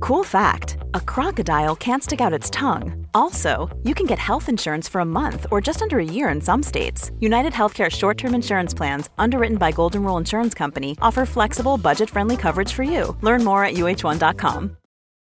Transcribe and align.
Cool 0.00 0.24
fact 0.24 0.78
a 0.94 1.00
crocodile 1.00 1.76
can't 1.76 2.02
stick 2.02 2.20
out 2.20 2.32
its 2.32 2.50
tongue. 2.50 3.06
Also, 3.14 3.68
you 3.82 3.94
can 3.94 4.06
get 4.06 4.18
health 4.18 4.48
insurance 4.48 4.88
for 4.88 5.00
a 5.00 5.04
month 5.04 5.46
or 5.50 5.60
just 5.60 5.82
under 5.82 5.98
a 5.98 6.04
year 6.04 6.28
in 6.28 6.40
some 6.40 6.62
states. 6.62 7.10
United 7.20 7.52
Healthcare 7.52 7.90
short 7.90 8.18
term 8.18 8.34
insurance 8.34 8.74
plans, 8.74 9.10
underwritten 9.18 9.58
by 9.58 9.72
Golden 9.72 10.04
Rule 10.04 10.16
Insurance 10.16 10.54
Company, 10.54 10.96
offer 11.02 11.26
flexible, 11.26 11.78
budget 11.78 12.10
friendly 12.10 12.36
coverage 12.36 12.72
for 12.72 12.82
you. 12.84 13.16
Learn 13.22 13.44
more 13.44 13.64
at 13.64 13.74
uh1.com. 13.74 14.76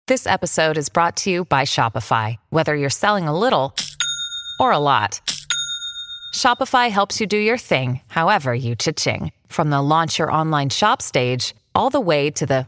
This 0.08 0.28
episode 0.28 0.78
is 0.78 0.90
brought 0.90 1.16
to 1.18 1.30
you 1.30 1.46
by 1.46 1.64
Shopify. 1.64 2.36
Whether 2.50 2.76
you're 2.76 2.90
selling 2.90 3.28
a 3.28 3.38
little 3.38 3.74
or 4.60 4.72
a 4.72 4.80
lot, 4.80 5.22
Shopify 6.34 6.90
helps 6.90 7.22
you 7.22 7.28
do 7.28 7.38
your 7.38 7.58
thing, 7.58 8.02
however 8.08 8.54
you 8.54 8.76
cha-ching. 8.76 9.32
From 9.48 9.70
the 9.70 9.82
launch 9.82 10.20
your 10.20 10.32
online 10.32 10.70
shop 10.70 11.02
stage, 11.02 11.54
all 11.76 11.90
the 11.90 12.02
way 12.02 12.30
to 12.32 12.46
the 12.46 12.68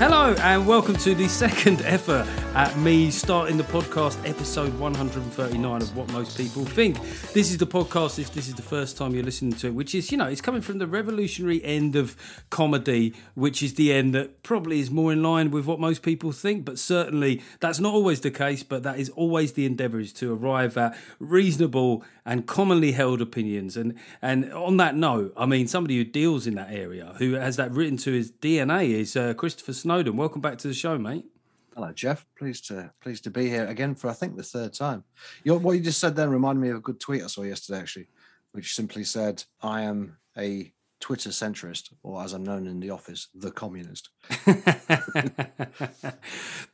Hello, 0.00 0.34
and 0.40 0.66
welcome 0.66 0.96
to 0.96 1.14
the 1.14 1.28
second 1.28 1.82
ever 1.82 2.26
at 2.54 2.74
me 2.78 3.10
starting 3.10 3.58
the 3.58 3.64
podcast, 3.64 4.18
episode 4.26 4.72
139 4.78 5.82
of 5.82 5.94
What 5.94 6.10
Most 6.10 6.38
People 6.38 6.64
Think. 6.64 6.96
This 7.34 7.50
is 7.50 7.58
the 7.58 7.66
podcast, 7.66 8.18
if 8.18 8.32
this 8.32 8.48
is 8.48 8.54
the 8.54 8.62
first 8.62 8.96
time 8.96 9.12
you're 9.14 9.22
listening 9.22 9.52
to 9.52 9.66
it, 9.66 9.74
which 9.74 9.94
is, 9.94 10.10
you 10.10 10.16
know, 10.16 10.26
it's 10.26 10.40
coming 10.40 10.62
from 10.62 10.78
the 10.78 10.86
revolutionary 10.86 11.62
end 11.62 11.96
of 11.96 12.16
comedy, 12.48 13.12
which 13.34 13.62
is 13.62 13.74
the 13.74 13.92
end 13.92 14.14
that 14.14 14.42
probably 14.42 14.80
is 14.80 14.90
more 14.90 15.12
in 15.12 15.22
line 15.22 15.50
with 15.50 15.66
what 15.66 15.78
most 15.78 16.02
people 16.02 16.32
think, 16.32 16.64
but 16.64 16.78
certainly 16.78 17.42
that's 17.60 17.78
not 17.78 17.92
always 17.92 18.20
the 18.20 18.30
case, 18.30 18.62
but 18.62 18.82
that 18.82 18.98
is 18.98 19.10
always 19.10 19.52
the 19.52 19.66
endeavour 19.66 20.00
is 20.00 20.14
to 20.14 20.32
arrive 20.32 20.78
at 20.78 20.96
reasonable 21.18 22.02
and 22.24 22.46
commonly 22.46 22.92
held 22.92 23.20
opinions. 23.20 23.76
And 23.76 23.98
and 24.22 24.52
on 24.52 24.76
that 24.78 24.96
note, 24.96 25.32
I 25.36 25.46
mean, 25.46 25.66
somebody 25.66 25.96
who 25.96 26.04
deals 26.04 26.46
in 26.46 26.54
that 26.54 26.70
area, 26.70 27.14
who 27.18 27.34
has 27.34 27.56
that 27.56 27.70
written 27.72 27.96
to 27.98 28.12
his 28.12 28.30
DNA, 28.30 28.90
is 28.90 29.16
uh, 29.16 29.34
Christopher 29.34 29.72
Snowdon. 29.90 30.16
Welcome 30.16 30.40
back 30.40 30.56
to 30.58 30.68
the 30.68 30.74
show, 30.74 30.96
mate. 30.96 31.24
Hello, 31.74 31.90
Geoff. 31.90 32.24
Pleased 32.38 32.68
to 32.68 32.92
pleased 33.00 33.24
to 33.24 33.30
be 33.30 33.48
here 33.48 33.66
again 33.66 33.96
for 33.96 34.08
I 34.08 34.12
think 34.12 34.36
the 34.36 34.42
third 34.44 34.72
time. 34.72 35.02
Your, 35.42 35.58
what 35.58 35.72
you 35.72 35.80
just 35.80 35.98
said 35.98 36.14
then 36.14 36.30
reminded 36.30 36.60
me 36.60 36.68
of 36.68 36.76
a 36.76 36.80
good 36.80 37.00
tweet 37.00 37.24
I 37.24 37.26
saw 37.26 37.42
yesterday, 37.42 37.80
actually, 37.80 38.06
which 38.52 38.76
simply 38.76 39.02
said, 39.02 39.42
"I 39.60 39.82
am 39.82 40.16
a 40.38 40.72
Twitter 41.00 41.30
centrist, 41.30 41.94
or 42.02 42.22
as 42.22 42.34
I'm 42.34 42.44
known 42.44 42.66
in 42.66 42.80
the 42.80 42.90
office, 42.90 43.28
the 43.34 43.50
communist. 43.50 44.10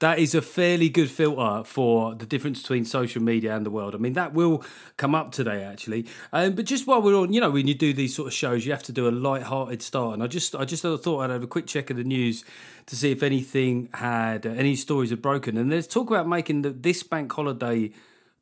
that 0.00 0.18
is 0.18 0.34
a 0.34 0.42
fairly 0.42 0.88
good 0.88 1.08
filter 1.08 1.62
for 1.64 2.14
the 2.16 2.26
difference 2.26 2.60
between 2.60 2.84
social 2.84 3.22
media 3.22 3.54
and 3.54 3.64
the 3.64 3.70
world. 3.70 3.94
I 3.94 3.98
mean, 3.98 4.14
that 4.14 4.34
will 4.34 4.64
come 4.96 5.14
up 5.14 5.30
today, 5.30 5.62
actually. 5.62 6.06
Um, 6.32 6.54
but 6.54 6.64
just 6.64 6.88
while 6.88 7.00
we're 7.00 7.16
on, 7.16 7.32
you 7.32 7.40
know, 7.40 7.50
when 7.50 7.68
you 7.68 7.74
do 7.74 7.92
these 7.92 8.16
sort 8.16 8.26
of 8.26 8.34
shows, 8.34 8.66
you 8.66 8.72
have 8.72 8.82
to 8.84 8.92
do 8.92 9.08
a 9.08 9.10
light-hearted 9.10 9.80
start. 9.80 10.14
And 10.14 10.22
I 10.24 10.26
just, 10.26 10.56
I 10.56 10.64
just 10.64 10.82
thought 10.82 11.20
I'd 11.20 11.30
have 11.30 11.44
a 11.44 11.46
quick 11.46 11.68
check 11.68 11.90
of 11.90 11.96
the 11.96 12.04
news 12.04 12.44
to 12.86 12.96
see 12.96 13.12
if 13.12 13.22
anything 13.22 13.88
had, 13.94 14.44
uh, 14.44 14.50
any 14.50 14.74
stories 14.74 15.10
had 15.10 15.22
broken. 15.22 15.56
And 15.56 15.70
there's 15.70 15.86
talk 15.86 16.10
about 16.10 16.28
making 16.28 16.62
the, 16.62 16.70
this 16.70 17.04
bank 17.04 17.32
holiday 17.32 17.92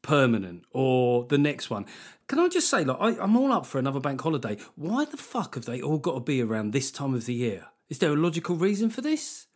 permanent 0.04 0.64
or 0.70 1.26
the 1.26 1.38
next 1.38 1.70
one. 1.70 1.86
Can 2.28 2.38
I 2.38 2.48
just 2.48 2.70
say, 2.70 2.84
look, 2.84 2.98
I, 3.00 3.18
I'm 3.18 3.36
all 3.36 3.52
up 3.52 3.66
for 3.66 3.78
another 3.78 3.98
bank 3.98 4.20
holiday. 4.20 4.56
Why 4.76 5.04
the 5.04 5.16
fuck 5.16 5.56
have 5.56 5.64
they 5.64 5.82
all 5.82 5.98
got 5.98 6.14
to 6.14 6.20
be 6.20 6.40
around 6.40 6.72
this 6.72 6.92
time 6.92 7.14
of 7.14 7.26
the 7.26 7.34
year? 7.34 7.66
Is 7.88 7.98
there 7.98 8.12
a 8.12 8.16
logical 8.16 8.54
reason 8.56 8.88
for 8.90 9.00
this? 9.00 9.46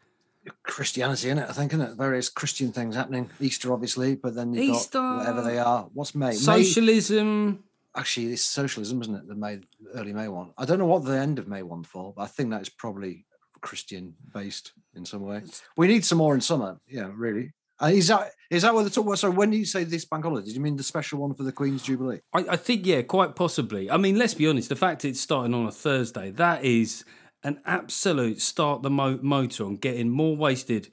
Christianity 0.64 1.30
in 1.30 1.38
it, 1.38 1.48
I 1.48 1.52
think, 1.52 1.72
in 1.72 1.80
it? 1.80 1.96
Various 1.96 2.28
Christian 2.28 2.72
things 2.72 2.96
happening. 2.96 3.30
Easter, 3.40 3.72
obviously, 3.72 4.16
but 4.16 4.34
then 4.34 4.52
you've 4.52 4.76
Easter, 4.76 4.98
got 4.98 5.18
whatever 5.18 5.42
they 5.42 5.58
are. 5.58 5.88
What's 5.92 6.14
May? 6.14 6.32
Socialism. 6.32 7.50
May, 7.50 7.58
actually, 8.00 8.32
it's 8.32 8.42
socialism, 8.42 9.00
isn't 9.02 9.14
it? 9.14 9.28
The 9.28 9.34
May, 9.34 9.60
early 9.94 10.12
May 10.12 10.28
one. 10.28 10.52
I 10.56 10.64
don't 10.64 10.78
know 10.78 10.86
what 10.86 11.04
the 11.04 11.18
end 11.18 11.38
of 11.38 11.48
May 11.48 11.62
one 11.62 11.84
for, 11.84 12.14
but 12.16 12.22
I 12.22 12.26
think 12.26 12.50
that 12.50 12.62
is 12.62 12.68
probably 12.68 13.26
Christian 13.60 14.14
based 14.32 14.72
in 14.94 15.04
some 15.04 15.22
way. 15.22 15.42
We 15.76 15.88
need 15.88 16.04
some 16.04 16.18
more 16.18 16.34
in 16.34 16.40
summer. 16.40 16.80
Yeah, 16.86 17.10
really. 17.14 17.52
Uh, 17.80 17.86
is 17.86 18.08
that 18.08 18.32
is 18.50 18.62
that 18.62 18.74
what 18.74 18.82
the 18.84 18.90
talk 18.90 19.06
about? 19.06 19.18
So 19.18 19.30
when 19.30 19.52
you 19.52 19.64
say 19.64 19.84
this 19.84 20.04
bank 20.04 20.24
holiday, 20.24 20.46
did 20.46 20.54
you 20.54 20.60
mean 20.60 20.76
the 20.76 20.82
special 20.82 21.20
one 21.20 21.34
for 21.34 21.44
the 21.44 21.52
Queen's 21.52 21.82
Jubilee? 21.82 22.20
I, 22.34 22.40
I, 22.50 22.56
think 22.56 22.86
yeah, 22.86 23.02
quite 23.02 23.36
possibly. 23.36 23.90
I 23.90 23.96
mean, 23.98 24.16
let's 24.16 24.34
be 24.34 24.48
honest. 24.48 24.68
The 24.68 24.76
fact 24.76 25.04
it's 25.04 25.20
starting 25.20 25.54
on 25.54 25.66
a 25.66 25.70
Thursday, 25.70 26.30
that 26.32 26.64
is 26.64 27.04
an 27.44 27.60
absolute 27.64 28.40
start 28.40 28.82
the 28.82 28.90
mo- 28.90 29.20
motor 29.22 29.64
on 29.64 29.76
getting 29.76 30.10
more 30.10 30.36
wasted 30.36 30.88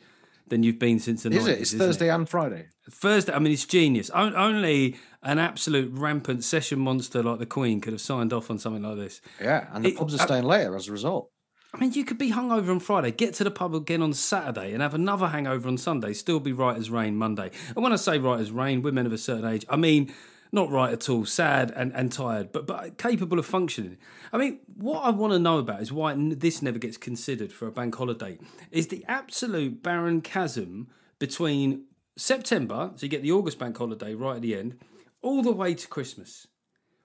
than 0.47 0.63
you've 0.63 0.78
been 0.78 1.00
since 1.00 1.24
the 1.24 1.31
is 1.31 1.45
90s, 1.45 1.47
it? 1.47 1.62
It's 1.62 1.74
Thursday 1.74 2.07
it? 2.07 2.12
and 2.12 2.29
Friday. 2.29 2.68
Thursday. 2.90 3.34
I 3.34 3.40
mean, 3.40 3.53
it's 3.53 3.66
genius. 3.66 4.12
O- 4.13 4.34
only 4.34 4.97
an 5.24 5.40
absolute 5.40 5.91
rampant 5.97 6.44
session 6.44 6.79
monster 6.79 7.24
like 7.24 7.40
the 7.40 7.47
Queen 7.47 7.81
could 7.81 7.94
have 7.94 8.01
signed 8.01 8.31
off 8.31 8.51
on 8.51 8.59
something 8.59 8.84
like 8.84 8.97
this. 8.97 9.22
Yeah, 9.41 9.68
and 9.72 9.84
the 9.84 9.90
it, 9.90 9.97
pubs 9.97 10.13
are 10.13 10.19
staying 10.19 10.45
uh, 10.45 10.50
later 10.50 10.75
as 10.75 10.88
a 10.88 10.91
result. 10.91 11.31
I 11.75 11.78
mean, 11.78 11.91
you 11.91 12.06
could 12.06 12.18
be 12.18 12.31
hungover 12.31 12.69
on 12.69 12.80
Friday, 12.80 13.12
get 13.12 13.34
to 13.36 13.44
the 13.44 13.52
pub 13.52 13.75
again 13.75 14.02
on 14.02 14.13
Saturday, 14.13 14.72
and 14.72 14.81
have 14.81 14.94
another 14.94 15.28
hangover 15.28 15.68
on 15.68 15.78
Sunday, 15.78 16.13
still 16.13 16.40
be 16.40 16.53
right 16.53 16.78
as 16.78 16.90
rain 16.90 17.18
Monday. 17.18 17.52
And 17.75 17.84
when 17.84 17.91
I 17.91 17.97
say 17.97 18.18
right 18.18 18.40
as 18.40 18.50
rain, 18.50 18.81
women 18.81 19.06
of 19.06 19.12
a 19.12 19.18
certain 19.18 19.46
age, 19.46 19.66
I 19.68 19.75
mean 19.75 20.13
not 20.53 20.72
right 20.72 20.94
at 20.94 21.09
all, 21.09 21.25
sad 21.25 21.74
and, 21.75 21.91
and 21.94 22.13
tired, 22.13 22.53
but 22.53 22.66
but 22.66 22.97
capable 22.97 23.40
of 23.40 23.46
functioning. 23.46 23.97
I 24.31 24.38
mean, 24.38 24.59
what 24.78 25.02
I 25.02 25.09
want 25.09 25.34
to 25.34 25.40
know 25.40 25.58
about 25.58 25.81
is 25.81 25.91
why 25.91 26.16
this 26.18 26.62
never 26.62 26.80
gets 26.80 26.96
considered 26.96 27.52
for 27.52 27.68
a 27.68 27.72
bank 27.72 27.94
holiday 27.94 28.38
is 28.72 28.88
the 28.88 29.03
absolute 29.09 29.84
barren 29.84 30.22
chasm 30.22 30.88
between 31.19 31.88
September, 32.18 32.92
so 32.96 33.03
you 33.03 33.09
get 33.09 33.22
the 33.22 33.34
August 33.34 33.59
bank 33.59 33.78
holiday 33.78 34.13
right 34.13 34.38
at 34.38 34.42
the 34.42 34.56
end, 34.56 34.80
all 35.22 35.42
the 35.42 35.52
way 35.52 35.74
to 35.74 35.88
Christmas. 35.90 36.47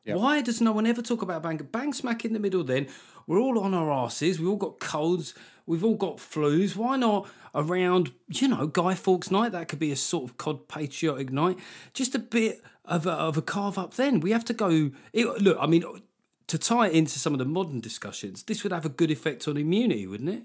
Yep. 0.04 0.16
Why 0.16 0.40
does 0.40 0.60
no 0.60 0.72
one 0.72 0.86
ever 0.86 1.02
talk 1.02 1.20
about 1.20 1.42
bank? 1.42 1.70
Bang 1.70 1.92
smack 1.92 2.24
in 2.24 2.32
the 2.32 2.38
middle 2.38 2.64
then. 2.64 2.88
We're 3.26 3.40
all 3.40 3.58
on 3.58 3.74
our 3.74 3.90
asses. 3.90 4.38
We've 4.38 4.48
all 4.48 4.56
got 4.56 4.80
colds. 4.80 5.34
We've 5.66 5.84
all 5.84 5.96
got 5.96 6.16
flus. 6.16 6.74
Why 6.76 6.96
not 6.96 7.28
around, 7.54 8.12
you 8.28 8.48
know, 8.48 8.66
Guy 8.66 8.94
Fawkes 8.94 9.30
night? 9.30 9.52
That 9.52 9.68
could 9.68 9.78
be 9.78 9.92
a 9.92 9.96
sort 9.96 10.28
of 10.28 10.36
cod 10.36 10.68
patriotic 10.68 11.30
night. 11.30 11.58
Just 11.94 12.14
a 12.14 12.18
bit 12.18 12.62
of 12.84 13.06
a, 13.06 13.12
of 13.12 13.36
a 13.36 13.42
carve 13.42 13.78
up 13.78 13.94
then. 13.94 14.20
We 14.20 14.32
have 14.32 14.44
to 14.46 14.52
go. 14.52 14.90
It, 15.12 15.26
look, 15.40 15.56
I 15.60 15.66
mean, 15.66 15.84
to 16.48 16.58
tie 16.58 16.88
it 16.88 16.94
into 16.94 17.18
some 17.18 17.32
of 17.32 17.38
the 17.38 17.44
modern 17.44 17.80
discussions, 17.80 18.42
this 18.42 18.62
would 18.62 18.72
have 18.72 18.84
a 18.84 18.90
good 18.90 19.10
effect 19.10 19.46
on 19.46 19.56
immunity, 19.56 20.06
wouldn't 20.06 20.30
it? 20.30 20.42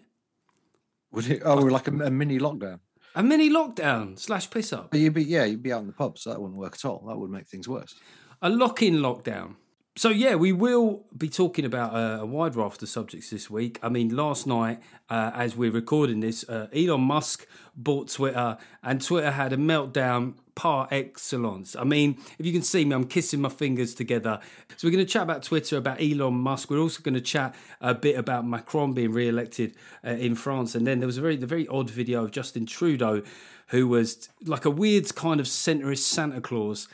Would 1.12 1.30
it? 1.30 1.42
Oh, 1.44 1.56
like 1.56 1.88
a, 1.88 1.92
a 1.92 2.12
mini 2.12 2.38
lockdown. 2.40 2.80
A 3.16 3.24
mini 3.24 3.50
lockdown 3.50 4.20
slash 4.20 4.50
piss 4.50 4.74
up. 4.74 4.92
But 4.92 5.00
you'd 5.00 5.14
be 5.14 5.24
yeah, 5.24 5.46
you'd 5.46 5.64
be 5.64 5.72
out 5.72 5.82
in 5.82 5.88
the 5.88 5.94
pub, 5.94 6.18
so 6.18 6.30
that 6.30 6.42
wouldn't 6.42 6.60
work 6.60 6.76
at 6.76 6.86
all. 6.86 7.06
That 7.08 7.18
would 7.18 7.32
make 7.32 7.48
things 7.48 7.68
worse 7.68 7.96
a 8.42 8.50
lock 8.50 8.82
in 8.84 8.96
lockdown. 8.96 9.56
So, 9.98 10.10
yeah, 10.10 10.36
we 10.36 10.52
will 10.52 11.06
be 11.18 11.30
talking 11.30 11.64
about 11.64 11.96
a, 11.96 12.24
a, 12.24 12.26
wide 12.26 12.58
raft 12.58 12.84
of 12.84 12.90
subjects 12.90 13.30
this 13.30 13.50
week. 13.50 13.80
I 13.82 13.88
mean, 13.88 14.14
last 14.14 14.46
night, 14.46 14.82
uh, 15.10 15.32
as 15.34 15.56
we're 15.56 15.72
recording 15.72 16.20
this, 16.20 16.44
uh, 16.50 16.68
Elon 16.76 17.00
Musk 17.00 17.48
bought 17.78 18.10
Twitter, 18.12 18.58
and 18.84 19.02
Twitter 19.02 19.32
had 19.32 19.54
a 19.54 19.58
meltdown 19.58 20.34
par 20.54 20.90
excellence. 20.92 21.78
I 21.78 21.86
mean, 21.86 22.18
if 22.38 22.46
you 22.46 22.52
can 22.52 22.62
see 22.62 22.84
me, 22.84 22.94
I'm 22.94 23.08
kissing 23.08 23.40
my 23.40 23.48
fingers 23.48 23.96
together. 23.96 24.42
So, 24.76 24.86
we're 24.86 24.92
going 24.92 25.06
to 25.06 25.10
chat 25.10 25.24
about 25.24 25.44
Twitter, 25.44 25.78
about 25.78 26.02
Elon 26.02 26.34
Musk. 26.34 26.70
We're 26.70 26.80
also 26.82 27.02
going 27.02 27.16
to 27.16 27.22
chat 27.22 27.56
a 27.80 27.96
bit 27.96 28.18
about 28.20 28.46
Macron 28.46 28.92
being 28.92 29.14
re 29.14 29.30
elected 29.30 29.78
uh, 30.06 30.10
in 30.10 30.36
France. 30.36 30.76
And 30.76 30.86
then 30.86 31.00
there 31.00 31.08
was 31.08 31.18
a 31.18 31.22
very, 31.22 31.38
the 31.38 31.48
very 31.48 31.70
odd 31.70 31.90
video 31.90 32.26
of 32.26 32.32
Justin 32.32 32.66
Trudeau, 32.66 33.24
who 33.68 33.88
was 33.88 34.28
like 34.44 34.66
a 34.66 34.70
weird 34.70 35.16
kind 35.16 35.40
of 35.40 35.46
centrist 35.46 36.00
Santa 36.00 36.42
Claus 36.42 36.90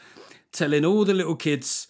telling 0.51 0.85
all 0.85 1.03
the 1.03 1.15
little 1.15 1.35
kids 1.35 1.87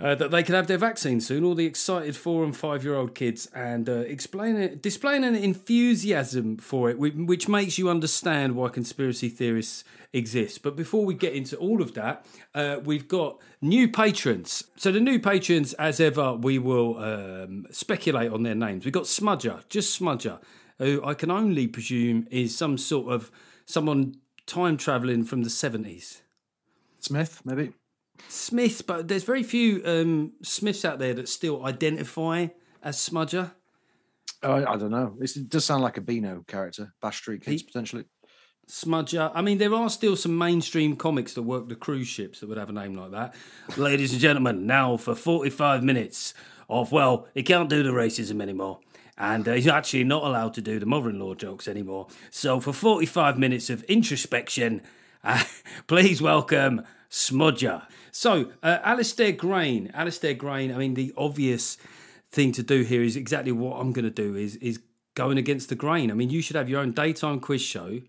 uh, 0.00 0.14
that 0.14 0.30
they 0.30 0.42
can 0.42 0.54
have 0.54 0.66
their 0.66 0.78
vaccine 0.78 1.20
soon, 1.20 1.42
all 1.42 1.54
the 1.54 1.64
excited 1.64 2.14
four 2.14 2.44
and 2.44 2.54
five 2.54 2.84
year 2.84 2.94
old 2.94 3.14
kids, 3.14 3.46
and 3.54 3.88
uh, 3.88 3.92
explaining, 3.92 4.76
displaying 4.78 5.24
an 5.24 5.34
enthusiasm 5.34 6.58
for 6.58 6.90
it, 6.90 6.98
which 6.98 7.48
makes 7.48 7.78
you 7.78 7.88
understand 7.88 8.54
why 8.54 8.68
conspiracy 8.68 9.28
theorists 9.28 9.84
exist. 10.12 10.62
But 10.62 10.76
before 10.76 11.04
we 11.04 11.14
get 11.14 11.32
into 11.32 11.56
all 11.56 11.80
of 11.80 11.94
that, 11.94 12.26
uh, 12.54 12.78
we've 12.84 13.08
got 13.08 13.40
new 13.62 13.88
patrons. 13.88 14.64
So, 14.76 14.92
the 14.92 15.00
new 15.00 15.18
patrons, 15.18 15.72
as 15.74 15.98
ever, 15.98 16.34
we 16.34 16.58
will 16.58 16.98
um, 16.98 17.66
speculate 17.70 18.30
on 18.30 18.42
their 18.42 18.54
names. 18.54 18.84
We've 18.84 18.92
got 18.92 19.04
Smudger, 19.04 19.66
just 19.68 19.98
Smudger, 19.98 20.40
who 20.78 21.02
I 21.04 21.14
can 21.14 21.30
only 21.30 21.66
presume 21.66 22.26
is 22.30 22.56
some 22.56 22.76
sort 22.76 23.12
of 23.12 23.30
someone 23.64 24.16
time 24.46 24.76
traveling 24.76 25.24
from 25.24 25.42
the 25.42 25.48
70s. 25.48 26.20
Smith, 27.00 27.40
maybe? 27.44 27.72
Smith, 28.28 28.86
but 28.86 29.08
there's 29.08 29.24
very 29.24 29.42
few 29.42 29.82
um, 29.84 30.32
Smiths 30.42 30.84
out 30.84 30.98
there 30.98 31.14
that 31.14 31.28
still 31.28 31.64
identify 31.64 32.48
as 32.82 32.96
Smudger. 32.96 33.52
Oh, 34.42 34.52
I, 34.52 34.74
I 34.74 34.76
don't 34.76 34.90
know. 34.90 35.16
It's, 35.20 35.36
it 35.36 35.48
does 35.48 35.64
sound 35.64 35.82
like 35.82 35.96
a 35.96 36.00
Beano 36.00 36.44
character. 36.46 36.92
Bash 37.00 37.18
Street 37.18 37.42
Kids 37.42 37.62
He- 37.62 37.66
potentially. 37.66 38.04
Smudger. 38.68 39.30
I 39.32 39.42
mean, 39.42 39.58
there 39.58 39.72
are 39.74 39.88
still 39.88 40.16
some 40.16 40.36
mainstream 40.36 40.96
comics 40.96 41.34
that 41.34 41.42
work 41.42 41.68
the 41.68 41.76
cruise 41.76 42.08
ships 42.08 42.40
that 42.40 42.48
would 42.48 42.58
have 42.58 42.68
a 42.68 42.72
name 42.72 42.94
like 42.94 43.12
that. 43.12 43.34
Ladies 43.76 44.10
and 44.12 44.20
gentlemen, 44.20 44.66
now 44.66 44.96
for 44.96 45.14
45 45.14 45.84
minutes 45.84 46.34
of, 46.68 46.90
well, 46.90 47.28
he 47.32 47.44
can't 47.44 47.70
do 47.70 47.84
the 47.84 47.90
racism 47.90 48.42
anymore. 48.42 48.80
And 49.18 49.46
uh, 49.48 49.52
he's 49.52 49.68
actually 49.68 50.04
not 50.04 50.24
allowed 50.24 50.54
to 50.54 50.60
do 50.60 50.80
the 50.80 50.86
mother 50.86 51.10
in 51.10 51.20
law 51.20 51.34
jokes 51.34 51.68
anymore. 51.68 52.08
So, 52.30 52.58
for 52.60 52.72
45 52.72 53.38
minutes 53.38 53.70
of 53.70 53.82
introspection, 53.84 54.82
uh, 55.24 55.44
please 55.86 56.20
welcome 56.20 56.82
Smudger. 57.08 57.84
So, 58.16 58.50
uh, 58.62 58.78
Alistair 58.82 59.32
Grain. 59.32 59.90
Alistair 59.92 60.32
Grain, 60.32 60.72
I 60.72 60.78
mean, 60.78 60.94
the 60.94 61.12
obvious 61.18 61.76
thing 62.30 62.50
to 62.52 62.62
do 62.62 62.80
here 62.80 63.02
is 63.02 63.14
exactly 63.14 63.52
what 63.52 63.78
I'm 63.78 63.92
going 63.92 64.06
to 64.06 64.10
do 64.10 64.34
is, 64.34 64.56
is 64.56 64.80
going 65.14 65.36
against 65.36 65.68
the 65.68 65.74
grain. 65.74 66.10
I 66.10 66.14
mean, 66.14 66.30
you 66.30 66.40
should 66.40 66.56
have 66.56 66.66
your 66.66 66.80
own 66.80 66.92
daytime 66.92 67.40
quiz 67.40 67.60
show 67.60 68.00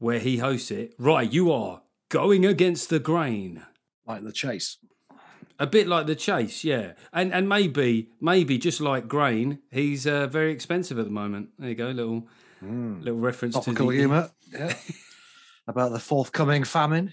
where 0.00 0.18
he 0.18 0.38
hosts 0.38 0.72
it. 0.72 0.94
Right, 0.98 1.32
you 1.32 1.52
are 1.52 1.82
going 2.08 2.44
against 2.44 2.90
the 2.90 2.98
grain. 2.98 3.62
Like 4.04 4.24
the 4.24 4.32
chase. 4.32 4.78
A 5.60 5.66
bit 5.66 5.86
like 5.86 6.08
the 6.08 6.16
chase, 6.16 6.64
yeah, 6.64 6.94
and 7.12 7.32
and 7.32 7.48
maybe 7.48 8.08
maybe 8.20 8.58
just 8.58 8.80
like 8.80 9.06
grain, 9.06 9.60
he's 9.70 10.06
uh, 10.08 10.26
very 10.26 10.50
expensive 10.50 10.98
at 10.98 11.04
the 11.04 11.10
moment. 11.12 11.50
There 11.56 11.68
you 11.68 11.76
go, 11.76 11.90
little 11.90 12.26
little 12.62 13.20
reference 13.20 13.54
Topical 13.54 13.86
to 13.86 13.92
the 13.92 13.98
humour. 13.98 14.30
Yeah. 14.52 14.74
About 15.68 15.92
the 15.92 16.00
forthcoming 16.00 16.64
famine. 16.64 17.12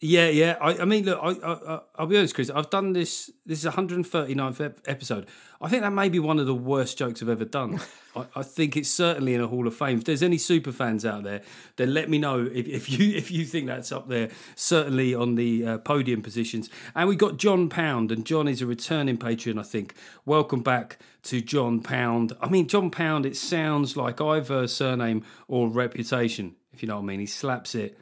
Yeah, 0.00 0.28
yeah. 0.28 0.56
I, 0.60 0.78
I 0.78 0.84
mean, 0.84 1.04
look, 1.06 1.18
I, 1.20 1.30
I, 1.30 1.74
I- 1.74 1.80
I'll 1.96 2.06
be 2.06 2.16
honest, 2.16 2.34
Chris. 2.36 2.50
I've 2.50 2.70
done 2.70 2.92
this. 2.92 3.32
This 3.44 3.64
is 3.64 3.72
139th 3.72 4.60
ep- 4.64 4.78
episode. 4.86 5.26
I 5.60 5.68
think 5.68 5.82
that 5.82 5.90
may 5.92 6.08
be 6.08 6.20
one 6.20 6.38
of 6.38 6.46
the 6.46 6.54
worst 6.54 6.96
jokes 6.98 7.20
I've 7.20 7.28
ever 7.28 7.44
done. 7.44 7.80
I, 8.16 8.26
I 8.36 8.42
think 8.44 8.76
it's 8.76 8.88
certainly 8.88 9.34
in 9.34 9.40
a 9.40 9.48
Hall 9.48 9.66
of 9.66 9.74
Fame. 9.74 9.98
If 9.98 10.04
there's 10.04 10.22
any 10.22 10.38
super 10.38 10.70
fans 10.70 11.04
out 11.04 11.24
there, 11.24 11.42
then 11.74 11.94
let 11.94 12.08
me 12.08 12.18
know 12.18 12.44
if, 12.46 12.68
if 12.68 12.88
you 12.88 13.12
if 13.16 13.32
you 13.32 13.44
think 13.44 13.66
that's 13.66 13.90
up 13.90 14.08
there. 14.08 14.28
Certainly 14.54 15.16
on 15.16 15.34
the 15.34 15.66
uh, 15.66 15.78
podium 15.78 16.22
positions. 16.22 16.70
And 16.94 17.08
we 17.08 17.16
got 17.16 17.36
John 17.36 17.68
Pound, 17.68 18.12
and 18.12 18.24
John 18.24 18.46
is 18.46 18.62
a 18.62 18.66
returning 18.66 19.16
patron. 19.16 19.58
I 19.58 19.64
think. 19.64 19.94
Welcome 20.24 20.62
back 20.62 21.00
to 21.24 21.40
John 21.40 21.80
Pound. 21.80 22.34
I 22.40 22.48
mean, 22.48 22.68
John 22.68 22.92
Pound. 22.92 23.26
It 23.26 23.36
sounds 23.36 23.96
like 23.96 24.20
either 24.20 24.62
a 24.62 24.68
surname 24.68 25.24
or 25.48 25.68
reputation. 25.68 26.54
If 26.72 26.82
you 26.82 26.88
know 26.88 26.96
what 26.98 27.02
I 27.02 27.06
mean. 27.06 27.18
He 27.18 27.26
slaps 27.26 27.74
it 27.74 27.98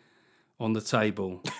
on 0.60 0.74
the 0.74 0.82
table. 0.82 1.42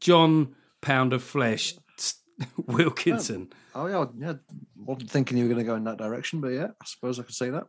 John 0.00 0.54
Pound 0.80 1.12
of 1.12 1.22
Flesh 1.22 1.74
Wilkinson. 2.66 3.52
Oh 3.74 3.86
yeah, 3.86 4.06
yeah. 4.18 4.34
Wasn't 4.76 5.10
thinking 5.10 5.36
you 5.36 5.44
were 5.44 5.54
going 5.54 5.64
to 5.64 5.70
go 5.70 5.76
in 5.76 5.84
that 5.84 5.98
direction, 5.98 6.40
but 6.40 6.48
yeah, 6.48 6.68
I 6.80 6.84
suppose 6.84 7.18
I 7.18 7.22
could 7.22 7.34
say 7.34 7.50
that. 7.50 7.64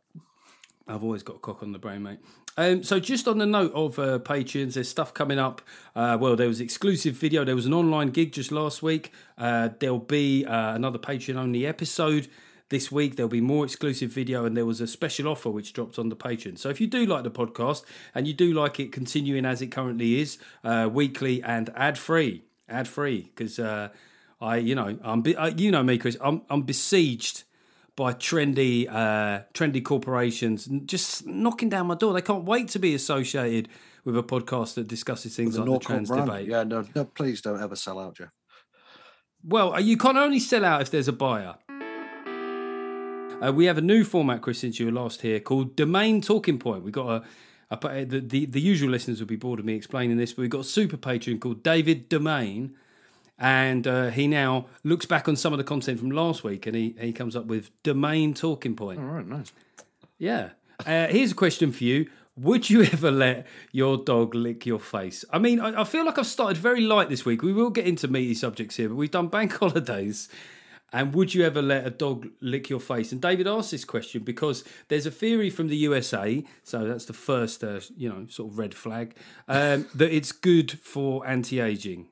I've 0.88 1.04
always 1.04 1.24
got 1.24 1.38
a 1.38 1.40
cock 1.40 1.62
on 1.64 1.72
the 1.72 1.80
brain, 1.80 2.04
mate. 2.04 2.20
Um, 2.58 2.84
so, 2.84 3.00
just 3.00 3.28
on 3.28 3.38
the 3.38 3.46
note 3.46 3.72
of 3.74 3.98
uh, 3.98 4.20
Patreons, 4.20 4.74
there's 4.74 4.90
stuff 4.90 5.14
coming 5.14 5.40
up. 5.40 5.62
Uh, 5.96 6.18
well, 6.20 6.36
there 6.36 6.48
was 6.48 6.60
exclusive 6.60 7.16
video. 7.16 7.46
There 7.46 7.56
was 7.56 7.66
an 7.66 7.74
online 7.74 8.10
gig 8.10 8.34
just 8.34 8.52
last 8.52 8.84
week. 8.84 9.14
Uh, 9.38 9.70
there'll 9.80 10.00
be 10.00 10.46
uh, 10.46 10.76
another 10.76 11.00
Patreon 11.00 11.38
only 11.38 11.66
episode 11.66 12.28
this 12.72 12.92
week. 12.92 13.16
There'll 13.16 13.30
be 13.30 13.42
more 13.42 13.64
exclusive 13.64 14.10
video, 14.10 14.46
and 14.46 14.58
there 14.58 14.66
was 14.66 14.82
a 14.82 14.88
special 14.88 15.28
offer 15.28 15.52
which 15.52 15.74
dropped 15.74 16.00
on 16.00 16.10
the 16.10 16.16
Patreon. 16.16 16.58
So, 16.58 16.70
if 16.70 16.82
you 16.82 16.88
do 16.88 17.06
like 17.06 17.24
the 17.24 17.30
podcast 17.30 17.84
and 18.16 18.28
you 18.28 18.34
do 18.34 18.54
like 18.54 18.80
it 18.80 18.92
continuing 18.92 19.46
as 19.46 19.62
it 19.62 19.68
currently 19.68 20.20
is, 20.20 20.40
uh, 20.64 20.90
weekly 20.92 21.44
and 21.44 21.70
ad 21.76 22.00
free, 22.00 22.44
ad 22.68 22.88
free, 22.88 23.22
because 23.36 23.60
uh, 23.60 23.90
I, 24.42 24.58
you 24.58 24.74
know, 24.74 24.98
I'm, 25.04 25.22
be- 25.22 25.36
uh, 25.36 25.52
you 25.56 25.70
know 25.70 25.84
me, 25.84 26.00
Chris. 26.00 26.18
I'm, 26.20 26.42
I'm 26.50 26.64
besieged 26.64 27.44
by 27.96 28.14
trendy 28.14 28.88
uh, 28.90 29.44
trendy 29.54 29.84
corporations 29.84 30.66
just 30.86 31.28
knocking 31.28 31.70
down 31.70 31.88
my 31.88 31.96
door. 31.96 32.14
They 32.14 32.22
can't 32.22 32.46
wait 32.46 32.70
to 32.70 32.80
be 32.80 32.96
associated 32.96 33.70
with 34.06 34.18
a 34.18 34.24
podcast 34.24 34.76
that 34.76 34.88
discusses 34.88 35.36
things 35.36 35.60
like 35.60 35.68
the 35.70 35.80
trans 35.80 36.10
brand. 36.10 36.26
debate. 36.26 36.48
Yeah, 36.48 36.64
no, 36.64 36.86
no, 36.96 37.06
please 37.06 37.42
don't 37.42 37.62
ever 37.62 37.76
sell 37.76 38.00
out, 38.00 38.16
Geoff. 38.16 38.30
Well, 39.44 39.80
you 39.80 39.98
can 39.98 40.18
only 40.18 40.40
sell 40.40 40.66
out 40.66 40.82
if 40.82 40.92
there's 40.92 41.08
a 41.08 41.14
buyer. 41.14 41.56
Uh, 43.44 43.52
we 43.52 43.66
have 43.66 43.78
a 43.78 43.82
new 43.82 44.04
format, 44.04 44.42
Chris, 44.42 44.60
since 44.60 44.80
you 44.80 44.86
were 44.86 44.92
last 44.92 45.22
here, 45.22 45.40
called 45.40 45.76
Domain 45.76 46.22
Talking 46.22 46.60
Point. 46.60 46.84
We've 46.84 46.94
got 46.94 47.24
a, 47.72 47.76
a 47.88 48.06
the, 48.06 48.20
the 48.20 48.46
the 48.46 48.62
usual 48.62 48.90
listeners 48.90 49.20
will 49.20 49.28
be 49.28 49.36
bored 49.36 49.60
of 49.60 49.66
me 49.66 49.76
explaining 49.76 50.18
this, 50.18 50.34
but 50.34 50.42
we've 50.42 50.50
got 50.50 50.62
a 50.62 50.66
super 50.66 50.98
patron 50.98 51.40
called 51.40 51.64
David 51.64 52.08
Domain, 52.08 52.76
and 53.40 53.88
uh, 53.88 54.10
he 54.10 54.28
now 54.28 54.68
looks 54.84 55.08
back 55.08 55.28
on 55.28 55.36
some 55.36 55.54
of 55.54 55.58
the 55.58 55.64
content 55.64 56.00
from 56.00 56.12
last 56.12 56.44
week, 56.44 56.68
and 56.68 56.76
he 56.76 56.96
he 57.00 57.12
comes 57.12 57.36
up 57.36 57.46
with 57.46 57.72
Domain 57.82 58.34
Talking 58.34 58.76
Point. 58.76 59.00
All 59.00 59.06
right, 59.06 59.28
nice. 59.28 59.52
Yeah. 60.20 60.50
Uh, 60.86 61.08
here's 61.08 61.32
a 61.32 61.36
question 61.36 61.72
for 61.72 61.84
you. 61.84 62.10
Would 62.38 62.70
you 62.70 62.84
ever 62.94 63.10
let 63.10 63.48
your 63.72 63.98
dog 63.98 64.36
lick 64.36 64.68
your 64.68 64.80
face? 64.80 65.26
I 65.32 65.40
mean, 65.40 65.60
I, 65.60 65.82
I 65.82 65.84
feel 65.84 66.06
like 66.06 66.20
I've 66.20 66.28
started 66.28 66.58
very 66.58 66.82
light 66.82 67.10
this 67.10 67.26
week. 67.26 67.42
We 67.42 67.54
will 67.54 67.72
get 67.72 67.88
into 67.88 68.08
meaty 68.08 68.36
subjects 68.36 68.76
here, 68.76 68.90
but 68.90 68.96
we've 68.96 69.12
done 69.12 69.28
bank 69.30 69.54
holidays. 69.60 70.30
And 70.94 71.16
would 71.16 71.34
you 71.34 71.46
ever 71.46 71.62
let 71.62 71.88
a 71.88 71.90
dog 71.90 72.28
lick 72.42 72.70
your 72.70 72.82
face? 72.82 73.12
And 73.12 73.22
David 73.22 73.48
asked 73.48 73.72
this 73.72 73.86
question 73.86 74.24
because 74.24 74.64
there's 74.90 75.06
a 75.06 75.12
theory 75.12 75.50
from 75.50 75.68
the 75.68 75.78
USA, 75.78 76.44
so 76.64 76.86
that's 76.86 77.06
the 77.06 77.14
first, 77.14 77.64
uh, 77.64 77.80
you 77.96 78.10
know, 78.10 78.26
sort 78.28 78.52
of 78.52 78.60
red 78.60 78.74
flag, 78.74 79.16
um, 79.48 79.88
that 79.96 80.14
it's 80.14 80.32
good 80.32 80.72
for 80.72 81.26
anti-aging. 81.26 82.08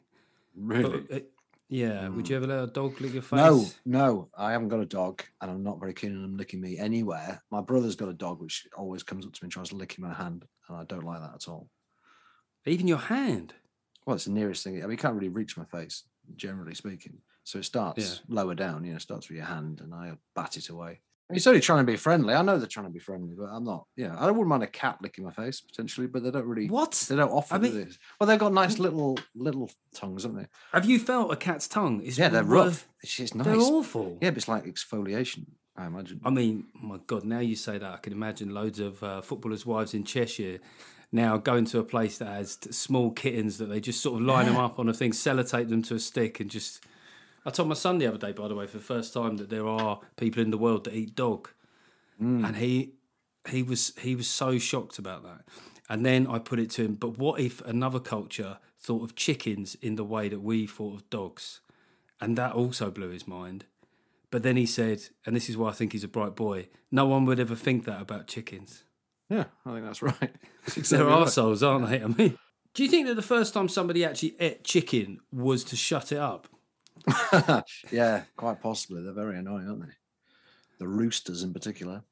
Really? 0.55 1.05
Uh, 1.11 1.19
yeah, 1.67 2.07
would 2.07 2.27
you 2.27 2.35
ever 2.35 2.47
let 2.47 2.63
a 2.63 2.67
dog 2.67 2.99
lick 2.99 3.13
your 3.13 3.21
face? 3.21 3.37
No, 3.37 3.65
no, 3.85 4.29
I 4.35 4.53
haven't 4.53 4.69
got 4.69 4.79
a 4.79 4.85
dog, 4.85 5.21
and 5.39 5.51
I'm 5.51 5.61
not 5.61 5.79
very 5.79 5.93
keen 5.93 6.15
on 6.15 6.23
them 6.23 6.35
licking 6.35 6.61
me 6.61 6.79
anywhere. 6.79 7.43
My 7.51 7.61
brother's 7.61 7.95
got 7.95 8.09
a 8.09 8.13
dog, 8.13 8.41
which 8.41 8.65
always 8.75 9.03
comes 9.03 9.25
up 9.25 9.33
to 9.33 9.43
me 9.43 9.47
and 9.47 9.51
tries 9.51 9.69
to 9.69 9.75
lick 9.75 9.99
my 9.99 10.13
hand, 10.13 10.45
and 10.67 10.77
I 10.77 10.83
don't 10.85 11.03
like 11.03 11.19
that 11.19 11.35
at 11.35 11.47
all. 11.47 11.69
Even 12.65 12.87
your 12.87 12.97
hand. 12.97 13.53
Well, 14.05 14.15
it's 14.15 14.25
the 14.25 14.31
nearest 14.31 14.63
thing. 14.63 14.77
I 14.77 14.81
mean, 14.81 14.91
you 14.91 14.97
can't 14.97 15.13
really 15.13 15.29
reach 15.29 15.57
my 15.57 15.65
face, 15.65 16.05
generally 16.35 16.73
speaking. 16.73 17.19
So 17.49 17.57
it 17.57 17.65
starts 17.65 18.21
lower 18.27 18.53
down, 18.53 18.83
you 18.85 18.93
know, 18.93 18.99
starts 18.99 19.27
with 19.27 19.37
your 19.37 19.47
hand, 19.47 19.81
and 19.81 19.91
I 19.91 20.13
bat 20.35 20.55
it 20.55 20.69
away. 20.69 20.99
He's 21.33 21.47
only 21.47 21.61
trying 21.61 21.83
to 21.83 21.91
be 21.91 21.97
friendly. 21.97 22.35
I 22.35 22.43
know 22.43 22.59
they're 22.59 22.67
trying 22.67 22.85
to 22.85 22.91
be 22.91 22.99
friendly, 22.99 23.33
but 23.35 23.45
I'm 23.45 23.63
not. 23.63 23.87
Yeah, 23.95 24.15
I 24.15 24.27
wouldn't 24.29 24.47
mind 24.47 24.61
a 24.61 24.67
cat 24.67 24.99
licking 25.01 25.23
my 25.23 25.31
face 25.31 25.59
potentially, 25.59 26.05
but 26.05 26.21
they 26.21 26.29
don't 26.29 26.45
really. 26.45 26.69
What? 26.69 26.91
They 27.09 27.15
don't 27.15 27.31
offer 27.31 27.55
I 27.55 27.57
mean- 27.57 27.73
this. 27.73 27.97
Well, 28.19 28.27
they've 28.27 28.37
got 28.37 28.53
nice 28.53 28.77
little 28.77 29.17
little 29.33 29.71
tongues, 29.95 30.23
haven't 30.23 30.37
they? 30.41 30.47
Have 30.73 30.85
you 30.85 30.99
felt 30.99 31.33
a 31.33 31.35
cat's 31.35 31.67
tongue? 31.67 32.01
It's 32.03 32.19
Yeah, 32.19 32.29
they're 32.29 32.43
worth- 32.43 32.65
rough. 32.67 32.87
It's, 33.01 33.19
it's 33.19 33.33
nice. 33.33 33.45
They're 33.47 33.55
awful. 33.55 34.19
Yeah, 34.21 34.29
but 34.29 34.37
it's 34.37 34.47
like 34.47 34.65
exfoliation. 34.65 35.45
I 35.75 35.87
imagine. 35.87 36.21
I 36.23 36.29
mean, 36.29 36.65
my 36.79 36.99
God, 37.07 37.23
now 37.25 37.39
you 37.39 37.55
say 37.55 37.79
that, 37.79 37.93
I 37.93 37.97
can 37.97 38.13
imagine 38.13 38.53
loads 38.53 38.79
of 38.79 39.01
uh, 39.01 39.21
footballers' 39.21 39.65
wives 39.65 39.95
in 39.95 40.03
Cheshire 40.03 40.59
now 41.11 41.37
going 41.37 41.65
to 41.65 41.79
a 41.79 41.83
place 41.83 42.19
that 42.19 42.27
has 42.27 42.57
t- 42.57 42.71
small 42.71 43.09
kittens 43.09 43.57
that 43.57 43.65
they 43.65 43.79
just 43.79 44.01
sort 44.01 44.21
of 44.21 44.27
line 44.27 44.45
them 44.45 44.57
up 44.57 44.77
on 44.77 44.87
a 44.87 44.93
thing, 44.93 45.11
sellotape 45.13 45.67
them 45.69 45.81
to 45.81 45.95
a 45.95 45.99
stick, 45.99 46.39
and 46.39 46.51
just. 46.51 46.85
I 47.49 47.51
told 47.51 47.67
my 47.67 47.73
son 47.75 47.97
the 47.97 48.05
other 48.05 48.19
day, 48.19 48.31
by 48.31 48.47
the 48.47 48.53
way, 48.53 48.67
for 48.67 48.77
the 48.77 48.83
first 48.83 49.11
time, 49.11 49.37
that 49.37 49.49
there 49.49 49.67
are 49.67 50.01
people 50.17 50.43
in 50.43 50.51
the 50.51 50.57
world 50.57 50.83
that 50.83 50.93
eat 50.93 51.15
dog, 51.15 51.49
mm. 52.21 52.45
and 52.45 52.57
he 52.57 52.93
he 53.49 53.63
was 53.63 53.91
he 53.99 54.15
was 54.15 54.27
so 54.27 54.59
shocked 54.59 54.99
about 54.99 55.23
that. 55.23 55.41
And 55.89 56.05
then 56.05 56.27
I 56.27 56.37
put 56.37 56.59
it 56.59 56.69
to 56.71 56.83
him, 56.83 56.93
but 56.93 57.17
what 57.17 57.39
if 57.39 57.59
another 57.61 57.99
culture 57.99 58.59
thought 58.79 59.01
of 59.03 59.15
chickens 59.15 59.73
in 59.81 59.95
the 59.95 60.03
way 60.03 60.29
that 60.29 60.41
we 60.41 60.67
thought 60.67 60.93
of 60.93 61.09
dogs? 61.09 61.61
And 62.21 62.37
that 62.37 62.51
also 62.53 62.91
blew 62.91 63.09
his 63.09 63.27
mind. 63.27 63.65
But 64.29 64.43
then 64.43 64.55
he 64.55 64.67
said, 64.67 65.01
and 65.25 65.35
this 65.35 65.49
is 65.49 65.57
why 65.57 65.69
I 65.69 65.71
think 65.71 65.93
he's 65.93 66.03
a 66.03 66.07
bright 66.07 66.35
boy, 66.35 66.67
no 66.91 67.07
one 67.07 67.25
would 67.25 67.39
ever 67.39 67.55
think 67.55 67.85
that 67.85 67.99
about 67.99 68.27
chickens. 68.27 68.83
Yeah, 69.27 69.45
I 69.65 69.73
think 69.73 69.85
that's 69.85 70.03
right. 70.03 70.15
That's 70.65 70.75
They're 70.89 71.01
exactly 71.01 71.07
right. 71.07 71.27
arseholes, 71.27 71.67
aren't 71.67 71.89
they? 71.89 72.03
I 72.03 72.07
mean, 72.07 72.37
do 72.75 72.83
you 72.83 72.89
think 72.89 73.07
that 73.07 73.15
the 73.15 73.23
first 73.23 73.55
time 73.55 73.67
somebody 73.69 74.05
actually 74.05 74.35
ate 74.39 74.63
chicken 74.63 75.19
was 75.31 75.63
to 75.65 75.75
shut 75.75 76.11
it 76.11 76.19
up? 76.19 76.47
yeah, 77.91 78.23
quite 78.35 78.61
possibly. 78.61 79.03
They're 79.03 79.13
very 79.13 79.37
annoying, 79.37 79.67
aren't 79.67 79.81
they? 79.81 79.93
The 80.79 80.87
roosters 80.87 81.43
in 81.43 81.53
particular. 81.53 82.03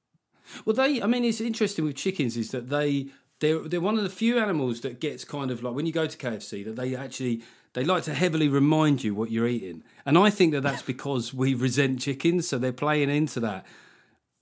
Well, 0.66 0.75
they, 0.75 1.01
I 1.01 1.08
mean, 1.08 1.25
it's 1.25 1.42
interesting 1.42 1.86
with 1.86 1.96
chickens 1.96 2.38
is 2.38 2.51
that 2.51 2.70
they, 2.70 3.08
they're, 3.39 3.60
they're 3.60 3.82
one 3.82 3.98
of 3.98 4.04
the 4.04 4.10
few 4.10 4.39
animals 4.39 4.82
that 4.82 5.00
gets 5.00 5.24
kind 5.24 5.51
of 5.51 5.62
like 5.62 5.74
when 5.74 5.86
you 5.86 5.92
go 5.92 6.08
to 6.08 6.18
KFC 6.18 6.63
that 6.66 6.75
they 6.75 6.96
actually, 6.96 7.44
they 7.74 7.84
like 7.84 8.04
to 8.04 8.13
heavily 8.13 8.48
remind 8.48 9.04
you 9.04 9.13
what 9.13 9.32
you're 9.32 9.48
eating. 9.48 9.84
And 10.06 10.18
I 10.18 10.30
think 10.30 10.54
that 10.54 10.62
that's 10.62 10.82
because 10.82 11.34
we 11.34 11.54
resent 11.54 12.00
chickens. 12.00 12.48
So 12.48 12.58
they're 12.58 12.74
playing 12.74 13.10
into 13.10 13.39
that, 13.42 13.66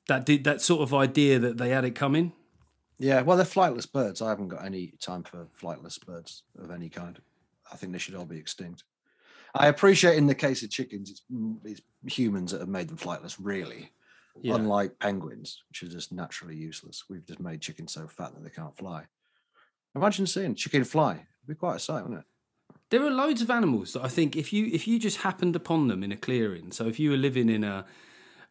that, 0.07 0.25
did, 0.25 0.43
that 0.43 0.61
sort 0.61 0.81
of 0.81 0.93
idea 0.93 1.39
that 1.39 1.57
they 1.57 1.69
had 1.69 1.85
it 1.85 1.95
coming. 1.95 2.33
Yeah, 2.97 3.21
well, 3.21 3.35
they're 3.35 3.45
flightless 3.45 3.91
birds. 3.91 4.21
I 4.21 4.29
haven't 4.29 4.47
got 4.49 4.63
any 4.63 4.93
time 5.01 5.23
for 5.23 5.47
flightless 5.59 6.03
birds 6.03 6.43
of 6.57 6.71
any 6.71 6.89
kind. 6.89 7.19
I 7.71 7.75
think 7.75 7.91
they 7.91 7.99
should 7.99 8.15
all 8.15 8.25
be 8.25 8.37
extinct. 8.37 8.83
I 9.55 9.67
appreciate 9.67 10.17
in 10.17 10.27
the 10.27 10.35
case 10.35 10.63
of 10.63 10.69
chickens, 10.69 11.09
it's, 11.09 11.21
mm, 11.31 11.57
it's 11.63 11.81
humans 12.05 12.51
that 12.51 12.59
have 12.59 12.69
made 12.69 12.89
them 12.89 12.97
flightless, 12.97 13.37
really. 13.39 13.91
Yeah. 14.41 14.55
Unlike 14.55 14.99
penguins, 14.99 15.63
which 15.69 15.81
are 15.83 15.87
just 15.87 16.11
naturally 16.11 16.57
useless. 16.57 17.05
We've 17.09 17.25
just 17.25 17.39
made 17.39 17.61
chickens 17.61 17.93
so 17.93 18.05
fat 18.05 18.33
that 18.33 18.43
they 18.43 18.49
can't 18.49 18.75
fly. 18.75 19.05
Imagine 19.95 20.27
seeing 20.27 20.55
chicken 20.55 20.83
fly. 20.83 21.13
It'd 21.13 21.47
be 21.47 21.55
quite 21.55 21.77
a 21.77 21.79
sight, 21.79 22.01
wouldn't 22.01 22.19
it? 22.19 22.25
There 22.89 23.01
are 23.05 23.09
loads 23.09 23.41
of 23.41 23.49
animals 23.49 23.93
that 23.93 24.03
I 24.03 24.09
think 24.09 24.35
if 24.35 24.51
you 24.51 24.67
if 24.71 24.87
you 24.87 24.99
just 24.99 25.19
happened 25.21 25.55
upon 25.55 25.87
them 25.87 26.03
in 26.03 26.11
a 26.11 26.17
clearing, 26.17 26.71
so 26.71 26.87
if 26.87 26.99
you 26.99 27.11
were 27.11 27.17
living 27.17 27.49
in 27.49 27.63
a 27.63 27.85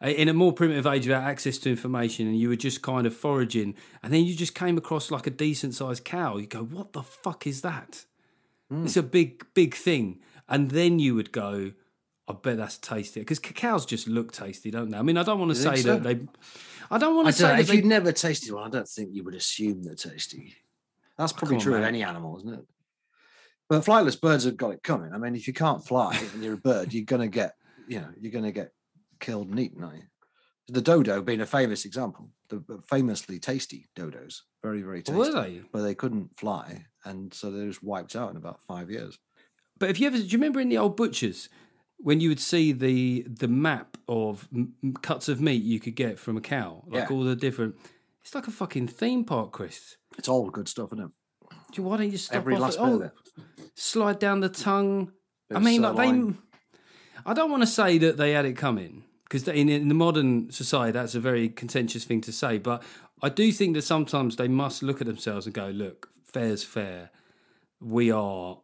in 0.00 0.28
a 0.28 0.34
more 0.34 0.52
primitive 0.52 0.87
age 0.87 1.06
without 1.06 1.25
access 1.25 1.58
to 1.58 1.70
information, 1.70 2.26
and 2.26 2.38
you 2.38 2.49
were 2.49 2.56
just 2.56 2.82
kind 2.82 3.06
of 3.06 3.14
foraging, 3.14 3.75
and 4.02 4.12
then 4.12 4.25
you 4.25 4.34
just 4.34 4.54
came 4.54 4.78
across 4.78 5.11
like 5.11 5.26
a 5.26 5.30
decent 5.30 5.75
sized 5.75 6.04
cow. 6.04 6.38
You 6.38 6.46
go, 6.46 6.64
"What 6.64 6.94
the 6.94 7.02
fuck 7.02 7.46
is 7.46 7.61
that?" 7.61 8.06
It's 8.70 8.96
a 8.96 9.02
big, 9.02 9.46
big 9.54 9.75
thing, 9.75 10.20
and 10.48 10.70
then 10.70 10.98
you 10.98 11.14
would 11.14 11.32
go, 11.32 11.72
"I 12.28 12.32
bet 12.32 12.56
that's 12.56 12.78
tasty," 12.78 13.20
because 13.20 13.38
cacao's 13.38 13.86
just 13.86 14.08
look 14.08 14.32
tasty, 14.32 14.70
don't 14.70 14.90
they? 14.90 14.98
I 14.98 15.02
mean, 15.02 15.16
I 15.16 15.22
don't 15.22 15.38
want 15.38 15.50
to 15.50 15.56
say 15.56 15.76
think 15.76 15.84
that 15.84 16.02
they. 16.02 16.26
I 16.90 16.98
don't 16.98 17.16
want 17.16 17.28
to 17.28 17.32
say 17.32 17.44
know, 17.44 17.48
that 17.50 17.60
if 17.60 17.68
they 17.68 17.76
you'd 17.76 17.86
never 17.86 18.12
tasted 18.12 18.52
one, 18.52 18.64
I 18.64 18.70
don't 18.70 18.88
think 18.88 19.10
you 19.12 19.24
would 19.24 19.34
assume 19.34 19.82
they're 19.82 19.94
tasty. 19.94 20.54
That's 21.16 21.32
oh, 21.32 21.36
probably 21.36 21.56
on, 21.56 21.62
true 21.62 21.74
of 21.76 21.82
any 21.82 22.02
animal, 22.02 22.36
isn't 22.38 22.54
it? 22.54 22.64
But 23.68 23.84
flightless 23.84 24.20
birds 24.20 24.44
have 24.44 24.56
got 24.56 24.72
it 24.72 24.82
coming. 24.82 25.12
I 25.12 25.18
mean, 25.18 25.34
if 25.34 25.46
you 25.46 25.54
can't 25.54 25.84
fly 25.84 26.16
and 26.34 26.42
you're 26.42 26.54
a 26.54 26.58
bird, 26.58 26.92
you're 26.92 27.04
gonna 27.04 27.28
get, 27.28 27.54
you 27.88 28.00
know, 28.00 28.08
you're 28.20 28.32
gonna 28.32 28.52
get 28.52 28.72
killed 29.20 29.48
and 29.48 29.58
eaten, 29.58 29.82
aren't 29.82 29.96
you? 29.96 30.02
The 30.68 30.82
dodo 30.82 31.22
being 31.22 31.40
a 31.40 31.46
famous 31.46 31.84
example, 31.84 32.30
the 32.48 32.82
famously 32.88 33.38
tasty 33.38 33.86
dodos, 33.96 34.40
very 34.62 34.82
very 34.82 35.02
tasty, 35.02 35.18
were 35.18 35.30
they? 35.30 35.62
but 35.72 35.82
they 35.82 35.94
couldn't 35.94 36.38
fly, 36.38 36.86
and 37.04 37.32
so 37.32 37.50
they 37.50 37.66
just 37.66 37.82
wiped 37.82 38.16
out 38.16 38.30
in 38.30 38.36
about 38.36 38.62
five 38.62 38.90
years. 38.90 39.18
But 39.78 39.90
if 39.90 39.99
you 40.00 40.07
ever, 40.07 40.16
do 40.16 40.23
you 40.25 40.38
remember 40.38 40.61
in 40.61 40.69
the 40.69 40.78
old 40.78 40.97
butchers 40.97 41.49
when 41.99 42.21
you 42.21 42.28
would 42.28 42.40
see 42.40 42.73
the 42.73 43.23
the 43.28 43.49
map 43.49 43.97
of 44.09 44.49
m- 44.54 44.75
cuts 45.02 45.28
of 45.28 45.40
meat 45.40 45.62
you 45.62 45.81
could 45.81 45.97
get 45.97 46.19
from 46.19 46.37
a 46.37 46.40
cow, 46.40 46.85
like 46.87 47.09
Yeah. 47.11 47.16
all 47.16 47.25
the 47.25 47.37
different? 47.37 47.76
It's 48.23 48.35
like 48.35 48.47
a 48.47 48.50
fucking 48.52 48.88
theme 48.88 49.25
park, 49.25 49.52
Chris. 49.52 49.97
It's 50.16 50.28
all 50.28 50.49
good 50.50 50.69
stuff, 50.69 50.93
isn't 50.93 51.04
it? 51.07 51.11
Do 51.73 51.83
you- 51.83 51.88
Why 51.88 51.97
don't 51.99 52.11
you 52.11 52.19
stop 52.19 52.37
Every 52.37 52.54
off 52.54 52.61
last 52.61 52.78
at- 52.78 52.85
bit 52.85 52.90
oh, 52.93 52.95
of 52.97 53.02
it. 53.02 53.12
slide 53.75 54.19
down 54.19 54.40
the 54.40 54.49
tongue? 54.49 55.12
Bit 55.49 55.57
I 55.59 55.61
mean, 55.61 55.83
like 55.83 55.97
they. 55.97 56.35
I 57.26 57.35
don't 57.35 57.50
want 57.50 57.62
to 57.62 57.66
say 57.66 57.99
that 57.99 58.16
they 58.16 58.33
had 58.33 58.45
it 58.45 58.57
coming 58.57 59.04
because 59.25 59.47
in, 59.49 59.69
in 59.69 59.88
the 59.88 59.95
modern 59.95 60.50
society 60.50 60.93
that's 60.93 61.14
a 61.14 61.21
very 61.21 61.49
contentious 61.49 62.04
thing 62.04 62.21
to 62.23 62.33
say. 62.33 62.59
But 62.59 62.83
I 63.23 63.28
do 63.28 63.50
think 63.52 63.75
that 63.75 63.83
sometimes 63.83 64.37
they 64.37 64.49
must 64.49 64.83
look 64.83 65.00
at 65.00 65.07
themselves 65.07 65.47
and 65.47 65.54
go, 65.54 65.69
"Look, 65.69 66.09
fair's 66.25 66.62
fair. 66.64 67.11
We 67.81 68.11
are. 68.11 68.59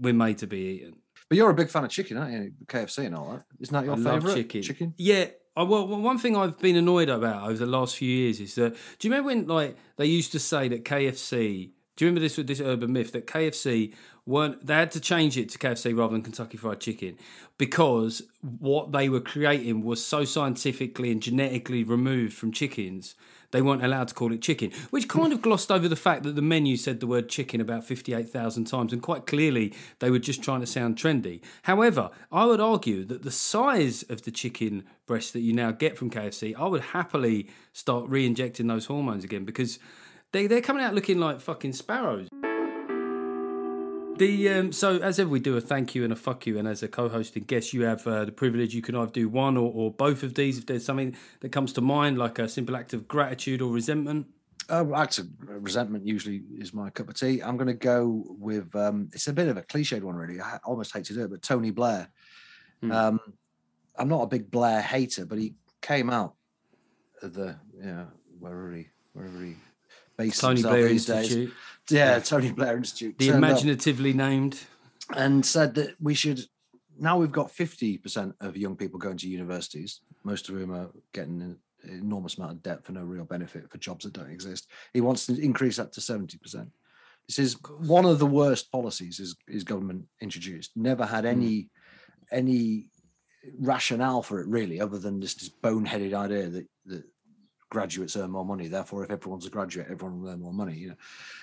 We're 0.00 0.14
made 0.14 0.38
to 0.38 0.46
be 0.46 0.58
eaten." 0.58 0.96
But 1.28 1.36
you're 1.36 1.50
a 1.50 1.54
big 1.54 1.70
fan 1.70 1.84
of 1.84 1.90
chicken, 1.90 2.16
aren't 2.16 2.32
you? 2.32 2.52
KFC 2.66 3.06
and 3.06 3.14
all 3.14 3.30
that. 3.30 3.44
Isn't 3.60 3.72
that 3.72 3.84
your 3.84 3.94
I 3.94 3.98
love 3.98 4.22
favorite 4.22 4.34
chicken. 4.34 4.62
Chicken. 4.62 4.94
Yeah. 4.98 5.26
I, 5.56 5.62
well, 5.62 5.86
well, 5.86 6.00
one 6.00 6.18
thing 6.18 6.36
I've 6.36 6.58
been 6.58 6.76
annoyed 6.76 7.08
about 7.08 7.48
over 7.48 7.58
the 7.58 7.66
last 7.66 7.96
few 7.96 8.08
years 8.08 8.40
is 8.40 8.56
that. 8.56 8.74
Do 8.98 9.08
you 9.08 9.14
remember 9.14 9.28
when 9.28 9.46
like 9.46 9.76
they 9.96 10.06
used 10.06 10.32
to 10.32 10.40
say 10.40 10.68
that 10.68 10.84
KFC? 10.84 11.70
Do 11.96 12.04
you 12.04 12.08
remember 12.08 12.20
this 12.20 12.36
this 12.36 12.60
urban 12.60 12.92
myth 12.92 13.12
that 13.12 13.26
KFC 13.26 13.94
weren't? 14.26 14.66
They 14.66 14.74
had 14.74 14.90
to 14.92 15.00
change 15.00 15.36
it 15.36 15.50
to 15.50 15.58
KFC 15.58 15.96
rather 15.96 16.12
than 16.12 16.22
Kentucky 16.22 16.56
Fried 16.56 16.80
Chicken 16.80 17.16
because 17.58 18.22
what 18.40 18.90
they 18.90 19.08
were 19.08 19.20
creating 19.20 19.82
was 19.82 20.04
so 20.04 20.24
scientifically 20.24 21.10
and 21.12 21.22
genetically 21.22 21.84
removed 21.84 22.32
from 22.32 22.52
chickens. 22.52 23.14
They 23.50 23.62
weren't 23.62 23.84
allowed 23.84 24.08
to 24.08 24.14
call 24.14 24.32
it 24.32 24.42
chicken, 24.42 24.70
which 24.90 25.08
kind 25.08 25.32
of 25.32 25.42
glossed 25.42 25.70
over 25.70 25.88
the 25.88 25.96
fact 25.96 26.22
that 26.22 26.36
the 26.36 26.42
menu 26.42 26.76
said 26.76 27.00
the 27.00 27.06
word 27.06 27.28
chicken 27.28 27.60
about 27.60 27.84
58,000 27.84 28.64
times, 28.64 28.92
and 28.92 29.02
quite 29.02 29.26
clearly 29.26 29.74
they 29.98 30.10
were 30.10 30.18
just 30.18 30.42
trying 30.42 30.60
to 30.60 30.66
sound 30.66 30.96
trendy. 30.96 31.40
However, 31.62 32.10
I 32.30 32.46
would 32.46 32.60
argue 32.60 33.04
that 33.04 33.22
the 33.22 33.30
size 33.30 34.02
of 34.04 34.22
the 34.22 34.30
chicken 34.30 34.84
breast 35.06 35.32
that 35.32 35.40
you 35.40 35.52
now 35.52 35.72
get 35.72 35.96
from 35.96 36.10
KFC, 36.10 36.54
I 36.56 36.66
would 36.66 36.82
happily 36.82 37.48
start 37.72 38.08
re 38.08 38.26
injecting 38.26 38.66
those 38.66 38.86
hormones 38.86 39.24
again 39.24 39.44
because 39.44 39.78
they, 40.32 40.46
they're 40.46 40.60
coming 40.60 40.84
out 40.84 40.94
looking 40.94 41.18
like 41.18 41.40
fucking 41.40 41.72
sparrows. 41.72 42.28
The 44.20 44.50
um, 44.50 44.70
so 44.70 44.98
as 44.98 45.18
ever 45.18 45.30
we 45.30 45.40
do 45.40 45.56
a 45.56 45.62
thank 45.62 45.94
you 45.94 46.04
and 46.04 46.12
a 46.12 46.16
fuck 46.16 46.46
you, 46.46 46.58
and 46.58 46.68
as 46.68 46.82
a 46.82 46.88
co-hosting 46.88 47.44
guest, 47.44 47.72
you 47.72 47.84
have 47.84 48.06
uh, 48.06 48.26
the 48.26 48.32
privilege 48.32 48.74
you 48.74 48.82
can 48.82 48.94
either 48.94 49.10
do 49.10 49.30
one 49.30 49.56
or, 49.56 49.72
or 49.74 49.90
both 49.90 50.22
of 50.22 50.34
these 50.34 50.58
if 50.58 50.66
there's 50.66 50.84
something 50.84 51.16
that 51.40 51.52
comes 51.52 51.72
to 51.72 51.80
mind, 51.80 52.18
like 52.18 52.38
a 52.38 52.46
simple 52.46 52.76
act 52.76 52.92
of 52.92 53.08
gratitude 53.08 53.62
or 53.62 53.72
resentment. 53.72 54.26
Uh, 54.68 54.84
act 54.94 55.16
of 55.16 55.28
resentment 55.48 56.06
usually 56.06 56.42
is 56.58 56.74
my 56.74 56.90
cup 56.90 57.08
of 57.08 57.14
tea. 57.14 57.40
I'm 57.40 57.56
going 57.56 57.68
to 57.68 57.72
go 57.72 58.26
with 58.38 58.76
um, 58.76 59.08
it's 59.14 59.26
a 59.26 59.32
bit 59.32 59.48
of 59.48 59.56
a 59.56 59.62
cliched 59.62 60.02
one, 60.02 60.16
really. 60.16 60.38
I 60.38 60.58
almost 60.64 60.92
hate 60.92 61.06
to 61.06 61.14
do 61.14 61.24
it, 61.24 61.30
but 61.30 61.40
Tony 61.40 61.70
Blair. 61.70 62.10
Hmm. 62.82 62.92
Um, 62.92 63.20
I'm 63.96 64.08
not 64.08 64.20
a 64.20 64.26
big 64.26 64.50
Blair 64.50 64.82
hater, 64.82 65.24
but 65.24 65.38
he 65.38 65.54
came 65.80 66.10
out 66.10 66.34
of 67.22 67.32
the 67.32 67.56
yeah 67.74 68.04
wherever 68.38 68.70
he 68.74 68.88
wherever 69.14 69.42
he 69.42 69.56
based 70.18 70.42
Tony 70.42 70.56
himself 70.56 70.74
Blair 70.74 70.88
these 70.88 71.08
Institute, 71.08 71.48
days. 71.48 71.56
Yeah, 71.90 72.18
Tony 72.20 72.52
Blair 72.52 72.76
Institute. 72.76 73.18
the 73.18 73.28
imaginatively 73.28 74.12
named. 74.12 74.60
and 75.16 75.44
said 75.44 75.74
that 75.74 75.96
we 76.00 76.14
should 76.14 76.40
now 76.98 77.18
we've 77.18 77.32
got 77.32 77.48
50% 77.48 78.34
of 78.40 78.56
young 78.56 78.76
people 78.76 78.98
going 78.98 79.16
to 79.18 79.28
universities. 79.28 80.00
Most 80.22 80.48
of 80.48 80.54
whom 80.54 80.72
are 80.72 80.90
getting 81.14 81.40
an 81.40 81.58
enormous 81.82 82.36
amount 82.36 82.52
of 82.52 82.62
debt 82.62 82.84
for 82.84 82.92
no 82.92 83.02
real 83.02 83.24
benefit 83.24 83.70
for 83.70 83.78
jobs 83.78 84.04
that 84.04 84.12
don't 84.12 84.30
exist. 84.30 84.68
He 84.92 85.00
wants 85.00 85.24
to 85.26 85.40
increase 85.40 85.76
that 85.76 85.92
to 85.94 86.00
70% 86.00 86.70
this 87.30 87.38
is 87.38 87.56
one 87.78 88.04
of 88.04 88.18
the 88.18 88.26
worst 88.26 88.72
policies 88.72 89.18
his, 89.18 89.36
his 89.46 89.62
government 89.62 90.04
introduced. 90.20 90.72
Never 90.74 91.06
had 91.06 91.22
hmm. 91.24 91.30
any 91.30 91.70
any 92.32 92.86
rationale 93.58 94.22
for 94.22 94.40
it 94.40 94.48
really 94.48 94.80
other 94.80 94.98
than 94.98 95.20
just 95.20 95.38
this 95.38 95.48
boneheaded 95.48 96.12
idea 96.12 96.48
that 96.48 96.66
that 96.86 97.04
graduates 97.70 98.16
earn 98.16 98.30
more 98.30 98.44
money 98.44 98.68
therefore 98.68 99.04
if 99.04 99.10
everyone's 99.10 99.46
a 99.46 99.50
graduate 99.50 99.86
everyone 99.90 100.20
will 100.20 100.30
earn 100.30 100.40
more 100.40 100.52
money 100.52 100.76
you 100.76 100.88
know 100.88 100.96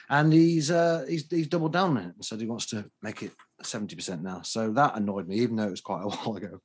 and 0.09 0.31
he's 0.33 0.69
uh 0.69 1.05
he's, 1.07 1.25
he's 1.29 1.47
doubled 1.47 1.73
down 1.73 1.91
on 1.91 1.97
it 1.97 2.15
and 2.15 2.25
said 2.25 2.39
he 2.39 2.45
wants 2.45 2.65
to 2.65 2.89
make 3.01 3.23
it 3.23 3.31
70% 3.63 4.21
now 4.21 4.41
so 4.43 4.71
that 4.71 4.95
annoyed 4.95 5.27
me 5.27 5.37
even 5.37 5.55
though 5.55 5.67
it 5.67 5.71
was 5.71 5.81
quite 5.81 6.03
a 6.03 6.07
while 6.09 6.35
ago 6.35 6.61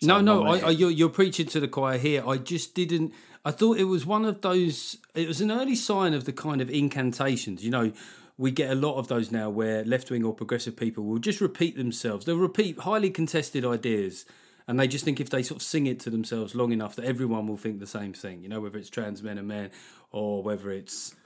So 0.00 0.06
No, 0.06 0.20
no, 0.20 0.46
I. 0.46 0.58
I, 0.58 0.70
you're, 0.70 0.90
you're 0.90 1.08
preaching 1.08 1.46
to 1.46 1.60
the 1.60 1.68
choir 1.68 1.98
here. 1.98 2.22
I 2.26 2.36
just 2.36 2.74
didn't. 2.74 3.12
I 3.44 3.50
thought 3.50 3.78
it 3.78 3.84
was 3.84 4.06
one 4.06 4.24
of 4.24 4.42
those. 4.42 4.96
It 5.14 5.26
was 5.26 5.40
an 5.40 5.50
early 5.50 5.74
sign 5.74 6.14
of 6.14 6.24
the 6.24 6.32
kind 6.32 6.60
of 6.60 6.70
incantations. 6.70 7.64
You 7.64 7.70
know, 7.70 7.92
we 8.36 8.52
get 8.52 8.70
a 8.70 8.76
lot 8.76 8.96
of 8.96 9.08
those 9.08 9.32
now 9.32 9.50
where 9.50 9.84
left 9.84 10.10
wing 10.10 10.24
or 10.24 10.32
progressive 10.32 10.76
people 10.76 11.04
will 11.04 11.18
just 11.18 11.40
repeat 11.40 11.76
themselves. 11.76 12.24
They'll 12.24 12.36
repeat 12.36 12.78
highly 12.78 13.10
contested 13.10 13.64
ideas. 13.64 14.24
And 14.68 14.78
they 14.78 14.86
just 14.86 15.04
think 15.04 15.18
if 15.18 15.30
they 15.30 15.42
sort 15.42 15.60
of 15.60 15.66
sing 15.66 15.86
it 15.86 15.98
to 16.00 16.10
themselves 16.10 16.54
long 16.54 16.72
enough 16.72 16.94
that 16.96 17.06
everyone 17.06 17.46
will 17.48 17.56
think 17.56 17.80
the 17.80 17.86
same 17.86 18.12
thing, 18.12 18.42
you 18.42 18.48
know, 18.50 18.60
whether 18.60 18.76
it's 18.78 18.90
trans 18.90 19.22
men 19.22 19.38
and 19.38 19.48
men 19.48 19.70
or 20.12 20.42
whether 20.42 20.70
it's 20.70 21.16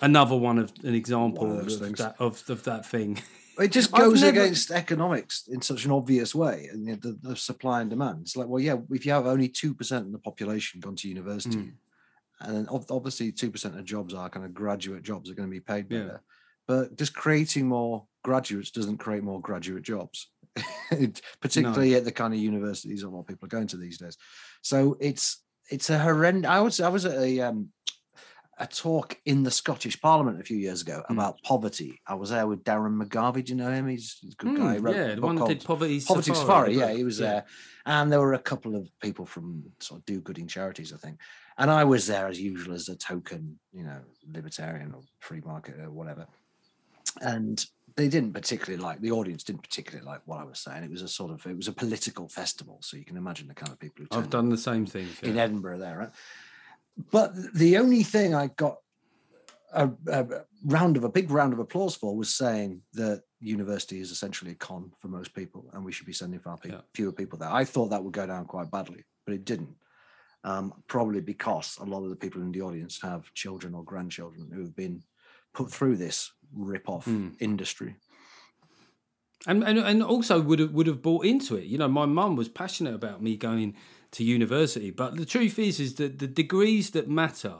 another 0.00 0.34
one 0.34 0.58
of 0.58 0.72
an 0.82 0.94
example 0.94 1.58
of 1.60 1.66
of, 1.66 1.96
that, 1.96 2.14
of, 2.18 2.42
of 2.48 2.64
that 2.64 2.86
thing. 2.86 3.18
it 3.58 3.70
just 3.70 3.92
goes 4.02 4.22
never- 4.22 4.40
against 4.40 4.70
economics 4.70 5.46
in 5.48 5.60
such 5.60 5.84
an 5.84 5.90
obvious 5.90 6.34
way 6.34 6.68
and 6.72 6.86
you 6.86 6.92
know, 6.92 6.98
the, 7.02 7.18
the 7.28 7.36
supply 7.36 7.80
and 7.80 7.90
demand 7.90 8.18
it's 8.22 8.36
like 8.36 8.46
well 8.46 8.60
yeah 8.62 8.76
if 8.90 9.04
you 9.04 9.10
have 9.12 9.26
only 9.26 9.48
2% 9.48 9.96
of 9.98 10.12
the 10.12 10.18
population 10.18 10.78
gone 10.80 10.94
to 10.96 11.08
university 11.08 11.58
Hmm. 11.58 11.68
and 12.40 12.56
then 12.56 12.66
obviously 12.70 13.32
2% 13.32 13.78
of 13.78 13.84
jobs 13.84 14.14
are 14.14 14.30
kind 14.30 14.46
of 14.46 14.54
graduate 14.54 15.02
jobs 15.02 15.28
are 15.28 15.34
going 15.34 15.48
to 15.48 15.52
be 15.52 15.60
paid 15.60 15.86
Yeah. 15.90 15.98
better 15.98 16.22
but 16.68 16.96
just 16.96 17.12
creating 17.14 17.66
more 17.66 18.06
graduates 18.22 18.70
doesn't 18.70 18.98
create 18.98 19.24
more 19.24 19.40
graduate 19.40 19.82
jobs 19.82 20.28
Particularly 21.40 21.94
at 21.94 22.04
the 22.04 22.12
kind 22.12 22.34
of 22.34 22.40
universities 22.40 23.02
a 23.02 23.08
lot 23.08 23.20
of 23.20 23.26
people 23.26 23.46
are 23.46 23.48
going 23.48 23.66
to 23.68 23.76
these 23.76 23.98
days 23.98 24.16
so 24.62 24.96
it's 25.00 25.42
it's 25.70 25.90
a 25.90 25.98
horrendous 25.98 26.50
i 26.50 26.60
was 26.60 26.80
i 26.80 26.88
was 26.88 27.04
at 27.04 27.18
a 27.18 27.40
um 27.40 27.68
a 28.58 28.66
talk 28.66 29.18
in 29.24 29.42
the 29.42 29.50
Scottish 29.50 29.98
Parliament 30.02 30.38
a 30.38 30.44
few 30.44 30.58
years 30.58 30.82
ago 30.82 31.02
Hmm. 31.08 31.14
about 31.14 31.40
poverty. 31.42 31.98
I 32.06 32.14
was 32.14 32.28
there 32.28 32.46
with 32.46 32.62
Darren 32.62 33.02
McGarvey. 33.02 33.42
Do 33.42 33.52
you 33.52 33.56
know 33.56 33.70
him? 33.70 33.88
He's, 33.88 34.18
a 34.22 34.34
good 34.36 34.54
guy. 34.54 34.76
Mm, 34.76 34.94
yeah, 34.94 35.14
the 35.14 35.22
one 35.22 35.36
that 35.36 35.48
did 35.48 35.64
Poverty 35.64 35.98
Poverty 35.98 36.34
Safari. 36.34 36.74
Safari. 36.74 36.78
Yeah, 36.78 36.92
he 36.92 37.02
was 37.02 37.18
Yeah. 37.18 37.26
there. 37.26 37.44
And 37.86 38.12
there 38.12 38.20
were 38.20 38.34
a 38.34 38.38
couple 38.38 38.76
of 38.76 38.90
people 39.00 39.24
from 39.24 39.64
sort 39.80 40.00
of 40.00 40.04
do-gooding 40.04 40.46
charities, 40.46 40.92
I 40.92 40.98
think. 40.98 41.18
And 41.56 41.70
I 41.70 41.84
was 41.84 42.06
there 42.06 42.28
as 42.28 42.38
usual 42.38 42.74
as 42.74 42.90
a 42.90 42.96
token, 42.96 43.58
you 43.72 43.82
know, 43.82 44.00
libertarian 44.30 44.92
or 44.92 45.00
free 45.20 45.40
market 45.40 45.80
or 45.80 45.90
whatever. 45.90 46.26
And 47.22 47.64
they 47.96 48.08
didn't 48.08 48.32
particularly 48.32 48.82
like 48.82 49.00
the 49.00 49.10
audience 49.12 49.42
didn't 49.44 49.62
particularly 49.62 50.04
like 50.06 50.20
what 50.26 50.38
I 50.38 50.44
was 50.44 50.58
saying. 50.60 50.84
It 50.84 50.90
was 50.90 51.02
a 51.02 51.08
sort 51.08 51.30
of 51.30 51.44
it 51.46 51.56
was 51.56 51.68
a 51.68 51.72
political 51.72 52.28
festival, 52.28 52.78
so 52.82 52.96
you 52.96 53.04
can 53.04 53.16
imagine 53.16 53.48
the 53.48 53.54
kind 53.54 53.72
of 53.72 53.78
people 53.78 54.04
who 54.10 54.18
I've 54.18 54.30
done 54.30 54.48
the 54.48 54.58
same 54.58 54.86
thing. 54.86 55.08
in 55.22 55.38
Edinburgh 55.38 55.78
there, 55.78 55.98
right? 55.98 56.10
But 57.10 57.32
the 57.54 57.78
only 57.78 58.02
thing 58.02 58.34
I 58.34 58.48
got 58.48 58.76
a, 59.72 59.90
a 60.08 60.26
round 60.64 60.96
of 60.96 61.04
a 61.04 61.08
big 61.08 61.30
round 61.30 61.52
of 61.52 61.58
applause 61.58 61.94
for 61.94 62.14
was 62.16 62.34
saying 62.34 62.82
that 62.94 63.22
university 63.40 64.00
is 64.00 64.10
essentially 64.10 64.50
a 64.52 64.56
con 64.56 64.92
for 64.98 65.08
most 65.08 65.34
people, 65.34 65.70
and 65.72 65.84
we 65.84 65.92
should 65.92 66.06
be 66.06 66.12
sending 66.12 66.40
far 66.40 66.56
pe- 66.58 66.70
Yeah. 66.70 66.80
fewer 66.94 67.12
people 67.12 67.38
there. 67.38 67.50
I 67.52 67.64
thought 67.64 67.90
that 67.90 68.02
would 68.02 68.12
go 68.12 68.26
down 68.26 68.44
quite 68.46 68.70
badly, 68.70 69.04
but 69.24 69.34
it 69.34 69.44
didn't. 69.44 69.74
Um, 70.42 70.72
probably 70.88 71.20
because 71.20 71.76
a 71.80 71.84
lot 71.84 72.02
of 72.02 72.08
the 72.10 72.16
people 72.16 72.40
in 72.40 72.50
the 72.50 72.62
audience 72.62 72.98
have 73.02 73.32
children 73.34 73.74
or 73.74 73.84
grandchildren 73.84 74.50
who 74.52 74.62
have 74.62 74.74
been 74.74 75.02
put 75.52 75.70
through 75.70 75.96
this 75.96 76.32
rip-off 76.52 77.04
Hmm. 77.04 77.28
industry. 77.38 77.96
and, 79.46 79.64
and 79.64 79.78
and 79.78 80.02
also 80.02 80.40
would 80.40 80.58
have 80.58 80.72
would 80.72 80.86
have 80.86 81.00
bought 81.02 81.24
into 81.24 81.56
it. 81.56 81.64
You 81.64 81.78
know, 81.78 81.88
my 81.88 82.06
mum 82.06 82.36
was 82.36 82.48
passionate 82.48 82.94
about 82.94 83.22
me 83.22 83.36
going 83.36 83.74
to 84.12 84.24
university, 84.24 84.90
but 84.90 85.16
the 85.16 85.24
truth 85.24 85.58
is, 85.58 85.80
is 85.80 85.94
that 85.94 86.18
the 86.18 86.26
degrees 86.26 86.90
that 86.90 87.08
matter 87.08 87.54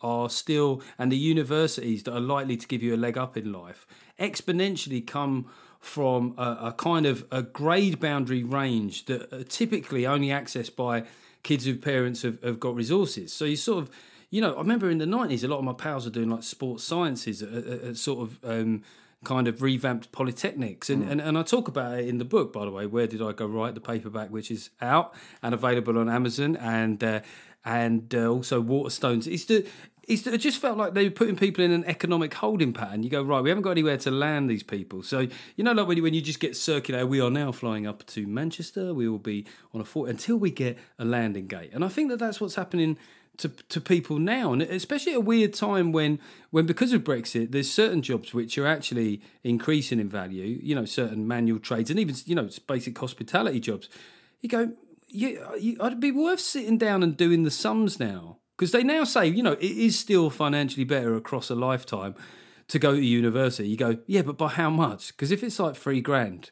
are 0.00 0.30
still, 0.30 0.82
and 0.98 1.10
the 1.10 1.16
universities 1.16 2.02
that 2.04 2.14
are 2.14 2.20
likely 2.20 2.56
to 2.56 2.66
give 2.68 2.82
you 2.82 2.94
a 2.94 2.96
leg 2.96 3.18
up 3.18 3.36
in 3.36 3.52
life, 3.52 3.86
exponentially 4.20 5.04
come 5.06 5.46
from 5.80 6.34
a, 6.38 6.58
a 6.68 6.72
kind 6.72 7.06
of 7.06 7.24
a 7.32 7.42
grade 7.42 7.98
boundary 7.98 8.44
range 8.44 9.06
that 9.06 9.32
are 9.32 9.42
typically 9.44 10.06
only 10.06 10.28
accessed 10.28 10.76
by 10.76 11.04
kids 11.42 11.64
whose 11.64 11.78
parents 11.78 12.22
have, 12.22 12.40
have 12.42 12.60
got 12.60 12.74
resources. 12.74 13.32
So 13.32 13.44
you 13.44 13.56
sort 13.56 13.82
of, 13.84 13.90
you 14.30 14.40
know, 14.40 14.54
I 14.54 14.58
remember 14.58 14.90
in 14.90 14.98
the 14.98 15.06
nineties, 15.06 15.44
a 15.44 15.48
lot 15.48 15.58
of 15.58 15.64
my 15.64 15.72
pals 15.72 16.04
were 16.04 16.10
doing 16.10 16.30
like 16.30 16.42
sports 16.42 16.84
sciences 16.84 17.42
at, 17.42 17.52
at, 17.52 17.82
at 17.82 17.96
sort 17.96 18.20
of. 18.20 18.38
Um, 18.44 18.82
kind 19.24 19.48
of 19.48 19.60
revamped 19.60 20.12
polytechnics 20.12 20.88
and, 20.88 21.02
and 21.02 21.20
and 21.20 21.36
I 21.36 21.42
talk 21.42 21.66
about 21.66 21.98
it 21.98 22.06
in 22.06 22.18
the 22.18 22.24
book 22.24 22.52
by 22.52 22.64
the 22.64 22.70
way 22.70 22.86
where 22.86 23.08
did 23.08 23.20
I 23.20 23.32
go 23.32 23.46
right 23.46 23.74
the 23.74 23.80
paperback 23.80 24.30
which 24.30 24.52
is 24.52 24.70
out 24.80 25.14
and 25.42 25.52
available 25.52 25.98
on 25.98 26.08
Amazon 26.08 26.54
and 26.56 27.02
uh, 27.02 27.20
and 27.64 28.14
uh, 28.14 28.28
also 28.28 28.62
Waterstones 28.62 29.26
it's 29.26 29.46
the 29.46 29.66
it's, 30.06 30.26
it 30.26 30.38
just 30.38 30.58
felt 30.58 30.78
like 30.78 30.94
they 30.94 31.04
were 31.04 31.10
putting 31.10 31.36
people 31.36 31.64
in 31.64 31.72
an 31.72 31.84
economic 31.84 32.32
holding 32.34 32.72
pattern. 32.72 33.02
You 33.02 33.10
go 33.10 33.22
right, 33.22 33.42
we 33.42 33.48
haven't 33.48 33.62
got 33.62 33.72
anywhere 33.72 33.96
to 33.98 34.10
land 34.10 34.48
these 34.48 34.62
people. 34.62 35.02
So 35.02 35.26
you 35.56 35.64
know, 35.64 35.72
like 35.72 35.86
when 35.86 35.96
you, 35.96 36.02
when 36.02 36.14
you 36.14 36.20
just 36.20 36.40
get 36.40 36.56
circulated, 36.56 37.08
we 37.08 37.20
are 37.20 37.30
now 37.30 37.52
flying 37.52 37.86
up 37.86 38.06
to 38.06 38.26
Manchester. 38.26 38.94
We 38.94 39.08
will 39.08 39.18
be 39.18 39.46
on 39.74 39.80
a 39.80 39.84
fort 39.84 40.10
until 40.10 40.36
we 40.36 40.50
get 40.50 40.78
a 40.98 41.04
landing 41.04 41.46
gate. 41.46 41.70
And 41.72 41.84
I 41.84 41.88
think 41.88 42.10
that 42.10 42.18
that's 42.18 42.40
what's 42.40 42.54
happening 42.54 42.98
to 43.38 43.48
to 43.48 43.80
people 43.80 44.18
now, 44.18 44.52
and 44.52 44.62
especially 44.62 45.12
at 45.12 45.18
a 45.18 45.20
weird 45.20 45.54
time 45.54 45.92
when 45.92 46.18
when 46.50 46.66
because 46.66 46.92
of 46.92 47.04
Brexit, 47.04 47.52
there's 47.52 47.70
certain 47.70 48.02
jobs 48.02 48.34
which 48.34 48.56
are 48.58 48.66
actually 48.66 49.20
increasing 49.44 50.00
in 50.00 50.08
value. 50.08 50.58
You 50.62 50.74
know, 50.74 50.84
certain 50.84 51.26
manual 51.26 51.58
trades 51.58 51.90
and 51.90 51.98
even 51.98 52.14
you 52.24 52.34
know 52.34 52.48
basic 52.66 52.98
hospitality 52.98 53.60
jobs. 53.60 53.88
You 54.40 54.48
go, 54.48 54.72
yeah, 55.08 55.54
you, 55.56 55.76
I'd 55.80 56.00
be 56.00 56.12
worth 56.12 56.40
sitting 56.40 56.78
down 56.78 57.02
and 57.02 57.16
doing 57.16 57.44
the 57.44 57.50
sums 57.50 57.98
now 57.98 58.38
because 58.56 58.72
they 58.72 58.82
now 58.82 59.04
say 59.04 59.26
you 59.26 59.42
know 59.42 59.52
it 59.52 59.62
is 59.62 59.98
still 59.98 60.30
financially 60.30 60.84
better 60.84 61.14
across 61.14 61.50
a 61.50 61.54
lifetime 61.54 62.14
to 62.68 62.78
go 62.78 62.94
to 62.94 63.04
university. 63.04 63.68
You 63.68 63.76
go, 63.76 63.98
yeah, 64.06 64.22
but 64.22 64.36
by 64.36 64.48
how 64.48 64.70
much? 64.70 65.08
Because 65.08 65.30
if 65.30 65.42
it's 65.42 65.58
like 65.58 65.76
three 65.76 66.00
grand, 66.00 66.50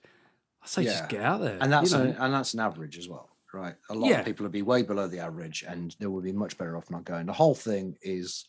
I 0.63 0.67
say 0.67 0.85
just 0.85 1.09
get 1.09 1.23
out 1.23 1.41
there, 1.41 1.59
and 1.61 1.73
that's 1.73 1.93
you 1.93 1.99
know? 1.99 2.15
a, 2.19 2.25
and 2.25 2.35
that's 2.35 2.55
an 2.55 2.61
average 2.61 2.99
as 2.99 3.09
well, 3.09 3.31
right? 3.55 3.77
A 3.91 3.95
lot 3.95 4.11
Yeah. 4.11 4.21
of 4.21 4.27
people 4.27 4.45
would 4.45 4.53
be 4.53 4.63
way 4.63 4.83
below 4.83 5.07
the 5.07 5.21
average, 5.21 5.65
and 5.67 5.95
they 5.99 6.07
would 6.07 6.25
be 6.25 6.33
much 6.33 6.59
better 6.59 6.77
off 6.77 6.91
not 6.91 7.05
going. 7.05 7.27
The 7.27 7.33
whole 7.33 7.55
thing 7.55 7.97
is 8.03 8.47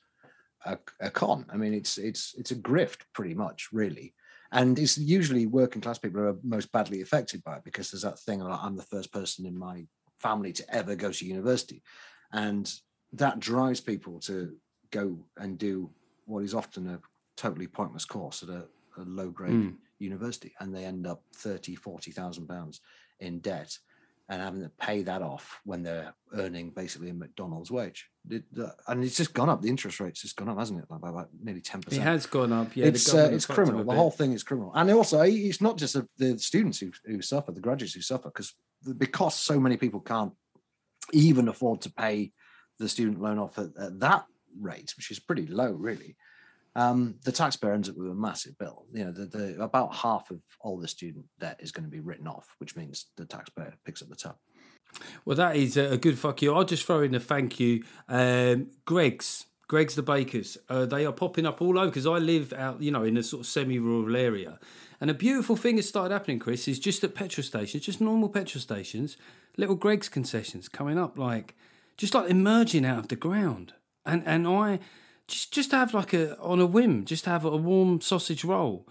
a, 0.65 0.77
a 0.99 1.09
con. 1.11 1.45
I 1.51 1.57
mean, 1.57 1.73
it's 1.73 1.97
it's 1.97 2.33
it's 2.37 2.51
a 2.51 2.55
grift, 2.55 3.01
pretty 3.13 3.33
much, 3.35 3.69
really. 3.71 4.13
And 4.51 4.77
it's 4.79 4.97
usually 4.97 5.45
working 5.45 5.81
class 5.81 5.97
people 5.97 6.21
who 6.21 6.27
are 6.27 6.37
most 6.43 6.71
badly 6.71 7.01
affected 7.01 7.43
by 7.43 7.57
it 7.57 7.63
because 7.63 7.91
there's 7.91 8.03
that 8.03 8.19
thing 8.19 8.39
like 8.39 8.59
I'm 8.61 8.75
the 8.77 8.83
first 8.83 9.11
person 9.11 9.45
in 9.45 9.57
my 9.57 9.85
family 10.19 10.53
to 10.53 10.75
ever 10.75 10.95
go 10.95 11.11
to 11.11 11.25
university, 11.25 11.83
and 12.31 12.71
that 13.13 13.39
drives 13.39 13.81
people 13.81 14.19
to 14.21 14.55
go 14.91 15.17
and 15.37 15.57
do 15.57 15.89
what 16.25 16.43
is 16.43 16.53
often 16.53 16.87
a 16.89 16.99
totally 17.37 17.67
pointless 17.67 18.05
course 18.05 18.43
at 18.43 18.49
a, 18.49 18.65
a 18.97 19.03
low 19.03 19.29
grade 19.29 19.53
Mm. 19.53 19.75
university 19.99 20.53
and 20.59 20.73
they 20.73 20.85
end 20.85 21.07
up 21.07 21.23
30 21.35 21.75
40,000 21.75 22.47
pounds 22.47 22.81
in 23.19 23.39
debt 23.39 23.77
and 24.27 24.41
having 24.41 24.61
to 24.61 24.71
pay 24.79 25.03
that 25.03 25.21
off 25.21 25.59
when 25.65 25.83
they're 25.83 26.13
earning 26.33 26.71
basically 26.71 27.09
a 27.09 27.13
McDonald's 27.13 27.69
wage 27.69 28.09
and 28.87 29.03
it's 29.03 29.17
just 29.17 29.33
gone 29.33 29.49
up 29.49 29.61
the 29.61 29.69
interest 29.69 29.99
rate's 29.99 30.21
just 30.21 30.35
gone 30.35 30.49
up 30.49 30.57
hasn't 30.57 30.79
it 30.79 30.85
like 30.89 31.01
by 31.01 31.09
about 31.09 31.29
nearly 31.41 31.61
10% 31.61 31.93
It 31.93 32.01
has 32.01 32.25
gone 32.25 32.51
up. 32.51 32.75
Yeah, 32.75 32.87
it's 32.87 33.13
uh, 33.13 33.29
it's 33.31 33.45
criminal. 33.45 33.83
The 33.83 33.93
whole 33.93 34.11
thing 34.11 34.33
is 34.33 34.43
criminal, 34.43 34.71
and 34.73 34.89
also 34.91 35.21
it's 35.21 35.61
not 35.61 35.77
just 35.77 35.93
the, 35.93 36.07
the 36.17 36.37
students 36.39 36.79
who, 36.79 36.91
who 37.05 37.21
suffer, 37.21 37.51
the 37.51 37.61
graduates 37.61 37.93
who 37.93 38.01
suffer, 38.01 38.29
because 38.29 38.53
because 38.97 39.35
so 39.35 39.59
many 39.59 39.77
people 39.77 39.99
can't 39.99 40.33
even 41.13 41.47
afford 41.47 41.81
to 41.81 41.91
pay 41.91 42.31
the 42.79 42.89
student 42.89 43.21
loan 43.21 43.39
off 43.39 43.57
at, 43.57 43.69
at 43.79 43.99
that 43.99 44.25
rate, 44.59 44.93
which 44.97 45.11
is 45.11 45.19
pretty 45.19 45.47
low, 45.47 45.71
really. 45.71 46.15
Um, 46.75 47.15
the 47.23 47.31
taxpayer 47.31 47.73
ends 47.73 47.89
up 47.89 47.95
with 47.95 48.09
a 48.09 48.15
massive 48.15 48.57
bill. 48.57 48.85
You 48.93 49.05
know, 49.05 49.11
the, 49.11 49.25
the 49.25 49.63
about 49.63 49.95
half 49.95 50.29
of 50.29 50.41
all 50.59 50.77
the 50.77 50.87
student 50.87 51.25
debt 51.39 51.59
is 51.59 51.71
going 51.71 51.85
to 51.85 51.89
be 51.89 52.01
written 52.01 52.27
off, 52.27 52.55
which 52.57 52.75
means 52.75 53.05
the 53.15 53.25
taxpayer 53.25 53.75
picks 53.85 54.01
up 54.01 54.09
the 54.09 54.15
tab. 54.15 54.35
Well, 55.25 55.35
that 55.37 55.55
is 55.55 55.77
a 55.77 55.97
good 55.97 56.17
fuck 56.17 56.41
you. 56.41 56.53
I'll 56.53 56.63
just 56.63 56.85
throw 56.85 57.01
in 57.01 57.15
a 57.15 57.19
thank 57.19 57.59
you. 57.59 57.83
Um, 58.07 58.71
Greggs, 58.85 59.45
Greggs 59.67 59.95
the 59.95 60.03
Bakers. 60.03 60.57
Uh, 60.69 60.85
they 60.85 61.05
are 61.05 61.11
popping 61.11 61.45
up 61.45 61.61
all 61.61 61.77
over 61.77 61.87
because 61.87 62.07
I 62.07 62.17
live 62.17 62.53
out, 62.53 62.81
you 62.81 62.91
know, 62.91 63.03
in 63.03 63.17
a 63.17 63.23
sort 63.23 63.41
of 63.41 63.47
semi-rural 63.47 64.15
area. 64.15 64.59
And 65.01 65.09
a 65.09 65.13
beautiful 65.13 65.55
thing 65.55 65.75
has 65.77 65.87
started 65.87 66.13
happening, 66.13 66.39
Chris, 66.39 66.67
is 66.67 66.79
just 66.79 67.03
at 67.03 67.15
petrol 67.15 67.43
stations, 67.43 67.83
just 67.83 67.99
normal 67.99 68.29
petrol 68.29 68.61
stations, 68.61 69.17
little 69.57 69.75
Greggs 69.75 70.07
concessions 70.07 70.69
coming 70.69 70.97
up, 70.97 71.17
like 71.17 71.55
just 71.97 72.13
like 72.13 72.29
emerging 72.29 72.85
out 72.85 72.99
of 72.99 73.07
the 73.09 73.15
ground. 73.15 73.73
And 74.05 74.23
and 74.25 74.47
I 74.47 74.79
just 75.27 75.51
just 75.53 75.71
have 75.71 75.93
like 75.93 76.13
a 76.13 76.37
on 76.39 76.59
a 76.59 76.65
whim, 76.65 77.05
just 77.05 77.25
have 77.25 77.45
a 77.45 77.55
warm 77.57 78.01
sausage 78.01 78.43
roll. 78.43 78.87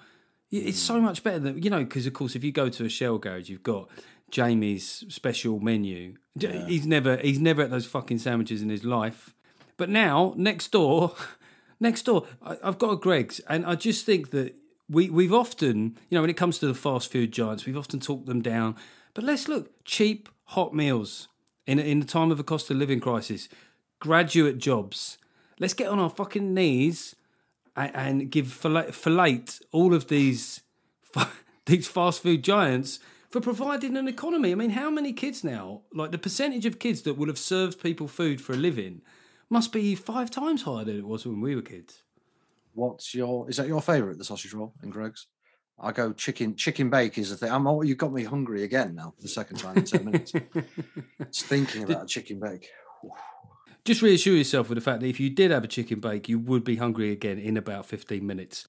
Yeah, 0.51 0.63
It's 0.65 0.79
so 0.79 1.01
much 1.01 1.23
better 1.25 1.39
than 1.39 1.63
you 1.63 1.71
know 1.71 1.85
because 1.85 2.07
of 2.07 2.13
course 2.13 2.35
if 2.37 2.45
you 2.45 2.53
go 2.53 2.69
to 2.69 2.85
a 2.85 2.89
Shell 2.89 3.19
garage, 3.19 3.49
you've 3.49 3.63
got 3.63 3.89
Jamie's 4.31 5.05
special 5.09 5.61
menu. 5.61 6.15
J- 6.37 6.65
He's 6.69 6.87
never 6.87 7.17
he's 7.19 7.41
never 7.41 7.63
at 7.63 7.71
those 7.71 7.87
fucking 7.87 8.19
sandwiches 8.19 8.63
in 8.63 8.69
his 8.69 8.85
life. 8.85 9.35
But 9.77 9.89
now 9.91 10.35
next 10.37 10.71
door, 10.73 11.15
next 11.81 12.03
door, 12.03 12.27
I, 12.43 12.57
I've 12.63 12.79
got 12.79 12.91
a 12.93 12.97
Greggs, 12.97 13.41
and 13.49 13.65
I 13.67 13.75
just 13.75 14.05
think 14.07 14.31
that 14.31 14.55
we 14.89 15.11
we've 15.11 15.33
often 15.33 15.97
you 16.11 16.17
know 16.17 16.21
when 16.21 16.31
it 16.31 16.37
comes 16.37 16.59
to 16.59 16.67
the 16.67 16.75
fast 16.75 17.11
food 17.13 17.33
giants, 17.33 17.65
we've 17.67 17.77
often 17.79 18.01
talked 18.01 18.27
them 18.27 18.43
down. 18.43 18.77
But 19.15 19.25
let's 19.25 19.47
look 19.49 19.85
cheap 19.85 20.29
hot 20.47 20.75
meals 20.75 21.29
in 21.67 21.79
in 21.79 22.01
the 22.01 22.07
time 22.07 22.31
of 22.31 22.39
a 22.41 22.45
cost 22.45 22.71
of 22.71 22.77
living 22.77 23.01
crisis, 23.01 23.49
graduate 24.01 24.59
jobs. 24.59 25.19
Let's 25.59 25.75
get 25.75 25.89
on 25.89 25.99
our 25.99 26.11
fucking 26.11 26.53
knees 26.53 27.15
and, 27.77 27.95
and 27.95 28.31
give 28.31 28.53
fillet, 28.53 28.93
fillet 28.93 29.45
all 29.73 29.95
of 29.95 30.09
these 30.09 30.63
these 31.67 31.89
fast 31.89 32.23
food 32.23 32.43
giants 32.43 32.99
for 33.31 33.41
providing 33.41 33.97
an 33.97 34.09
economy. 34.09 34.53
I 34.53 34.55
mean, 34.55 34.71
how 34.71 34.91
many 34.91 35.13
kids 35.13 35.43
now? 35.43 35.83
Like 35.93 36.11
the 36.11 36.19
percentage 36.19 36.67
of 36.67 36.79
kids 36.79 37.03
that 37.03 37.15
would 37.15 37.29
have 37.29 37.39
served 37.39 37.83
people 37.83 38.07
food 38.09 38.41
for 38.41 38.53
a 38.53 38.57
living 38.57 39.03
must 39.51 39.73
be 39.73 39.95
five 39.95 40.31
times 40.31 40.63
higher 40.63 40.85
than 40.85 40.99
it 40.99 41.07
was 41.07 41.27
when 41.27 41.41
we 41.41 41.55
were 41.55 41.63
kids. 41.63 42.03
What's 42.75 43.15
your 43.15 43.49
is 43.49 43.57
that 43.57 43.69
your 43.69 43.81
favourite, 43.81 44.19
the 44.19 44.25
sausage 44.25 44.53
roll 44.53 44.75
in 44.83 44.91
Greggs? 44.91 45.27
I 45.79 45.93
go 45.93 46.13
chicken 46.13 46.55
chicken 46.55 46.91
bake 46.91 47.19
is 47.19 47.31
the 47.31 47.37
thing. 47.37 47.51
I'm 47.51 47.67
oh, 47.67 47.83
you 47.83 47.95
got 47.95 48.13
me 48.13 48.25
hungry 48.25 48.63
again 48.63 48.95
now 48.95 49.13
for 49.17 49.23
the 49.23 49.29
second 49.29 49.59
time 49.59 49.79
in 49.79 49.85
ten 49.85 50.05
minutes. 50.05 50.33
Just 51.33 51.47
thinking 51.47 51.85
about 51.85 52.05
a 52.05 52.07
chicken 52.07 52.39
bake. 52.39 52.69
Just 53.85 54.01
reassure 54.01 54.35
yourself 54.35 54.71
with 54.71 54.77
the 54.77 54.83
fact 54.83 55.01
that 55.01 55.09
if 55.09 55.21
you 55.21 55.29
did 55.29 55.51
have 55.51 55.63
a 55.63 55.69
chicken 55.69 56.01
bake, 56.01 56.27
you 56.27 56.39
would 56.39 56.65
be 56.65 56.77
hungry 56.77 57.13
again 57.13 57.39
in 57.39 57.59
about 57.59 57.85
15 57.85 58.27
minutes. 58.27 58.67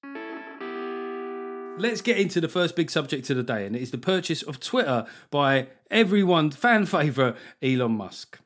Let's 1.78 2.02
get 2.02 2.18
into 2.18 2.38
the 2.38 2.48
first 2.48 2.76
big 2.76 2.90
subject 2.90 3.30
of 3.30 3.38
the 3.38 3.42
day, 3.42 3.64
and 3.64 3.74
it 3.74 3.80
is 3.80 3.92
the 3.92 3.98
purchase 3.98 4.42
of 4.42 4.60
Twitter 4.60 5.06
by 5.30 5.68
everyone 5.90 6.50
fan 6.50 6.84
favourite 6.84 7.34
Elon 7.62 7.92
Musk. 7.92 8.40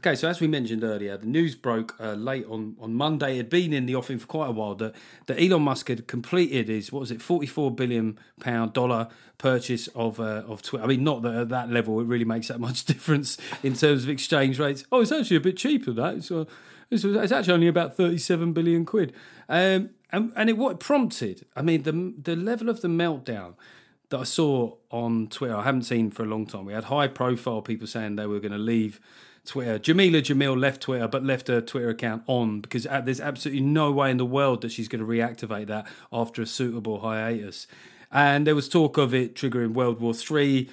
Okay, 0.00 0.14
so 0.14 0.30
as 0.30 0.40
we 0.40 0.46
mentioned 0.46 0.82
earlier, 0.82 1.18
the 1.18 1.26
news 1.26 1.54
broke 1.54 1.94
uh, 2.00 2.14
late 2.14 2.46
on, 2.48 2.74
on 2.80 2.94
Monday. 2.94 3.34
It 3.34 3.36
had 3.36 3.50
been 3.50 3.74
in 3.74 3.84
the 3.84 3.94
offing 3.94 4.18
for 4.18 4.26
quite 4.26 4.48
a 4.48 4.50
while 4.50 4.74
that, 4.76 4.94
that 5.26 5.38
Elon 5.38 5.60
Musk 5.60 5.88
had 5.88 6.08
completed 6.08 6.68
his 6.68 6.90
what 6.90 7.00
was 7.00 7.10
it, 7.10 7.20
forty 7.20 7.46
four 7.46 7.70
billion 7.70 8.18
pound 8.40 8.72
dollar 8.72 9.08
purchase 9.36 9.88
of 9.88 10.18
uh, 10.18 10.42
of 10.48 10.62
Twitter. 10.62 10.82
I 10.82 10.86
mean, 10.86 11.04
not 11.04 11.20
that 11.20 11.34
at 11.34 11.48
that 11.50 11.68
level 11.68 12.00
it 12.00 12.04
really 12.04 12.24
makes 12.24 12.48
that 12.48 12.58
much 12.66 12.86
difference 12.86 13.36
in 13.62 13.74
terms 13.74 14.04
of 14.04 14.08
exchange 14.08 14.58
rates. 14.58 14.84
Oh, 14.90 15.02
it's 15.02 15.12
actually 15.12 15.36
a 15.36 15.40
bit 15.40 15.58
cheaper. 15.58 15.92
That 15.92 16.14
it's, 16.14 16.30
uh, 16.30 16.46
it's, 16.88 17.04
it's 17.04 17.30
actually 17.30 17.52
only 17.52 17.68
about 17.68 17.94
thirty 17.94 18.16
seven 18.16 18.54
billion 18.54 18.86
quid. 18.86 19.12
Um, 19.50 19.90
and 20.10 20.32
and 20.34 20.48
it 20.48 20.56
what 20.56 20.70
it 20.70 20.80
prompted. 20.80 21.44
I 21.54 21.60
mean, 21.60 21.82
the 21.82 22.14
the 22.32 22.36
level 22.36 22.70
of 22.70 22.80
the 22.80 22.88
meltdown 22.88 23.52
that 24.08 24.20
I 24.20 24.24
saw 24.24 24.76
on 24.90 25.28
Twitter, 25.28 25.54
I 25.54 25.64
haven't 25.64 25.82
seen 25.82 26.10
for 26.10 26.22
a 26.22 26.26
long 26.26 26.46
time. 26.46 26.64
We 26.64 26.72
had 26.72 26.84
high 26.84 27.06
profile 27.06 27.60
people 27.60 27.86
saying 27.86 28.16
they 28.16 28.26
were 28.26 28.40
going 28.40 28.52
to 28.52 28.58
leave 28.58 28.98
Twitter. 29.44 29.78
Jameela 29.78 30.20
Jamil 30.20 30.58
left 30.58 30.82
Twitter, 30.82 31.08
but 31.08 31.24
left 31.24 31.48
her 31.48 31.60
Twitter 31.60 31.88
account 31.88 32.22
on 32.26 32.60
because 32.60 32.86
uh, 32.86 33.00
there's 33.00 33.20
absolutely 33.20 33.62
no 33.62 33.90
way 33.90 34.10
in 34.10 34.16
the 34.16 34.26
world 34.26 34.60
that 34.62 34.72
she's 34.72 34.88
going 34.88 35.00
to 35.00 35.06
reactivate 35.06 35.66
that 35.66 35.86
after 36.12 36.42
a 36.42 36.46
suitable 36.46 37.00
hiatus. 37.00 37.66
And 38.12 38.44
there 38.46 38.56
was 38.56 38.68
talk 38.68 38.98
of 38.98 39.14
it 39.14 39.36
triggering 39.36 39.72
World 39.72 40.00
War 40.00 40.12
Three, 40.12 40.68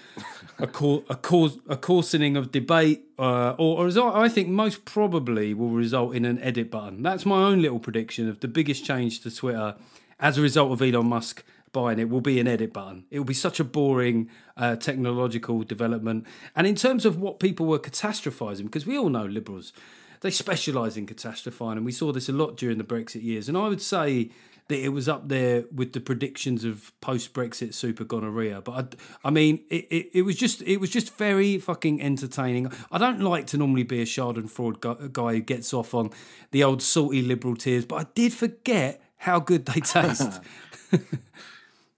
a 0.58 0.66
cau- 0.66 1.04
a, 1.08 1.16
cause, 1.16 1.60
a 1.70 1.78
coarsening 1.78 2.36
of 2.36 2.52
debate, 2.52 3.06
uh, 3.20 3.52
or, 3.60 3.84
or 3.84 3.88
as 3.88 3.96
I 3.96 4.28
think 4.28 4.48
most 4.48 4.86
probably 4.86 5.54
will 5.54 5.70
result 5.70 6.16
in 6.16 6.26
an 6.26 6.40
edit 6.40 6.72
button. 6.72 7.04
That's 7.04 7.28
my 7.28 7.44
own 7.44 7.62
little 7.62 7.80
prediction 7.80 8.28
of 8.28 8.40
the 8.40 8.48
biggest 8.48 8.84
change 8.84 9.22
to 9.22 9.36
Twitter 9.36 9.76
as 10.20 10.40
a 10.40 10.42
result 10.42 10.72
of 10.72 10.82
Elon 10.82 11.08
Musk 11.08 11.44
buying 11.78 12.00
it 12.00 12.10
will 12.10 12.22
be 12.22 12.40
an 12.40 12.48
edit 12.48 12.74
button. 12.74 13.06
It 13.12 13.20
will 13.20 13.26
be 13.26 13.36
such 13.36 13.60
a 13.60 13.64
boring 13.64 14.32
uh, 14.58 14.78
technological 14.78 15.62
development. 15.62 16.26
And 16.56 16.66
in 16.66 16.74
terms 16.74 17.06
of 17.06 17.20
what 17.20 17.40
people 17.40 17.68
were 17.68 17.78
catastrophizing, 17.78 18.64
because 18.64 18.88
we 18.88 18.98
all 18.98 19.10
know 19.10 19.26
liberals, 19.26 19.74
they 20.22 20.32
specialise 20.32 20.98
in 20.98 21.06
catastrophizing, 21.06 21.74
and 21.74 21.86
we 21.86 21.92
saw 21.92 22.12
this 22.12 22.30
a 22.30 22.34
lot 22.34 22.58
during 22.58 22.80
the 22.80 22.84
Brexit 22.84 23.22
years. 23.22 23.48
And 23.48 23.56
I 23.56 23.68
would 23.68 23.84
say 23.84 24.32
that 24.70 24.84
it 24.84 24.90
was 24.90 25.08
up 25.08 25.30
there 25.30 25.66
with 25.72 25.94
the 25.94 26.00
predictions 26.00 26.66
of 26.66 26.92
post-Brexit 27.00 27.76
super 27.76 28.04
gonorrhea. 28.04 28.60
But 28.62 28.98
I, 29.24 29.28
I 29.28 29.30
mean, 29.30 29.64
it, 29.70 29.86
it, 29.92 30.10
it 30.16 30.22
was 30.24 30.36
just 30.36 30.64
it 30.64 30.78
was 30.78 30.90
just 30.90 31.16
very 31.16 31.60
fucking 31.60 32.02
entertaining. 32.02 32.72
I 32.92 32.98
don't 32.98 33.22
like 33.22 33.46
to 33.48 33.58
normally 33.58 33.84
be 33.84 34.02
a 34.02 34.06
Schadenfreude 34.06 34.82
guy, 34.82 34.96
guy 35.12 35.34
who 35.36 35.42
gets 35.42 35.76
off 35.76 35.94
on 35.94 36.10
the 36.50 36.64
old 36.64 36.82
salty 36.82 37.22
liberal 37.22 37.56
tears, 37.56 37.86
but 37.86 37.98
I 37.98 38.08
did 38.16 38.34
forget 38.34 39.00
how 39.18 39.40
good 39.40 39.68
they 39.68 39.82
taste. 39.82 40.42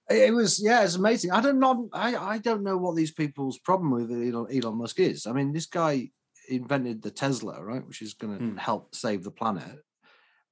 It 0.10 0.34
was 0.34 0.60
yeah, 0.64 0.84
it's 0.84 0.96
amazing. 0.96 1.32
I 1.32 1.40
don't 1.42 1.60
know. 1.60 1.88
I, 1.94 2.16
I 2.16 2.38
don't 2.40 2.64
know 2.64 2.78
what 2.78 2.96
these 2.96 3.12
people's 3.12 3.60
problem 3.60 3.92
with 3.92 4.12
Elon, 4.12 4.48
Elon 4.52 4.78
Musk 4.78 5.00
is. 5.00 5.28
I 5.28 5.34
mean, 5.34 5.54
this 5.54 5.68
guy 5.68 6.10
invented 6.48 7.02
the 7.04 7.12
Tesla, 7.12 7.64
right, 7.64 7.86
which 7.86 8.02
is 8.02 8.16
going 8.16 8.38
to 8.38 8.44
Mm. 8.44 8.58
help 8.58 8.96
save 8.96 9.24
the 9.24 9.30
planet. 9.32 9.80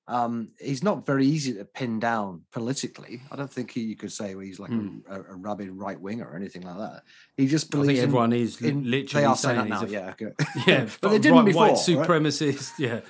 Um, 0.09 0.53
he's 0.61 0.83
not 0.83 1.05
very 1.05 1.25
easy 1.25 1.53
to 1.55 1.65
pin 1.65 1.99
down 1.99 2.43
politically. 2.53 3.21
I 3.29 3.35
don't 3.35 3.51
think 3.51 3.71
he, 3.71 3.81
you 3.81 3.97
could 3.97 4.11
say 4.11 4.35
well, 4.35 4.45
he's 4.45 4.59
like 4.59 4.71
Mm. 4.71 5.01
a, 5.09 5.33
a, 5.33 5.35
rabid 5.35 5.69
right 5.71 5.99
winger 5.99 6.25
or 6.29 6.35
anything 6.37 6.61
like 6.61 6.77
that. 6.77 7.03
He 7.35 7.45
just 7.47 7.69
believes 7.71 7.87
think 7.87 7.97
in- 7.97 8.03
everyone 8.05 8.31
is 8.33 8.61
in- 8.61 8.89
literally 8.89 9.23
they 9.23 9.25
are 9.25 9.35
saying 9.35 9.57
saying 9.57 9.69
that 9.71 9.81
now. 9.81 9.87
a- 9.87 9.89
Yeah, 9.91 10.09
okay. 10.11 10.31
yeah, 10.67 10.87
but 11.01 11.09
they 11.09 11.19
didn't 11.19 11.43
before. 11.45 11.61
white 11.71 11.71
right? 11.97 12.71
Yeah, 12.79 13.01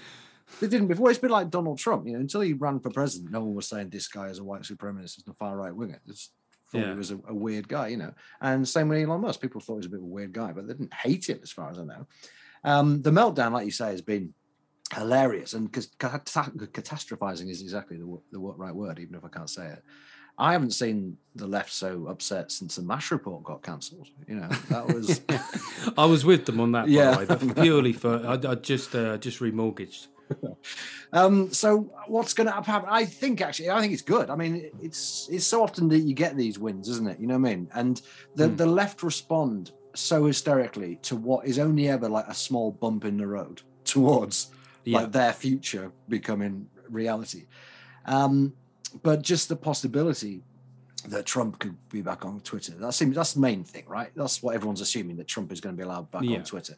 They 0.59 0.67
didn't 0.67 0.87
before. 0.87 1.11
It's 1.11 1.19
been 1.19 1.29
like 1.29 1.51
Donald 1.51 1.77
Trump. 1.77 2.07
You 2.07 2.13
know, 2.13 2.19
until 2.21 2.41
he 2.41 2.53
ran 2.53 2.79
for 2.79 2.89
president, 2.89 3.31
no 3.31 3.41
one 3.43 3.53
was 3.53 3.67
saying 3.67 3.89
this 3.89 4.07
guy 4.07 4.27
is 4.29 4.39
a 4.39 4.43
white 4.43 4.61
supremacist 4.63 5.25
and 5.25 5.33
a 5.35 5.37
far 5.37 5.55
right 5.55 5.75
winger. 5.75 5.99
Just 6.07 6.31
thought 6.71 6.79
Yeah. 6.81 6.91
he 6.91 6.97
was 6.97 7.11
a, 7.11 7.19
a 7.27 7.33
weird 7.33 7.67
guy, 7.67 7.87
you 7.87 7.97
know. 7.97 8.13
And 8.41 8.67
same 8.67 8.89
with 8.89 9.01
Elon 9.03 9.21
Musk. 9.21 9.41
People 9.41 9.61
thought 9.61 9.73
he 9.75 9.77
was 9.77 9.85
a 9.87 9.89
bit 9.89 9.99
of 9.99 10.03
a 10.03 10.07
weird 10.07 10.33
guy, 10.33 10.51
but 10.51 10.67
they 10.67 10.73
didn't 10.73 10.93
hate 10.93 11.29
him, 11.29 11.39
as 11.43 11.51
far 11.51 11.69
as 11.71 11.79
I 11.79 11.83
know. 11.83 12.07
Um, 12.63 13.01
the 13.01 13.11
meltdown, 13.11 13.51
like 13.51 13.65
you 13.65 13.71
say, 13.71 13.91
has 13.91 14.01
been 14.01 14.33
hilarious, 14.93 15.53
and 15.53 15.65
because 15.71 15.87
catastrophizing 15.99 17.49
is 17.49 17.61
exactly 17.61 17.97
the, 17.97 18.19
the 18.31 18.39
right 18.39 18.73
word, 18.75 18.99
even 18.99 19.15
if 19.15 19.23
I 19.25 19.29
can't 19.29 19.49
say 19.49 19.67
it. 19.67 19.83
I 20.39 20.51
haven't 20.51 20.71
seen 20.71 21.17
the 21.35 21.47
left 21.47 21.73
so 21.73 22.05
upset 22.07 22.51
since 22.51 22.75
the 22.75 22.83
Mash 22.83 23.09
report 23.09 23.43
got 23.43 23.63
cancelled. 23.63 24.07
You 24.27 24.35
know, 24.35 24.47
that 24.69 24.87
was. 24.93 25.21
I 25.97 26.05
was 26.05 26.23
with 26.25 26.45
them 26.45 26.59
on 26.59 26.73
that. 26.73 26.89
Yeah. 26.89 27.11
the 27.11 27.17
way, 27.17 27.25
but 27.25 27.55
purely 27.55 27.91
for 27.91 28.17
I, 28.25 28.33
I 28.51 28.55
just 28.55 28.93
uh, 28.93 29.17
just 29.17 29.39
remortgaged. 29.39 30.07
Um, 31.13 31.53
so 31.53 31.89
what's 32.07 32.33
going 32.33 32.47
to 32.47 32.53
happen? 32.53 32.89
I 32.89 33.05
think 33.05 33.41
actually, 33.41 33.69
I 33.69 33.79
think 33.79 33.93
it's 33.93 34.01
good. 34.01 34.29
I 34.29 34.35
mean, 34.35 34.69
it's 34.81 35.27
it's 35.31 35.47
so 35.47 35.63
often 35.63 35.87
that 35.89 35.99
you 35.99 36.13
get 36.13 36.35
these 36.35 36.59
wins, 36.59 36.89
isn't 36.89 37.07
it? 37.07 37.19
You 37.19 37.27
know 37.27 37.37
what 37.37 37.47
I 37.49 37.55
mean? 37.55 37.69
And 37.73 38.01
the 38.35 38.49
Hmm. 38.49 38.55
the 38.57 38.65
left 38.65 39.03
respond 39.03 39.71
so 39.95 40.25
hysterically 40.25 40.97
to 41.03 41.15
what 41.15 41.47
is 41.47 41.57
only 41.59 41.87
ever 41.87 42.07
like 42.09 42.27
a 42.27 42.33
small 42.33 42.71
bump 42.71 43.05
in 43.05 43.17
the 43.17 43.25
road 43.27 43.61
towards 43.83 44.51
Yeah. 44.83 44.99
like 44.99 45.11
their 45.11 45.33
future 45.33 45.91
becoming 46.09 46.69
reality. 46.89 47.45
Um, 48.05 48.53
but 49.01 49.21
just 49.21 49.49
the 49.49 49.55
possibility 49.55 50.43
that 51.07 51.25
Trump 51.25 51.59
could 51.59 51.75
be 51.89 52.01
back 52.01 52.25
on 52.25 52.41
Twitter. 52.41 52.73
That 52.73 52.93
seems 52.93 53.15
that's 53.15 53.33
the 53.33 53.39
main 53.39 53.63
thing, 53.63 53.85
right? 53.87 54.11
That's 54.15 54.43
what 54.43 54.55
everyone's 54.55 54.81
assuming 54.81 55.15
that 55.17 55.27
Trump 55.27 55.51
is 55.51 55.61
going 55.61 55.75
to 55.75 55.77
be 55.77 55.83
allowed 55.83 56.11
back 56.11 56.23
Yeah. 56.23 56.37
on 56.39 56.43
Twitter. 56.43 56.75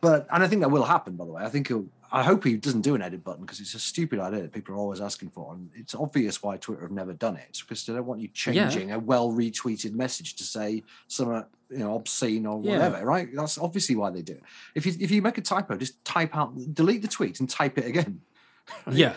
But 0.00 0.26
and 0.32 0.42
I 0.42 0.48
think 0.48 0.60
that 0.62 0.70
will 0.70 0.84
happen. 0.84 1.16
By 1.16 1.24
the 1.26 1.32
way, 1.32 1.42
I 1.44 1.48
think 1.50 1.68
he'll. 1.68 1.86
I 2.14 2.22
hope 2.22 2.44
he 2.44 2.56
doesn't 2.56 2.82
do 2.82 2.94
an 2.94 3.02
edit 3.02 3.24
button 3.24 3.44
because 3.44 3.58
it's 3.58 3.74
a 3.74 3.80
stupid 3.80 4.20
idea 4.20 4.42
that 4.42 4.52
people 4.52 4.72
are 4.76 4.78
always 4.78 5.00
asking 5.00 5.30
for, 5.30 5.52
and 5.52 5.68
it's 5.74 5.96
obvious 5.96 6.44
why 6.44 6.56
Twitter 6.56 6.82
have 6.82 6.92
never 6.92 7.12
done 7.12 7.34
it. 7.34 7.46
It's 7.48 7.60
because 7.60 7.84
they 7.84 7.92
don't 7.92 8.06
want 8.06 8.20
you 8.20 8.28
Yeah. 8.28 8.68
changing 8.68 8.92
a 8.92 9.00
well 9.00 9.30
retweeted 9.32 9.94
message 9.94 10.36
to 10.36 10.44
say 10.44 10.84
some 11.08 11.44
you 11.70 11.78
know 11.78 11.96
obscene 11.96 12.46
or 12.46 12.62
Yeah. 12.62 12.70
whatever, 12.72 13.04
right? 13.04 13.28
That's 13.34 13.58
obviously 13.58 13.96
why 13.96 14.10
they 14.10 14.22
do 14.22 14.34
it. 14.34 14.42
If 14.76 14.86
you 14.86 14.94
if 15.00 15.10
you 15.10 15.22
make 15.22 15.38
a 15.38 15.42
typo, 15.42 15.76
just 15.76 16.04
type 16.04 16.36
out, 16.36 16.54
delete 16.72 17.02
the 17.02 17.08
tweet 17.08 17.40
and 17.40 17.50
type 17.50 17.78
it 17.78 17.86
again. 17.86 18.20
Yeah, 18.92 19.14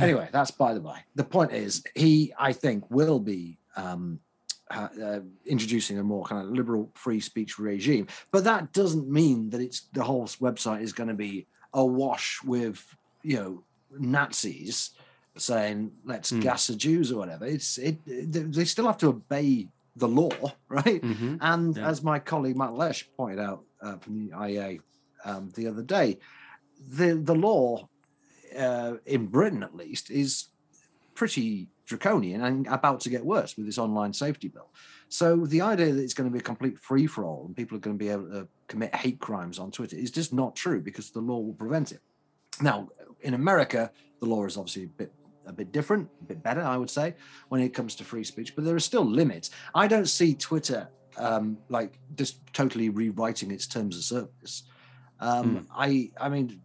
Anyway, 0.00 0.28
that's 0.32 0.50
by 0.50 0.72
the 0.72 0.80
by. 0.80 1.02
The 1.16 1.24
point 1.24 1.52
is, 1.52 1.82
he, 1.94 2.32
I 2.38 2.52
think, 2.52 2.90
will 2.90 3.18
be 3.18 3.58
um, 3.76 4.20
uh, 4.70 4.88
uh, 5.02 5.20
introducing 5.44 5.98
a 5.98 6.02
more 6.02 6.24
kind 6.24 6.42
of 6.44 6.50
liberal 6.50 6.90
free 6.94 7.20
speech 7.20 7.58
regime. 7.58 8.06
But 8.30 8.44
that 8.44 8.72
doesn't 8.72 9.08
mean 9.10 9.50
that 9.50 9.60
it's 9.60 9.82
the 9.92 10.04
whole 10.04 10.26
website 10.26 10.82
is 10.82 10.92
going 10.92 11.08
to 11.08 11.14
be 11.14 11.46
awash 11.84 12.40
with, 12.44 12.78
you 13.22 13.36
know, 13.36 13.64
Nazis 13.90 14.90
saying 15.36 15.92
let's 16.04 16.32
Mm. 16.32 16.40
gas 16.42 16.66
the 16.66 16.74
Jews 16.76 17.12
or 17.12 17.18
whatever. 17.18 17.44
It's 17.44 17.78
it. 17.78 17.96
They 18.06 18.42
they 18.58 18.64
still 18.64 18.86
have 18.86 18.98
to 18.98 19.08
obey 19.08 19.68
the 19.94 20.08
law, 20.08 20.36
right? 20.68 21.02
Mhm. 21.02 21.38
And 21.40 21.76
Yeah. 21.76 21.88
as 21.90 22.02
my 22.02 22.18
colleague 22.18 22.56
Matt 22.56 22.74
Lesh 22.74 23.00
pointed 23.16 23.40
out 23.48 23.64
uh, 23.82 23.96
from 23.98 24.14
the 24.18 24.32
IEA 24.34 24.80
um, 25.24 25.50
the 25.54 25.66
other 25.68 25.82
day, 25.82 26.18
the 26.98 27.14
the 27.30 27.34
law 27.48 27.88
uh, 28.56 28.94
in 29.04 29.26
Britain, 29.26 29.62
at 29.62 29.74
least, 29.74 30.10
is 30.10 30.48
pretty 31.14 31.68
draconian 31.86 32.40
and 32.42 32.66
about 32.68 33.00
to 33.00 33.10
get 33.10 33.24
worse 33.24 33.56
with 33.56 33.66
this 33.66 33.78
online 33.78 34.12
safety 34.12 34.48
bill. 34.48 34.70
So 35.08 35.46
the 35.46 35.60
idea 35.60 35.92
that 35.92 36.02
it's 36.02 36.14
going 36.14 36.28
to 36.28 36.32
be 36.32 36.40
a 36.40 36.42
complete 36.42 36.78
free 36.78 37.06
for 37.06 37.24
all 37.24 37.44
and 37.46 37.56
people 37.56 37.76
are 37.76 37.80
going 37.80 37.96
to 37.96 38.04
be 38.04 38.10
able 38.10 38.28
to 38.30 38.48
commit 38.66 38.94
hate 38.94 39.20
crimes 39.20 39.58
on 39.58 39.70
Twitter 39.70 39.96
is 39.96 40.10
just 40.10 40.32
not 40.32 40.56
true 40.56 40.80
because 40.80 41.10
the 41.10 41.20
law 41.20 41.38
will 41.38 41.54
prevent 41.54 41.92
it. 41.92 42.00
Now, 42.60 42.88
in 43.20 43.34
America, 43.34 43.92
the 44.20 44.26
law 44.26 44.44
is 44.44 44.56
obviously 44.56 44.84
a 44.84 44.88
bit 44.88 45.12
a 45.46 45.52
bit 45.52 45.70
different, 45.70 46.08
a 46.22 46.24
bit 46.24 46.42
better, 46.42 46.60
I 46.60 46.76
would 46.76 46.90
say, 46.90 47.14
when 47.50 47.60
it 47.60 47.68
comes 47.68 47.94
to 47.96 48.04
free 48.04 48.24
speech. 48.24 48.56
But 48.56 48.64
there 48.64 48.74
are 48.74 48.80
still 48.80 49.04
limits. 49.04 49.50
I 49.76 49.86
don't 49.86 50.08
see 50.08 50.34
Twitter 50.34 50.88
um, 51.18 51.58
like 51.68 51.98
just 52.16 52.40
totally 52.52 52.88
rewriting 52.88 53.50
its 53.50 53.66
terms 53.66 53.96
of 53.96 54.02
service. 54.02 54.64
Um, 55.20 55.66
I 55.74 56.10
I 56.20 56.28
mean, 56.28 56.60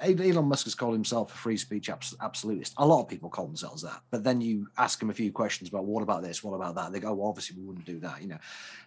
Elon 0.00 0.44
Musk 0.46 0.64
has 0.64 0.74
called 0.74 0.94
himself 0.94 1.34
a 1.34 1.36
free 1.36 1.56
speech 1.56 1.88
abs- 1.90 2.14
absolutist. 2.20 2.74
A 2.78 2.86
lot 2.86 3.02
of 3.02 3.08
people 3.08 3.30
call 3.30 3.46
themselves 3.46 3.82
that. 3.82 4.00
But 4.10 4.24
then 4.24 4.40
you 4.40 4.68
ask 4.78 5.00
him 5.00 5.10
a 5.10 5.14
few 5.14 5.32
questions 5.32 5.68
about 5.68 5.84
what 5.84 6.02
about 6.02 6.22
this, 6.22 6.42
what 6.44 6.54
about 6.54 6.74
that? 6.74 6.92
They 6.92 7.00
go, 7.00 7.14
well, 7.14 7.28
obviously 7.28 7.56
we 7.56 7.64
wouldn't 7.66 7.86
do 7.86 7.98
that, 8.00 8.22
you 8.22 8.28
know. 8.28 8.38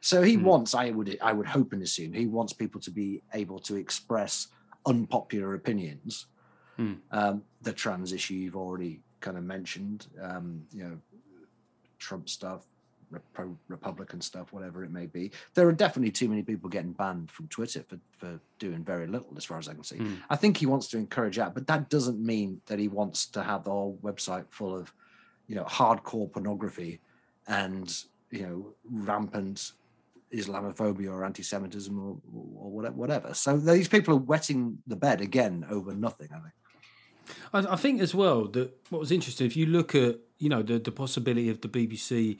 So 0.02 0.22
he 0.22 0.36
Hmm. 0.36 0.44
wants, 0.44 0.76
I 0.76 0.92
would 0.92 1.18
I 1.22 1.34
would 1.34 1.48
hope 1.48 1.74
and 1.74 1.82
assume, 1.84 2.14
he 2.14 2.28
wants 2.28 2.54
people 2.54 2.82
to 2.82 2.92
be 2.92 3.22
able 3.34 3.60
to 3.60 3.76
express 3.76 4.48
unpopular 4.86 5.54
opinions. 5.56 6.28
Hmm. 6.78 6.94
Um, 7.12 7.44
the 7.62 7.74
trans 7.74 8.14
issue 8.14 8.36
you've 8.36 8.56
already 8.56 9.02
kind 9.20 9.38
of 9.38 9.44
mentioned, 9.44 10.08
um, 10.22 10.64
you 10.72 10.84
know, 10.84 10.98
Trump 11.98 12.30
stuff, 12.30 12.66
Rep- 13.12 13.58
Republican 13.68 14.22
stuff, 14.22 14.54
whatever 14.54 14.84
it 14.84 14.92
may 14.92 15.08
be. 15.08 15.32
There 15.54 15.68
are 15.68 15.74
definitely 15.74 16.12
too 16.12 16.30
many 16.30 16.44
people 16.44 16.70
getting 16.70 16.92
banned 16.92 17.32
from 17.32 17.48
Twitter 17.48 17.84
for, 17.88 18.00
for 18.18 18.40
doing 18.60 18.84
very 18.84 19.08
little, 19.08 19.34
as 19.36 19.46
far 19.46 19.58
as 19.58 19.68
I 19.68 19.74
can 19.74 19.84
see. 19.84 19.98
Mm. 19.98 20.18
I 20.30 20.36
think 20.36 20.58
he 20.58 20.66
wants 20.66 20.88
to 20.90 20.98
encourage 20.98 21.38
that, 21.38 21.54
but 21.54 21.68
that 21.68 21.90
doesn't 21.90 22.24
mean 22.24 22.62
that 22.68 22.78
he 22.78 22.88
wants 22.88 23.26
to 23.28 23.44
have 23.44 23.64
the 23.64 23.72
whole 23.72 23.98
website 24.04 24.46
full 24.50 24.78
of, 24.78 24.94
you 25.48 25.56
know, 25.56 25.64
hardcore 25.64 26.32
pornography 26.32 27.00
and 27.48 28.04
you 28.32 28.44
know 28.44 28.74
rampant 28.90 29.72
Islamophobia 30.34 31.12
or 31.12 31.26
anti-Semitism 31.26 31.98
or, 32.00 32.18
or 32.56 32.72
whatever. 32.72 32.96
Whatever. 32.96 33.34
So 33.34 33.58
these 33.58 33.88
people 33.88 34.14
are 34.14 34.18
wetting 34.18 34.78
the 34.86 34.96
bed 34.96 35.22
again 35.22 35.66
over 35.70 35.94
nothing. 35.94 36.30
I 36.32 36.40
think. 36.40 36.54
I, 37.54 37.74
I 37.74 37.76
think 37.76 38.02
as 38.02 38.14
well 38.14 38.48
that 38.50 38.72
what 38.90 39.00
was 39.00 39.12
interesting, 39.12 39.48
if 39.48 39.58
you 39.58 39.66
look 39.66 39.96
at 39.96 40.20
you 40.38 40.50
know 40.50 40.62
the 40.62 40.80
the 40.80 40.92
possibility 40.92 41.50
of 41.50 41.62
the 41.62 41.68
BBC 41.68 42.38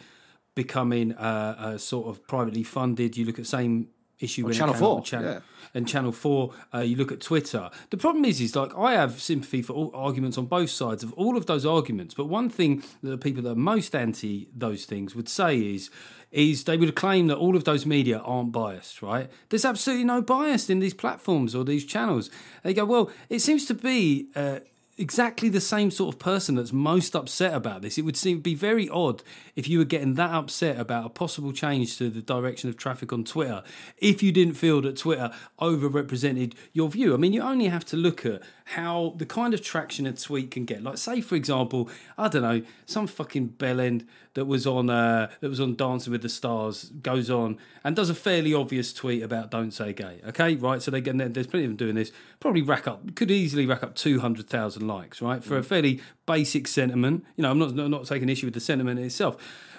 becoming 0.64 1.14
uh, 1.14 1.74
a 1.76 1.80
sort 1.80 2.08
of 2.10 2.28
privately 2.28 2.64
funded, 2.64 3.16
you 3.16 3.24
look 3.24 3.40
at 3.40 3.48
same 3.48 3.88
issue 4.20 4.44
Or 4.44 4.48
when 4.48 4.54
Channel 4.54 4.74
4, 4.74 4.96
with 4.98 5.06
Channel, 5.06 5.32
yeah. 5.34 5.40
and 5.74 5.88
Channel 5.88 6.12
Four. 6.12 6.52
Uh, 6.74 6.80
you 6.80 6.98
look 6.98 7.14
at 7.14 7.22
Twitter. 7.22 7.70
The 7.92 7.98
problem 7.98 8.26
is, 8.26 8.42
is 8.42 8.56
like 8.58 8.76
I 8.78 8.92
have 8.94 9.22
sympathy 9.22 9.62
for 9.62 9.72
all 9.72 9.92
arguments 9.94 10.38
on 10.38 10.48
both 10.48 10.70
sides 10.70 11.02
of 11.02 11.14
all 11.14 11.38
of 11.38 11.46
those 11.46 11.66
arguments. 11.66 12.14
But 12.14 12.26
one 12.26 12.50
thing 12.50 12.84
that 13.02 13.10
the 13.10 13.18
people 13.18 13.42
that 13.44 13.52
are 13.52 13.56
most 13.56 13.96
anti 13.96 14.50
those 14.54 14.86
things 14.86 15.16
would 15.16 15.30
say 15.30 15.58
is. 15.58 15.90
Is 16.32 16.66
they 16.66 16.78
would 16.78 16.94
claim 16.94 17.26
that 17.30 17.38
all 17.38 17.56
of 17.56 17.64
those 17.64 17.88
media 17.88 18.20
aren't 18.20 18.52
biased, 18.52 19.02
right? 19.02 19.32
There's 19.50 19.66
absolutely 19.66 20.06
no 20.06 20.22
bias 20.22 20.70
in 20.70 20.78
these 20.78 20.94
platforms 20.94 21.56
or 21.56 21.64
these 21.66 21.84
channels. 21.84 22.30
They 22.62 22.76
go, 22.76 22.86
well, 22.86 23.10
it 23.30 23.40
seems 23.40 23.66
to 23.66 23.74
be 23.74 24.28
uh, 24.36 24.60
exactly 25.00 25.48
the 25.48 25.62
same 25.62 25.90
sort 25.90 26.14
of 26.14 26.20
person 26.20 26.56
that's 26.56 26.74
most 26.74 27.16
upset 27.16 27.54
about 27.54 27.82
this. 27.82 27.98
It 27.98 28.04
would 28.04 28.18
seem 28.18 28.42
be 28.42 28.54
very 28.54 28.90
odd 28.90 29.24
if 29.56 29.68
you 29.68 29.80
were 29.80 29.86
getting 29.86 30.16
that 30.16 30.32
upset 30.32 30.80
about 30.80 31.06
a 31.06 31.10
possible 31.10 31.54
change 31.54 31.98
to 31.98 32.10
the 32.10 32.22
direction 32.22 32.70
of 32.70 32.78
traffic 32.78 33.14
on 33.14 33.24
Twitter 33.24 33.64
if 33.98 34.22
you 34.22 34.32
didn't 34.32 34.56
feel 34.56 34.82
that 34.82 34.98
Twitter 34.98 35.32
overrepresented 35.60 36.54
your 36.74 36.90
view. 36.90 37.14
I 37.14 37.18
mean, 37.18 37.34
you 37.34 37.42
only 37.42 37.68
have 37.68 37.86
to 37.86 37.98
look 37.98 38.26
at 38.26 38.42
how 38.66 39.16
the 39.18 39.26
kind 39.26 39.54
of 39.54 39.62
traction 39.62 40.06
a 40.06 40.14
tweet 40.14 40.52
can 40.52 40.66
get. 40.66 40.84
Like, 40.84 40.98
say, 40.98 41.22
for 41.22 41.36
example, 41.36 41.90
I 42.18 42.28
don't 42.28 42.44
know, 42.44 42.62
some 42.86 43.08
fucking 43.08 43.56
bellend 43.58 44.06
that 44.36 44.46
was 44.46 44.68
on 44.68 44.90
uh, 44.90 45.30
that 45.40 45.50
was 45.50 45.60
on 45.60 45.76
Dancing 45.76 46.12
with 46.12 46.22
the 46.22 46.30
Stars 46.30 46.92
goes 47.02 47.30
on 47.30 47.58
and 47.84 47.96
does 47.96 48.10
a 48.10 48.16
fairly 48.16 48.54
obvious 48.54 48.94
tweet 48.94 49.24
about 49.24 49.52
"Don't 49.52 49.72
say 49.72 49.92
gay." 49.92 50.22
Okay, 50.28 50.56
right? 50.56 50.82
So 50.82 50.92
they 50.92 51.02
get 51.02 51.18
there's 51.18 51.48
plenty 51.48 51.66
of 51.66 51.72
them 51.72 51.78
doing 51.78 51.96
this. 51.96 52.12
Probably 52.40 52.62
rack 52.62 52.88
up 52.88 53.16
could 53.16 53.32
easily 53.32 53.66
rack 53.66 53.84
up 53.84 53.96
two 53.96 54.20
hundred 54.20 54.48
thousand 54.48 54.88
likes, 54.96 55.22
right, 55.22 55.42
for 55.44 55.58
a 55.58 55.62
mm. 55.62 55.66
fairly 55.72 56.02
basic 56.26 56.68
sentiment. 56.68 57.18
You 57.36 57.44
know, 57.44 57.52
I'm 57.52 57.60
not 57.60 57.72
not 57.76 58.06
taking 58.06 58.30
issue 58.30 58.48
with 58.48 58.58
the 58.60 58.66
sentiment 58.70 59.00
itself, 59.00 59.36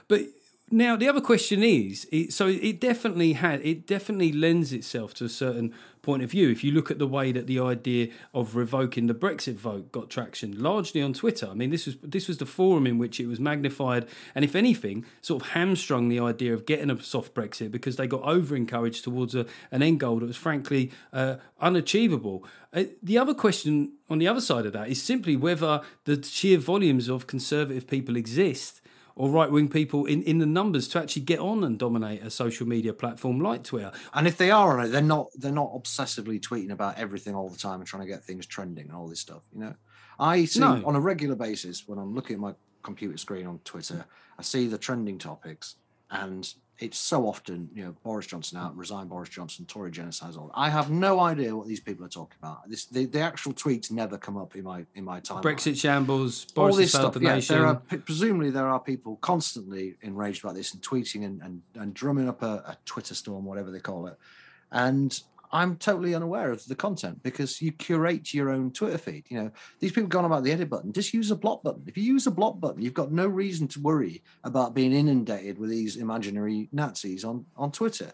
but 0.08 0.20
Now 0.70 0.96
the 0.96 1.08
other 1.08 1.20
question 1.20 1.62
is, 1.64 2.06
it, 2.12 2.32
so 2.32 2.46
it 2.46 2.80
definitely 2.80 3.32
had, 3.32 3.60
it 3.66 3.86
definitely 3.86 4.32
lends 4.32 4.72
itself 4.72 5.14
to 5.14 5.24
a 5.24 5.28
certain 5.28 5.74
point 6.02 6.22
of 6.22 6.30
view. 6.30 6.50
If 6.50 6.64
you 6.64 6.72
look 6.72 6.90
at 6.90 6.98
the 6.98 7.06
way 7.06 7.32
that 7.32 7.46
the 7.46 7.60
idea 7.60 8.08
of 8.34 8.56
revoking 8.56 9.06
the 9.06 9.14
Brexit 9.14 9.54
vote 9.54 9.92
got 9.92 10.10
traction, 10.10 10.60
largely 10.60 11.02
on 11.02 11.12
Twitter. 11.12 11.48
I 11.50 11.54
mean, 11.54 11.70
this 11.70 11.86
was 11.86 11.96
this 12.02 12.28
was 12.28 12.38
the 12.38 12.46
forum 12.46 12.86
in 12.86 12.98
which 12.98 13.20
it 13.20 13.26
was 13.26 13.40
magnified, 13.40 14.06
and 14.34 14.44
if 14.44 14.54
anything, 14.54 15.04
sort 15.20 15.42
of 15.42 15.50
hamstrung 15.50 16.08
the 16.08 16.20
idea 16.20 16.54
of 16.54 16.66
getting 16.66 16.90
a 16.90 17.02
soft 17.02 17.34
Brexit 17.34 17.70
because 17.70 17.96
they 17.96 18.06
got 18.06 18.22
over 18.22 18.56
encouraged 18.56 19.04
towards 19.04 19.34
a, 19.34 19.46
an 19.70 19.82
end 19.82 20.00
goal 20.00 20.20
that 20.20 20.26
was 20.26 20.36
frankly 20.36 20.90
uh, 21.12 21.36
unachievable. 21.60 22.44
Uh, 22.72 22.84
the 23.02 23.18
other 23.18 23.34
question 23.34 23.92
on 24.08 24.18
the 24.18 24.28
other 24.28 24.40
side 24.40 24.66
of 24.66 24.72
that 24.72 24.88
is 24.88 25.02
simply 25.02 25.36
whether 25.36 25.80
the 26.04 26.22
sheer 26.22 26.58
volumes 26.58 27.08
of 27.08 27.26
conservative 27.26 27.86
people 27.86 28.16
exist 28.16 28.79
or 29.16 29.28
right 29.30 29.50
wing 29.50 29.68
people 29.68 30.06
in, 30.06 30.22
in 30.22 30.38
the 30.38 30.46
numbers 30.46 30.88
to 30.88 31.00
actually 31.00 31.22
get 31.22 31.38
on 31.38 31.64
and 31.64 31.78
dominate 31.78 32.22
a 32.22 32.30
social 32.30 32.66
media 32.66 32.92
platform 32.92 33.40
like 33.40 33.62
Twitter. 33.64 33.92
And 34.14 34.26
if 34.26 34.36
they 34.36 34.50
are 34.50 34.78
on 34.78 34.86
it, 34.86 34.88
they're 34.88 35.02
not 35.02 35.28
they're 35.36 35.52
not 35.52 35.72
obsessively 35.72 36.40
tweeting 36.40 36.70
about 36.70 36.98
everything 36.98 37.34
all 37.34 37.48
the 37.48 37.58
time 37.58 37.80
and 37.80 37.86
trying 37.86 38.02
to 38.02 38.08
get 38.08 38.24
things 38.24 38.46
trending 38.46 38.86
and 38.86 38.94
all 38.96 39.08
this 39.08 39.20
stuff. 39.20 39.42
You 39.52 39.60
know, 39.60 39.74
I 40.18 40.44
see 40.44 40.60
No. 40.60 40.82
on 40.84 40.96
a 40.96 41.00
regular 41.00 41.34
basis 41.36 41.86
when 41.88 41.98
I'm 41.98 42.14
looking 42.14 42.34
at 42.34 42.40
my 42.40 42.54
computer 42.82 43.16
screen 43.18 43.46
on 43.46 43.58
Twitter, 43.64 44.06
I 44.38 44.42
see 44.42 44.66
the 44.66 44.78
trending 44.78 45.18
topics, 45.18 45.76
and 46.10 46.52
it's 46.80 46.98
so 46.98 47.26
often 47.26 47.68
you 47.74 47.84
know 47.84 47.94
Boris 48.02 48.26
Johnson 48.26 48.58
out, 48.58 48.72
hmm. 48.72 48.80
resign 48.80 49.06
Boris 49.06 49.28
Johnson, 49.28 49.66
Tory 49.66 49.90
genocide. 49.90 50.34
All 50.36 50.50
I 50.54 50.70
have 50.70 50.90
no 50.90 51.20
idea 51.20 51.54
what 51.54 51.68
these 51.68 51.80
people 51.80 52.04
are 52.04 52.08
talking 52.08 52.36
about. 52.42 52.68
This 52.68 52.86
the, 52.86 53.04
the 53.06 53.20
actual 53.20 53.52
tweets 53.52 53.90
never 53.90 54.18
come 54.18 54.36
up 54.36 54.56
in 54.56 54.64
my 54.64 54.86
in 54.94 55.04
my 55.04 55.20
time. 55.20 55.42
Brexit 55.42 55.78
shambles, 55.78 56.46
all 56.56 56.72
this 56.72 56.90
stuff. 56.92 57.14
the 57.14 57.20
Yeah, 57.20 57.34
nation. 57.34 57.56
there 57.56 57.66
are 57.66 57.76
presumably 57.76 58.50
there 58.50 58.66
are 58.66 58.80
people 58.80 59.16
constantly 59.16 59.96
enraged 60.02 60.42
about 60.42 60.54
this 60.54 60.72
and 60.72 60.82
tweeting 60.82 61.24
and 61.24 61.42
and, 61.42 61.62
and 61.74 61.94
drumming 61.94 62.28
up 62.28 62.42
a, 62.42 62.64
a 62.66 62.76
Twitter 62.84 63.14
storm, 63.14 63.44
whatever 63.44 63.70
they 63.70 63.80
call 63.80 64.06
it. 64.06 64.18
And 64.72 65.20
I'm 65.52 65.76
totally 65.76 66.14
unaware 66.14 66.52
of 66.52 66.64
the 66.66 66.76
content 66.76 67.22
because 67.22 67.60
you 67.60 67.72
curate 67.72 68.32
your 68.32 68.50
own 68.50 68.70
Twitter 68.70 68.98
feed. 68.98 69.24
You 69.28 69.42
know, 69.42 69.50
these 69.80 69.92
people 69.92 70.08
gone 70.08 70.24
about 70.24 70.44
the 70.44 70.52
edit 70.52 70.70
button. 70.70 70.92
Just 70.92 71.12
use 71.12 71.30
a 71.30 71.36
block 71.36 71.62
button. 71.62 71.82
If 71.86 71.96
you 71.96 72.04
use 72.04 72.26
a 72.26 72.30
block 72.30 72.60
button, 72.60 72.82
you've 72.82 72.94
got 72.94 73.10
no 73.10 73.26
reason 73.26 73.66
to 73.68 73.80
worry 73.80 74.22
about 74.44 74.74
being 74.74 74.92
inundated 74.92 75.58
with 75.58 75.70
these 75.70 75.96
imaginary 75.96 76.68
Nazis 76.72 77.24
on 77.24 77.46
on 77.56 77.72
Twitter. 77.72 78.12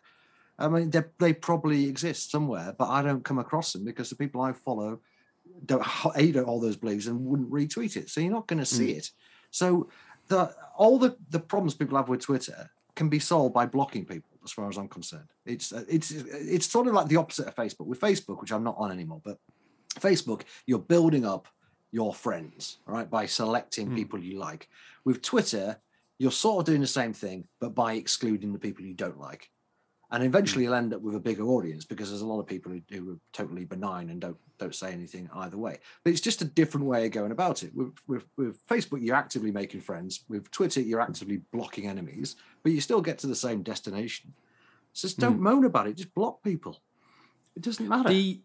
I 0.59 0.69
mean, 0.69 0.91
they 0.91 1.03
they 1.19 1.33
probably 1.33 1.87
exist 1.89 2.31
somewhere, 2.31 2.75
but 2.77 2.89
I 2.89 3.03
don't 3.03 3.25
come 3.25 3.39
across 3.39 3.73
them 3.73 3.85
because 3.85 4.09
the 4.09 4.17
people 4.17 4.41
I 4.41 4.53
follow 4.53 5.01
don't 5.65 5.85
hate 5.85 6.37
all 6.37 6.61
those 6.61 6.77
beliefs 6.77 7.07
and 7.07 7.27
wouldn't 7.27 7.51
retweet 7.51 7.97
it. 7.97 8.11
So 8.11 8.21
you're 8.21 8.33
not 8.33 8.47
going 8.47 8.59
to 8.59 8.67
see 8.67 8.93
hmm. 8.93 8.99
it. 8.99 9.11
So 9.51 9.89
the 10.29 10.55
all 10.77 10.99
the 10.99 11.17
the 11.31 11.41
problems 11.41 11.75
people 11.75 11.97
have 11.97 12.09
with 12.09 12.21
Twitter 12.21 12.71
can 12.95 13.09
be 13.09 13.19
solved 13.19 13.55
by 13.55 13.67
blocking 13.67 14.07
people, 14.07 14.36
as 14.47 14.53
far 14.53 14.69
as 14.69 14.79
I'm 14.79 14.89
concerned. 14.89 15.29
It's 15.45 15.73
uh, 15.73 15.85
it's 15.89 16.11
it's 16.11 16.71
sort 16.71 16.87
of 16.87 16.95
like 16.95 17.09
the 17.09 17.17
opposite 17.17 17.49
of 17.49 17.55
Facebook. 17.55 17.87
With 17.87 18.01
Facebook, 18.01 18.41
which 18.41 18.53
I'm 18.53 18.65
not 18.65 18.77
on 18.79 18.93
anymore, 18.93 19.21
but 19.25 19.39
Facebook, 20.01 20.43
you're 20.67 20.79
building 20.79 21.27
up 21.27 21.49
your 21.93 22.15
friends, 22.15 22.79
right, 22.87 23.09
by 23.11 23.27
selecting 23.27 23.95
people 23.95 24.19
you 24.19 24.39
like. 24.39 24.69
With 25.05 25.23
Twitter, 25.23 25.79
you're 26.19 26.31
sort 26.31 26.61
of 26.61 26.67
doing 26.67 26.81
the 26.81 26.87
same 26.87 27.13
thing, 27.13 27.47
but 27.61 27.75
by 27.75 27.95
excluding 27.95 28.53
the 28.53 28.59
people 28.59 28.85
you 28.85 28.95
don't 28.95 29.21
like. 29.21 29.51
And 30.11 30.23
eventually 30.23 30.65
you'll 30.65 30.75
end 30.75 30.95
up 30.95 31.01
with 31.01 31.17
a 31.17 31.21
bigger 31.21 31.45
audience 31.45 31.85
because 31.85 32.11
there's 32.11 32.23
a 32.23 32.27
lot 32.27 32.39
of 32.39 32.47
people 32.47 32.71
who, 32.71 32.81
who 32.91 33.13
are 33.13 33.19
totally 33.33 33.65
benign 33.65 34.11
and 34.11 34.21
don't 34.21 34.37
don't 34.59 34.75
say 34.75 34.93
anything 34.93 35.29
either 35.35 35.59
way. 35.59 35.79
But 36.03 36.13
it's 36.13 36.21
just 36.21 36.43
a 36.43 36.47
different 36.47 36.87
way 36.87 37.07
of 37.07 37.13
going 37.13 37.33
about 37.33 37.63
it. 37.63 37.75
With, 37.75 37.93
with, 38.07 38.25
with 38.37 38.67
Facebook, 38.67 39.05
you're 39.05 39.17
actively 39.17 39.51
making 39.51 39.83
friends. 39.83 40.25
With 40.29 40.51
Twitter, 40.51 40.81
you're 40.81 41.01
actively 41.01 41.43
blocking 41.53 41.87
enemies, 41.87 42.37
but 42.63 42.73
you 42.73 42.81
still 42.81 43.03
get 43.03 43.19
to 43.19 43.27
the 43.27 43.35
same 43.35 43.63
destination. 43.63 44.33
So 44.93 45.09
just 45.09 45.19
don't 45.19 45.37
hmm. 45.37 45.43
moan 45.43 45.65
about 45.65 45.89
it. 45.89 45.97
Just 45.97 46.15
block 46.15 46.43
people. 46.43 46.81
It 47.55 47.63
doesn't 47.63 47.87
matter. 47.87 48.09
The 48.09 48.41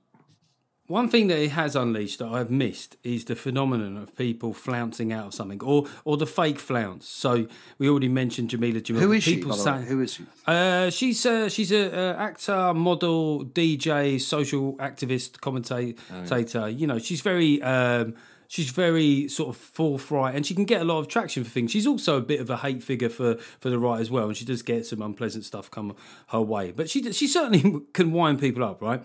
one 0.91 1.07
thing 1.07 1.27
that 1.27 1.39
it 1.39 1.51
has 1.51 1.75
unleashed 1.75 2.19
that 2.19 2.27
I've 2.27 2.51
missed 2.51 2.97
is 3.03 3.25
the 3.25 3.35
phenomenon 3.35 3.97
of 3.97 4.15
people 4.15 4.53
flouncing 4.53 5.11
out 5.13 5.27
of 5.27 5.33
something, 5.33 5.61
or 5.63 5.87
or 6.03 6.17
the 6.17 6.27
fake 6.27 6.59
flounce. 6.59 7.07
So 7.07 7.47
we 7.77 7.89
already 7.89 8.09
mentioned 8.09 8.49
Jameela 8.49 8.81
Jamil. 8.81 8.99
Who 8.99 9.11
is 9.13 9.23
she? 9.23 9.35
People 9.37 9.55
the 9.55 9.77
Who 9.77 10.01
is 10.01 10.13
she? 10.13 10.25
Uh, 10.45 10.89
she's 10.89 11.25
uh, 11.25 11.49
she's 11.49 11.71
a, 11.71 11.97
uh 11.97 12.15
actor, 12.17 12.73
model, 12.73 13.45
DJ, 13.45 14.19
social 14.19 14.75
activist, 14.75 15.39
commentator. 15.39 16.69
You 16.69 16.87
know, 16.87 16.99
she's 16.99 17.21
very 17.21 17.61
um, 17.63 18.15
she's 18.51 18.69
very 18.69 19.29
sort 19.29 19.49
of 19.49 19.55
forthright, 19.55 20.35
and 20.35 20.45
she 20.45 20.53
can 20.53 20.65
get 20.65 20.81
a 20.81 20.83
lot 20.83 20.99
of 20.99 21.07
traction 21.07 21.45
for 21.45 21.49
things. 21.49 21.71
She's 21.71 21.87
also 21.87 22.17
a 22.17 22.21
bit 22.21 22.41
of 22.41 22.49
a 22.49 22.57
hate 22.57 22.83
figure 22.83 23.09
for 23.09 23.35
for 23.61 23.69
the 23.69 23.79
right 23.79 24.01
as 24.01 24.11
well, 24.11 24.27
and 24.27 24.35
she 24.35 24.45
does 24.45 24.61
get 24.61 24.85
some 24.85 25.01
unpleasant 25.01 25.45
stuff 25.45 25.71
come 25.71 25.95
her 26.27 26.41
way. 26.41 26.71
But 26.71 26.89
she 26.89 27.11
she 27.13 27.27
certainly 27.27 27.81
can 27.93 28.11
wind 28.11 28.39
people 28.41 28.63
up, 28.63 28.81
right? 28.81 29.01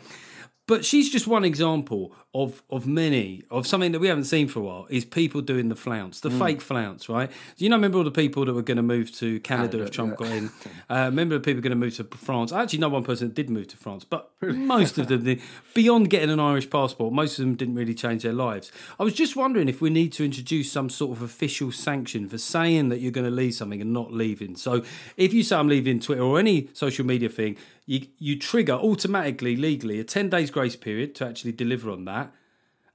But 0.67 0.85
she's 0.85 1.11
just 1.11 1.29
one 1.29 1.45
example 1.45 2.13
of 2.35 2.63
of 2.71 2.87
many 2.87 3.45
of 3.51 3.67
something 3.67 3.93
that 3.93 4.01
we 4.01 4.09
haven't 4.09 4.25
seen 4.25 4.49
for 4.49 4.61
a 4.61 4.63
while. 4.63 4.87
Is 4.91 5.05
people 5.05 5.41
doing 5.41 5.69
the 5.69 5.77
flounce, 5.77 6.21
the 6.21 6.31
fake 6.31 6.61
flounce, 6.61 7.09
right? 7.09 7.31
Do 7.57 7.65
you 7.65 7.71
know? 7.71 7.77
Remember 7.77 7.99
all 7.99 8.05
the 8.05 8.11
people 8.11 8.45
that 8.45 8.53
were 8.53 8.63
going 8.63 8.77
to 8.77 8.83
move 8.83 9.13
to 9.19 9.39
Canada, 9.41 9.69
Canada, 9.69 9.85
if 9.85 9.91
Trump 9.93 10.17
yeah. 10.19 10.27
got 10.27 10.37
in? 10.37 10.51
Uh, 10.89 11.07
remember 11.07 11.35
the 11.35 11.41
people 11.41 11.61
going 11.61 11.71
to 11.71 11.77
move 11.77 11.97
to 11.97 12.05
France? 12.05 12.53
Actually 12.53 12.79
know 12.79 12.89
one 12.89 13.03
person 13.03 13.31
did 13.31 13.51
move 13.51 13.67
to 13.67 13.77
France, 13.77 14.05
but 14.05 14.31
most 14.43 14.99
of 14.99 15.09
them, 15.09 15.25
did. 15.25 15.43
beyond 15.75 16.09
getting 16.11 16.31
an 16.31 16.39
Irish 16.39 16.71
passport, 16.71 17.13
most 17.13 17.39
of 17.39 17.45
them 17.45 17.57
didn't 17.57 17.75
really 17.75 17.95
change 17.95 18.23
their 18.23 18.33
lives. 18.33 18.71
I 19.01 19.03
was 19.03 19.13
just 19.13 19.35
wondering 19.35 19.69
if 19.69 19.81
we 19.81 19.91
need 19.91 20.13
to 20.13 20.25
introduce 20.25 20.71
some 20.71 20.89
sort 20.89 21.17
of 21.17 21.23
official 21.23 21.73
sanction 21.73 22.29
for 22.29 22.39
saying 22.39 22.89
that 22.91 23.01
you're 23.01 23.11
going 23.11 23.27
to 23.27 23.33
leave 23.33 23.55
something 23.55 23.81
and 23.81 23.93
not 23.93 24.13
leaving. 24.13 24.55
So 24.57 24.85
if 25.17 25.35
you 25.35 25.43
say 25.43 25.57
I'm 25.57 25.69
leaving 25.69 25.99
Twitter 25.99 26.23
or 26.23 26.39
any 26.39 26.69
social 26.73 27.05
media 27.05 27.29
thing, 27.29 27.57
you 27.87 28.07
you 28.19 28.39
trigger 28.39 28.75
automatically 28.75 29.57
legally 29.57 30.01
a 30.01 30.05
10 30.05 30.29
days 30.29 30.51
grace 30.51 30.77
period 30.77 31.15
to 31.17 31.27
actually 31.27 31.53
deliver 31.53 31.91
on 31.91 32.05
that. 32.05 32.33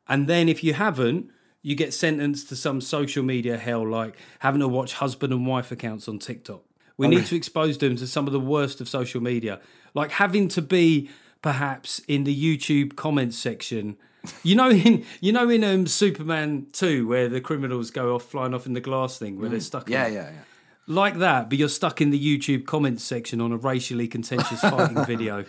And 0.08 0.28
then 0.28 0.50
if 0.50 0.64
you 0.64 0.74
haven't, 0.74 1.32
you 1.62 1.76
get 1.76 1.94
sentenced 1.94 2.50
to 2.50 2.56
some 2.56 2.82
social 2.82 3.24
media 3.24 3.58
hell 3.58 3.88
like 3.88 4.18
having 4.40 4.60
to 4.60 4.68
watch 4.68 4.94
husband 4.94 5.32
and 5.32 5.48
wife 5.48 5.72
accounts 5.72 6.08
on 6.08 6.20
TikTok. 6.20 6.64
We 6.98 7.08
need 7.08 7.26
to 7.28 7.36
expose 7.36 7.80
them 7.80 7.96
to 7.96 8.06
some 8.06 8.28
of 8.28 8.34
the 8.34 8.40
worst 8.40 8.80
of 8.80 8.88
social 8.88 9.22
media, 9.22 9.60
like 9.96 10.12
having 10.12 10.48
to 10.50 10.62
be 10.62 11.10
perhaps 11.42 11.98
in 12.08 12.26
the 12.26 12.36
YouTube 12.36 12.96
comments 12.96 13.38
section. 13.38 13.98
You 14.44 14.54
know, 14.54 14.70
in 14.70 15.04
you 15.20 15.32
know 15.32 15.50
in 15.50 15.64
um, 15.64 15.88
Superman 15.88 16.68
two, 16.74 17.08
where 17.08 17.28
the 17.28 17.42
criminals 17.42 17.90
go 17.90 18.14
off 18.14 18.26
flying 18.26 18.54
off 18.54 18.68
in 18.68 18.74
the 18.74 18.82
glass 18.82 19.18
thing, 19.18 19.40
where 19.40 19.50
they're 19.50 19.60
stuck. 19.60 19.90
Yeah, 19.90 20.06
yeah, 20.06 20.30
yeah. 20.30 20.44
Like 20.92 21.18
that, 21.20 21.50
but 21.50 21.58
you're 21.58 21.70
stuck 21.70 22.02
in 22.02 22.10
the 22.12 22.20
YouTube 22.20 22.66
comments 22.66 23.04
section 23.04 23.42
on 23.42 23.52
a 23.52 23.58
racially 23.58 24.08
contentious 24.08 24.60
fighting 24.62 25.04
video. 25.06 25.46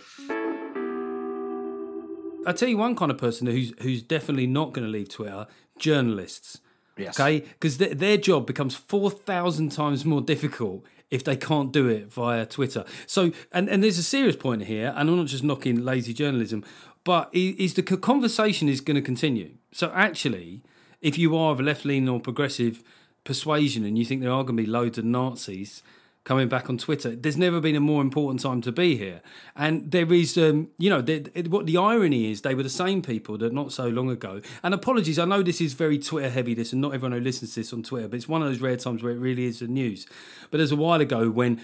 I 2.45 2.51
tell 2.53 2.67
you 2.67 2.77
one 2.77 2.95
kind 2.95 3.11
of 3.11 3.17
person 3.17 3.47
who's 3.47 3.73
who's 3.81 4.01
definitely 4.01 4.47
not 4.47 4.73
going 4.73 4.85
to 4.85 4.91
leave 4.91 5.09
Twitter: 5.09 5.47
journalists. 5.77 6.59
Yes. 6.97 7.19
Okay, 7.19 7.39
because 7.39 7.77
th- 7.77 7.97
their 7.97 8.17
job 8.17 8.45
becomes 8.45 8.75
four 8.75 9.09
thousand 9.09 9.71
times 9.71 10.05
more 10.05 10.21
difficult 10.21 10.85
if 11.09 11.23
they 11.23 11.35
can't 11.35 11.71
do 11.71 11.87
it 11.87 12.11
via 12.11 12.45
Twitter. 12.45 12.85
So, 13.05 13.31
and 13.51 13.69
and 13.69 13.83
there's 13.83 13.97
a 13.97 14.03
serious 14.03 14.35
point 14.35 14.63
here, 14.63 14.93
and 14.95 15.09
I'm 15.09 15.17
not 15.17 15.27
just 15.27 15.43
knocking 15.43 15.83
lazy 15.83 16.13
journalism, 16.13 16.63
but 17.03 17.29
is 17.33 17.73
the 17.73 17.83
conversation 17.83 18.69
is 18.69 18.81
going 18.81 18.95
to 18.95 19.01
continue. 19.01 19.51
So, 19.71 19.91
actually, 19.93 20.63
if 21.01 21.17
you 21.17 21.35
are 21.37 21.51
of 21.51 21.59
a 21.59 21.63
left 21.63 21.85
leaning 21.85 22.09
or 22.09 22.19
progressive 22.19 22.83
persuasion, 23.23 23.83
and 23.85 23.97
you 23.97 24.05
think 24.05 24.21
there 24.21 24.31
are 24.31 24.43
going 24.43 24.57
to 24.57 24.63
be 24.63 24.69
loads 24.69 24.97
of 24.97 25.05
Nazis 25.05 25.81
coming 26.23 26.47
back 26.47 26.69
on 26.69 26.77
Twitter. 26.77 27.15
There's 27.15 27.35
never 27.35 27.59
been 27.59 27.75
a 27.75 27.81
more 27.81 28.01
important 28.01 28.41
time 28.41 28.61
to 28.61 28.71
be 28.71 28.95
here, 28.95 29.21
and 29.55 29.91
there 29.91 30.11
is, 30.13 30.37
um, 30.37 30.69
you 30.77 30.89
know, 30.89 31.01
what 31.49 31.65
the 31.65 31.77
irony 31.77 32.31
is, 32.31 32.41
they 32.41 32.55
were 32.55 32.63
the 32.63 32.69
same 32.69 33.01
people 33.01 33.37
that 33.39 33.51
not 33.51 33.73
so 33.73 33.87
long 33.87 34.09
ago. 34.09 34.41
And 34.63 34.73
apologies, 34.73 35.19
I 35.19 35.25
know 35.25 35.43
this 35.43 35.59
is 35.59 35.73
very 35.73 35.99
Twitter 35.99 36.29
heavy, 36.29 36.53
this, 36.53 36.71
and 36.71 36.81
not 36.81 36.93
everyone 36.93 37.17
who 37.17 37.23
listens 37.23 37.53
to 37.53 37.59
this 37.59 37.73
on 37.73 37.83
Twitter, 37.83 38.07
but 38.07 38.15
it's 38.15 38.27
one 38.27 38.41
of 38.41 38.47
those 38.47 38.61
rare 38.61 38.77
times 38.77 39.03
where 39.03 39.11
it 39.11 39.19
really 39.19 39.45
is 39.45 39.59
the 39.59 39.67
news. 39.67 40.05
But 40.49 40.59
there's 40.59 40.71
a 40.71 40.77
while 40.77 41.01
ago 41.01 41.29
when 41.29 41.61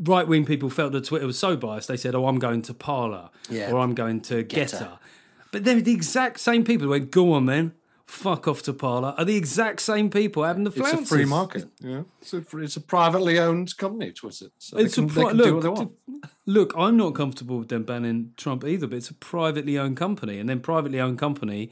right 0.00 0.26
wing 0.28 0.46
people 0.46 0.70
felt 0.70 0.92
that 0.92 1.04
Twitter 1.04 1.26
was 1.26 1.38
so 1.38 1.56
biased, 1.56 1.88
they 1.88 1.96
said, 1.96 2.14
"Oh, 2.14 2.26
I'm 2.28 2.38
going 2.38 2.62
to 2.62 2.74
Parler," 2.74 3.30
Yeah. 3.50 3.72
or 3.72 3.78
"I'm 3.80 3.94
going 3.94 4.20
to 4.22 4.44
Gettr. 4.44 4.78
Gettr." 4.78 4.98
But 5.52 5.64
they're 5.64 5.80
the 5.80 5.92
exact 5.92 6.40
same 6.40 6.64
people 6.64 6.84
who 6.84 6.90
went, 6.90 7.10
"Go 7.10 7.32
on, 7.32 7.46
then." 7.46 7.72
Fuck 8.08 8.48
off 8.48 8.62
to 8.62 8.72
Parler 8.72 9.14
are 9.18 9.24
the 9.26 9.36
exact 9.36 9.80
same 9.80 10.08
people 10.08 10.42
having 10.42 10.64
the 10.64 10.70
flounces. 10.70 11.00
It's 11.02 11.10
a 11.12 11.14
free 11.14 11.24
market. 11.26 11.66
Yeah, 11.80 12.02
it's 12.22 12.32
a, 12.32 12.40
free, 12.40 12.64
it's 12.64 12.74
a 12.76 12.80
privately 12.80 13.38
owned 13.38 13.76
company, 13.76 14.12
Twitter. 14.12 14.46
So 14.58 14.78
It's 14.78 14.96
they 14.96 15.02
a 15.04 15.06
pri- 15.06 15.24
can 15.28 15.36
look, 15.36 15.46
do 15.46 15.54
what 15.54 15.62
they 15.62 15.68
want. 15.68 15.92
look. 16.46 16.72
I'm 16.76 16.96
not 16.96 17.14
comfortable 17.14 17.58
with 17.58 17.68
them 17.68 17.82
banning 17.84 18.32
Trump 18.38 18.64
either, 18.64 18.86
but 18.86 18.96
it's 18.96 19.10
a 19.10 19.14
privately 19.14 19.78
owned 19.78 19.98
company, 19.98 20.38
and 20.38 20.48
then 20.48 20.60
privately 20.60 20.98
owned 20.98 21.18
company 21.18 21.70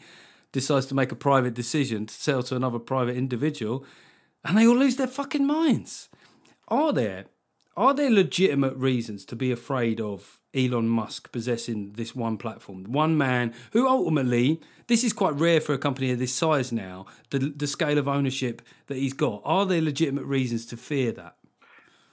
decides 0.52 0.84
to 0.86 0.94
make 0.94 1.10
a 1.10 1.16
private 1.16 1.54
decision 1.54 2.04
to 2.04 2.14
sell 2.14 2.42
to 2.44 2.54
another 2.54 2.78
private 2.78 3.16
individual, 3.16 3.82
and 4.44 4.58
they 4.58 4.66
all 4.66 4.76
lose 4.76 4.96
their 4.96 5.06
fucking 5.08 5.46
minds. 5.46 6.10
Are 6.68 6.92
there 6.92 7.24
are 7.78 7.94
there 7.94 8.10
legitimate 8.10 8.76
reasons 8.76 9.24
to 9.26 9.36
be 9.36 9.50
afraid 9.50 10.00
of 10.02 10.38
Elon 10.56 10.88
Musk 10.88 11.30
possessing 11.32 11.92
this 11.92 12.14
one 12.14 12.36
platform, 12.38 12.84
one 12.84 13.16
man 13.16 13.54
who 13.72 13.88
ultimately 13.88 14.60
this 14.86 15.02
is 15.02 15.12
quite 15.12 15.34
rare 15.34 15.60
for 15.60 15.74
a 15.74 15.78
company 15.78 16.12
of 16.12 16.18
this 16.18 16.34
size 16.34 16.72
now. 16.72 17.06
The 17.30 17.38
the 17.38 17.66
scale 17.66 17.98
of 17.98 18.08
ownership 18.08 18.62
that 18.86 18.96
he's 18.96 19.12
got. 19.12 19.42
Are 19.44 19.66
there 19.66 19.82
legitimate 19.82 20.24
reasons 20.24 20.66
to 20.66 20.76
fear 20.76 21.12
that? 21.12 21.36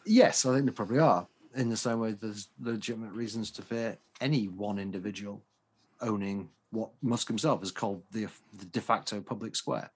Yes, 0.05 0.45
I 0.45 0.53
think 0.53 0.65
there 0.65 0.73
probably 0.73 0.99
are. 0.99 1.27
In 1.55 1.69
the 1.69 1.77
same 1.77 1.99
way, 1.99 2.13
there's 2.13 2.49
legitimate 2.59 3.13
reasons 3.13 3.51
to 3.51 3.61
fear 3.61 3.97
any 4.19 4.47
one 4.47 4.79
individual 4.79 5.43
owning 6.01 6.49
what 6.71 6.89
Musk 7.01 7.27
himself 7.27 7.59
has 7.59 7.71
called 7.71 8.01
the, 8.11 8.27
the 8.57 8.65
de 8.65 8.81
facto 8.81 9.21
public 9.21 9.55
square. 9.55 9.91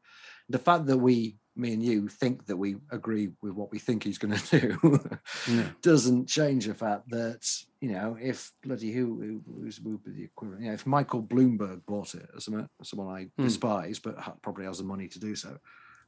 The 0.48 0.60
fact 0.60 0.86
that 0.86 0.98
we, 0.98 1.36
me 1.58 1.74
and 1.74 1.84
you, 1.84 2.08
think 2.08 2.46
that 2.46 2.58
we 2.58 2.78
agree 2.91 3.30
with 3.41 3.54
what 3.54 3.72
we 3.72 3.80
think 3.80 4.04
he's 4.04 4.17
going 4.17 4.38
to 4.38 4.60
do 4.60 5.00
Yeah. 5.48 5.70
doesn't 5.82 6.28
change 6.28 6.67
the 6.67 6.74
fact 6.74 7.10
that 7.10 7.48
you 7.82 7.91
know 7.91 8.17
if 8.22 8.52
bloody 8.63 8.91
who, 8.91 9.20
who 9.22 9.41
who's 9.62 9.78
who 9.78 9.91
would 9.91 10.04
be 10.04 10.12
the 10.12 10.24
equivalent? 10.26 10.62
You 10.63 10.67
know, 10.70 10.74
if 10.74 10.86
Michael 10.86 11.24
Bloomberg 11.24 11.82
bought 11.86 12.15
it, 12.15 12.28
as 12.36 12.46
someone, 12.46 12.70
someone 12.84 13.15
I 13.15 13.30
Hmm. 13.38 13.43
despise, 13.48 14.00
but 14.00 14.41
probably 14.41 14.65
has 14.65 14.78
the 14.78 14.84
money 14.84 15.08
to 15.08 15.20
do 15.20 15.36
so, 15.36 15.58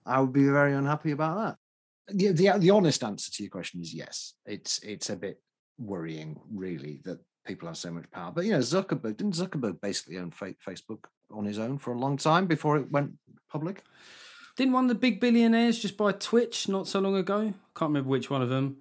I 0.05 0.19
would 0.21 0.33
be 0.33 0.45
very 0.45 0.73
unhappy 0.73 1.12
about 1.12 1.38
that. 1.38 1.57
The, 2.15 2.31
the 2.31 2.57
the 2.59 2.69
honest 2.71 3.03
answer 3.03 3.31
to 3.31 3.43
your 3.43 3.49
question 3.51 3.81
is 3.81 3.93
yes. 3.93 4.33
It's 4.45 4.79
it's 4.79 5.09
a 5.09 5.15
bit 5.15 5.41
worrying, 5.77 6.39
really, 6.53 7.01
that 7.05 7.19
people 7.45 7.67
have 7.67 7.77
so 7.77 7.91
much 7.91 8.09
power. 8.12 8.31
But 8.31 8.45
you 8.45 8.51
know, 8.51 8.59
Zuckerberg 8.59 9.17
didn't 9.17 9.35
Zuckerberg 9.35 9.79
basically 9.81 10.17
own 10.17 10.31
Facebook 10.31 11.05
on 11.31 11.45
his 11.45 11.59
own 11.59 11.77
for 11.77 11.93
a 11.93 11.97
long 11.99 12.17
time 12.17 12.47
before 12.47 12.77
it 12.77 12.91
went 12.91 13.13
public? 13.51 13.83
Didn't 14.59 14.73
one 14.73 14.83
of 14.83 14.89
the 14.89 14.95
big 14.95 15.21
billionaires 15.21 15.79
just 15.79 15.95
buy 15.95 16.11
Twitch 16.11 16.67
not 16.67 16.85
so 16.85 16.99
long 16.99 17.15
ago? 17.15 17.37
I 17.37 17.79
can't 17.79 17.91
remember 17.91 18.09
which 18.09 18.29
one 18.29 18.41
of 18.41 18.49
them. 18.49 18.79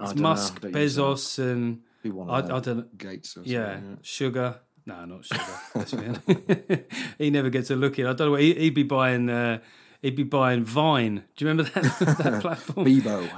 It's 0.00 0.14
know, 0.14 0.22
Musk, 0.22 0.62
use 0.64 0.72
that. 0.72 0.72
Bezos, 0.72 1.38
and 1.38 1.82
I, 2.02 2.36
I 2.36 2.40
them. 2.40 2.60
don't 2.62 2.76
know. 2.78 2.84
Gates. 2.96 3.36
Or 3.36 3.42
Yeah, 3.44 3.74
something, 3.74 3.98
sugar. 4.00 4.60
No, 4.86 5.04
not 5.04 5.26
sugar. 5.26 6.84
He 7.18 7.28
never 7.28 7.50
gets 7.50 7.70
a 7.70 7.76
look 7.76 7.98
in. 7.98 8.06
I 8.06 8.14
don't 8.14 8.30
know. 8.30 8.36
He, 8.36 8.54
he'd 8.54 8.70
be 8.74 8.84
buying. 8.84 9.28
Uh, 9.28 9.58
he'd 10.00 10.16
be 10.16 10.22
buying 10.22 10.64
Vine. 10.64 11.24
Do 11.36 11.44
you 11.44 11.50
remember 11.50 11.70
that 11.74 11.98
that 12.22 12.40
platform? 12.40 12.86
Bebo. 12.86 13.30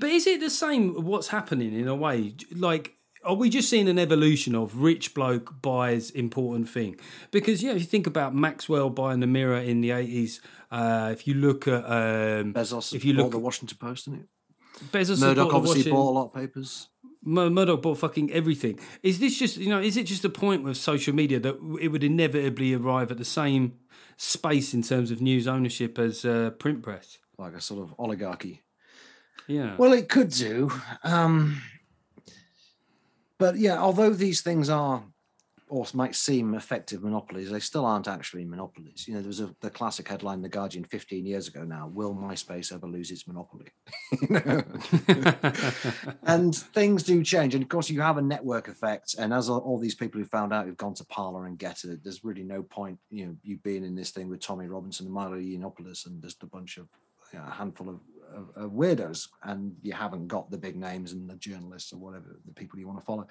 But 0.00 0.08
is 0.08 0.26
it 0.26 0.40
the 0.40 0.48
same? 0.48 0.94
What's 1.04 1.28
happening 1.28 1.78
in 1.78 1.88
a 1.88 1.94
way? 1.94 2.36
Like, 2.52 2.95
are 3.26 3.34
we 3.34 3.50
just 3.50 3.68
seeing 3.68 3.88
an 3.88 3.98
evolution 3.98 4.54
of 4.54 4.82
rich 4.82 5.14
bloke 5.14 5.60
buys 5.60 6.10
important 6.10 6.68
thing? 6.68 6.98
Because 7.30 7.62
yeah, 7.62 7.72
if 7.72 7.80
you 7.80 7.86
think 7.86 8.06
about 8.06 8.34
Maxwell 8.34 8.90
buying 8.90 9.20
the 9.20 9.26
Mirror 9.26 9.58
in 9.58 9.80
the 9.80 9.90
eighties, 9.90 10.40
uh, 10.70 11.10
if 11.12 11.26
you 11.26 11.34
look 11.34 11.68
at 11.68 11.84
um, 11.84 12.54
Bezos. 12.54 12.94
if 12.94 13.04
you 13.04 13.12
look 13.12 13.26
at 13.26 13.32
the 13.32 13.38
Washington 13.38 13.78
Post, 13.78 14.06
didn't 14.06 14.20
it? 14.20 14.28
Bezos 14.92 15.20
Murdoch 15.20 15.52
obviously 15.52 15.90
bought 15.90 16.10
a 16.10 16.12
lot 16.12 16.26
of 16.26 16.34
papers. 16.34 16.88
Mur- 17.22 17.50
Murdoch 17.50 17.82
bought 17.82 17.98
fucking 17.98 18.30
everything. 18.32 18.78
Is 19.02 19.18
this 19.18 19.38
just 19.38 19.56
you 19.56 19.68
know? 19.68 19.80
Is 19.80 19.96
it 19.96 20.04
just 20.04 20.24
a 20.24 20.30
point 20.30 20.62
with 20.62 20.76
social 20.76 21.14
media 21.14 21.40
that 21.40 21.56
it 21.80 21.88
would 21.88 22.04
inevitably 22.04 22.74
arrive 22.74 23.10
at 23.10 23.18
the 23.18 23.24
same 23.24 23.74
space 24.16 24.72
in 24.72 24.82
terms 24.82 25.10
of 25.10 25.20
news 25.20 25.46
ownership 25.46 25.98
as 25.98 26.24
uh, 26.24 26.50
print 26.58 26.82
press? 26.82 27.18
like 27.38 27.54
a 27.54 27.60
sort 27.60 27.82
of 27.82 27.94
oligarchy. 27.98 28.62
Yeah. 29.46 29.76
Well, 29.76 29.92
it 29.92 30.08
could 30.08 30.30
do. 30.30 30.70
Um, 31.04 31.62
but 33.38 33.56
yeah, 33.56 33.78
although 33.78 34.10
these 34.10 34.40
things 34.40 34.68
are 34.68 35.04
or 35.68 35.84
might 35.94 36.14
seem 36.14 36.54
effective 36.54 37.02
monopolies, 37.02 37.50
they 37.50 37.58
still 37.58 37.84
aren't 37.84 38.06
actually 38.06 38.44
monopolies. 38.44 39.06
You 39.08 39.14
know, 39.14 39.20
there 39.20 39.28
was 39.28 39.40
a, 39.40 39.52
the 39.60 39.70
classic 39.70 40.06
headline 40.06 40.36
in 40.36 40.42
The 40.42 40.48
Guardian 40.48 40.84
15 40.84 41.26
years 41.26 41.48
ago 41.48 41.64
now 41.64 41.88
Will 41.92 42.14
MySpace 42.14 42.72
ever 42.72 42.86
lose 42.86 43.10
its 43.10 43.26
monopoly? 43.26 43.66
You 44.20 44.28
know? 44.30 44.62
and 46.22 46.54
things 46.54 47.02
do 47.02 47.22
change. 47.24 47.54
And 47.54 47.62
of 47.62 47.68
course, 47.68 47.90
you 47.90 48.00
have 48.00 48.16
a 48.16 48.22
network 48.22 48.68
effect. 48.68 49.16
And 49.18 49.34
as 49.34 49.48
all, 49.48 49.78
these 49.78 49.96
people 49.96 50.20
who 50.20 50.26
found 50.26 50.52
out 50.52 50.66
who've 50.66 50.76
gone 50.76 50.94
to 50.94 51.04
Parler 51.04 51.46
and 51.46 51.58
Gettr, 51.58 52.00
there's 52.02 52.24
really 52.24 52.44
no 52.44 52.62
point, 52.62 52.98
you 53.10 53.26
know, 53.26 53.36
you 53.42 53.58
being 53.58 53.84
in 53.84 53.96
this 53.96 54.10
thing 54.10 54.28
with 54.28 54.40
Tommy 54.40 54.66
Robinson 54.68 55.06
and 55.06 55.14
Milo 55.14 55.36
Yiannopoulos 55.36 56.06
and 56.06 56.22
just 56.22 56.42
a 56.44 56.46
bunch 56.46 56.76
of, 56.76 56.88
you 57.32 57.40
know, 57.40 57.44
a 57.46 57.50
handful 57.50 57.88
of, 57.88 58.00
of, 58.34 58.50
of 58.56 58.70
weirdos. 58.72 59.28
And 59.42 59.76
you 59.82 59.92
haven't 59.92 60.28
got 60.28 60.50
the 60.50 60.58
big 60.58 60.76
names 60.76 61.12
and 61.12 61.28
the 61.28 61.36
journalists 61.36 61.92
or 61.92 61.98
whatever, 61.98 62.38
the 62.44 62.52
people 62.52 62.78
you 62.78 62.86
want 62.86 62.98
to 62.98 63.04
follow. 63.04 63.26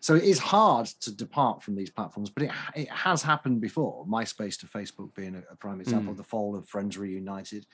So 0.00 0.14
it 0.14 0.24
is 0.24 0.38
hard 0.38 0.86
to 0.86 1.14
depart 1.14 1.62
from 1.62 1.74
these 1.74 1.90
platforms, 1.90 2.30
but 2.30 2.44
it, 2.44 2.50
it 2.74 2.88
has 2.90 3.22
happened 3.22 3.60
before. 3.60 4.06
MySpace 4.06 4.58
to 4.60 4.66
Facebook 4.66 5.14
being 5.14 5.34
a, 5.34 5.42
a 5.52 5.56
prime 5.56 5.80
example, 5.80 6.14
the 6.14 6.22
fall 6.22 6.56
of 6.56 6.68
Friends 6.68 6.98
Reunited. 6.98 7.66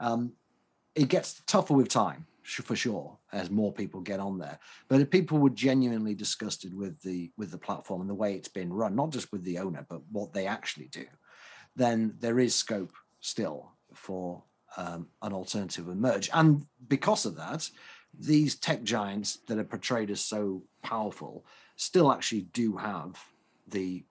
Um, 0.00 0.32
it 0.94 1.08
gets 1.08 1.42
tougher 1.46 1.74
with 1.74 1.88
time 1.88 2.26
for 2.42 2.74
sure 2.74 3.16
as 3.32 3.50
more 3.50 3.72
people 3.72 4.00
get 4.00 4.18
on 4.18 4.36
there 4.36 4.58
but 4.88 5.00
if 5.00 5.08
people 5.10 5.38
were 5.38 5.48
genuinely 5.48 6.14
disgusted 6.14 6.76
with 6.76 7.00
the 7.02 7.30
with 7.36 7.50
the 7.50 7.58
platform 7.58 8.00
and 8.00 8.10
the 8.10 8.14
way 8.14 8.34
it's 8.34 8.48
been 8.48 8.72
run 8.72 8.96
not 8.96 9.10
just 9.10 9.30
with 9.30 9.44
the 9.44 9.58
owner 9.58 9.86
but 9.88 10.02
what 10.10 10.32
they 10.32 10.46
actually 10.46 10.88
do 10.88 11.04
then 11.76 12.14
there 12.18 12.40
is 12.40 12.54
scope 12.54 12.92
still 13.20 13.70
for 13.94 14.42
um, 14.76 15.06
an 15.22 15.32
alternative 15.32 15.88
emerge 15.88 16.30
and 16.32 16.66
because 16.88 17.26
of 17.26 17.36
that 17.36 17.68
these 18.18 18.54
tech 18.54 18.82
giants 18.82 19.38
that 19.46 19.58
are 19.58 19.64
portrayed 19.64 20.10
as 20.10 20.20
so 20.20 20.62
powerful 20.82 21.44
still 21.76 22.12
actually 22.12 22.42
do 22.52 22.76
have 22.76 23.18
the 23.68 24.04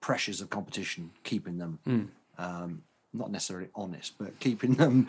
pressures 0.00 0.40
of 0.40 0.48
competition 0.50 1.10
keeping 1.24 1.58
them 1.58 1.78
um, 2.38 2.82
not 3.12 3.30
necessarily 3.30 3.68
honest, 3.74 4.14
but 4.18 4.38
keeping 4.40 4.74
them, 4.74 5.08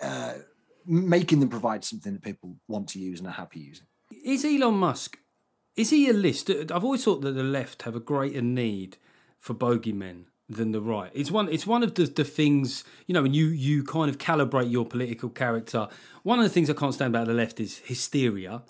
uh, 0.00 0.34
making 0.86 1.40
them 1.40 1.48
provide 1.48 1.84
something 1.84 2.12
that 2.14 2.22
people 2.22 2.56
want 2.68 2.88
to 2.90 2.98
use 2.98 3.18
and 3.18 3.28
are 3.28 3.32
happy 3.32 3.60
using. 3.60 3.86
Is 4.24 4.44
Elon 4.44 4.74
Musk? 4.74 5.18
Is 5.76 5.90
he 5.90 6.08
a 6.08 6.12
list? 6.12 6.50
I've 6.50 6.84
always 6.84 7.04
thought 7.04 7.22
that 7.22 7.32
the 7.32 7.42
left 7.42 7.82
have 7.82 7.96
a 7.96 8.00
greater 8.00 8.42
need 8.42 8.98
for 9.40 9.54
bogeymen 9.54 10.24
than 10.54 10.72
the 10.72 10.80
right. 10.80 11.10
It's 11.14 11.30
one. 11.30 11.48
It's 11.48 11.66
one 11.66 11.82
of 11.82 11.94
the, 11.94 12.04
the 12.04 12.24
things 12.24 12.84
you 13.06 13.14
know 13.14 13.22
when 13.22 13.34
you 13.34 13.46
you 13.46 13.82
kind 13.84 14.08
of 14.10 14.18
calibrate 14.18 14.70
your 14.70 14.84
political 14.84 15.28
character. 15.28 15.88
One 16.22 16.38
of 16.38 16.44
the 16.44 16.50
things 16.50 16.70
I 16.70 16.74
can't 16.74 16.94
stand 16.94 17.14
about 17.14 17.26
the 17.26 17.34
left 17.34 17.60
is 17.60 17.78
hysteria. 17.78 18.62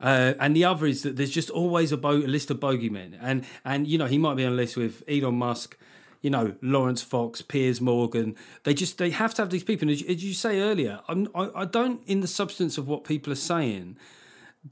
Uh, 0.00 0.34
and 0.40 0.54
the 0.54 0.64
other 0.64 0.86
is 0.86 1.02
that 1.02 1.16
there's 1.16 1.30
just 1.30 1.50
always 1.50 1.90
a, 1.92 1.96
bo- 1.96 2.10
a 2.10 2.26
list 2.26 2.50
of 2.50 2.60
bogeymen, 2.60 3.16
and 3.20 3.44
and 3.64 3.86
you 3.86 3.96
know 3.96 4.06
he 4.06 4.18
might 4.18 4.34
be 4.34 4.44
on 4.44 4.52
a 4.52 4.56
list 4.56 4.76
with 4.76 5.02
Elon 5.08 5.36
Musk, 5.36 5.78
you 6.20 6.30
know 6.30 6.54
Laurence 6.60 7.02
Fox, 7.02 7.42
Piers 7.42 7.80
Morgan. 7.80 8.34
They 8.64 8.74
just 8.74 8.98
they 8.98 9.10
have 9.10 9.34
to 9.34 9.42
have 9.42 9.50
these 9.50 9.64
people. 9.64 9.88
And 9.88 9.96
as, 9.96 10.02
as 10.02 10.24
you 10.24 10.34
say 10.34 10.60
earlier, 10.60 11.00
I'm, 11.08 11.28
I 11.34 11.50
I 11.54 11.64
don't 11.64 12.02
in 12.06 12.20
the 12.20 12.26
substance 12.26 12.76
of 12.76 12.88
what 12.88 13.04
people 13.04 13.32
are 13.32 13.36
saying 13.36 13.96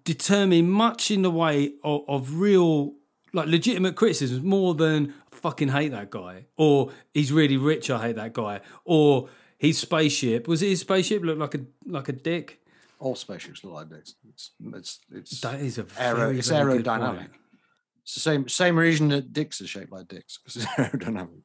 determine 0.05 0.71
much 0.71 1.11
in 1.11 1.23
the 1.23 1.31
way 1.31 1.75
of, 1.85 2.03
of 2.09 2.35
real 2.37 2.95
like 3.33 3.47
legitimate 3.47 3.97
criticisms 3.97 4.43
more 4.43 4.75
than 4.75 5.15
"I 5.15 5.22
fucking 5.43 5.69
hate 5.69 5.91
that 5.91 6.11
guy 6.11 6.47
or 6.57 6.91
he's 7.13 7.33
really 7.33 7.57
rich 7.57 7.91
I 7.91 8.01
hate 8.01 8.17
that 8.17 8.33
guy 8.33 8.61
or 8.85 9.29
his 9.59 9.79
spaceship 9.79 10.49
was 10.49 10.63
it 10.63 10.69
his 10.69 10.81
spaceship 10.81 11.23
looked 11.23 11.41
like 11.41 11.55
a 11.55 11.61
like 11.87 12.09
a 12.09 12.13
dick 12.13 12.61
All 12.99 13.17
spaceships 13.17 13.65
look 13.65 13.75
like 13.75 13.89
dicks. 13.91 14.15
It's 14.29 14.51
it's 14.75 15.01
it's 15.11 15.41
that 15.41 15.61
is 15.61 15.79
a 15.79 15.87
aero, 15.99 16.17
very, 16.17 16.39
it's 16.39 16.49
very 16.49 16.79
aerodynamic. 16.79 17.31
It's 18.05 18.15
the 18.15 18.21
same 18.21 18.49
same 18.49 18.79
reason 18.79 19.09
that 19.09 19.33
dicks 19.33 19.61
are 19.61 19.67
shaped 19.67 19.91
like 19.91 20.09
dicks 20.09 20.39
because 20.39 20.57
it's 20.57 20.67
aerodynamic. 20.77 21.43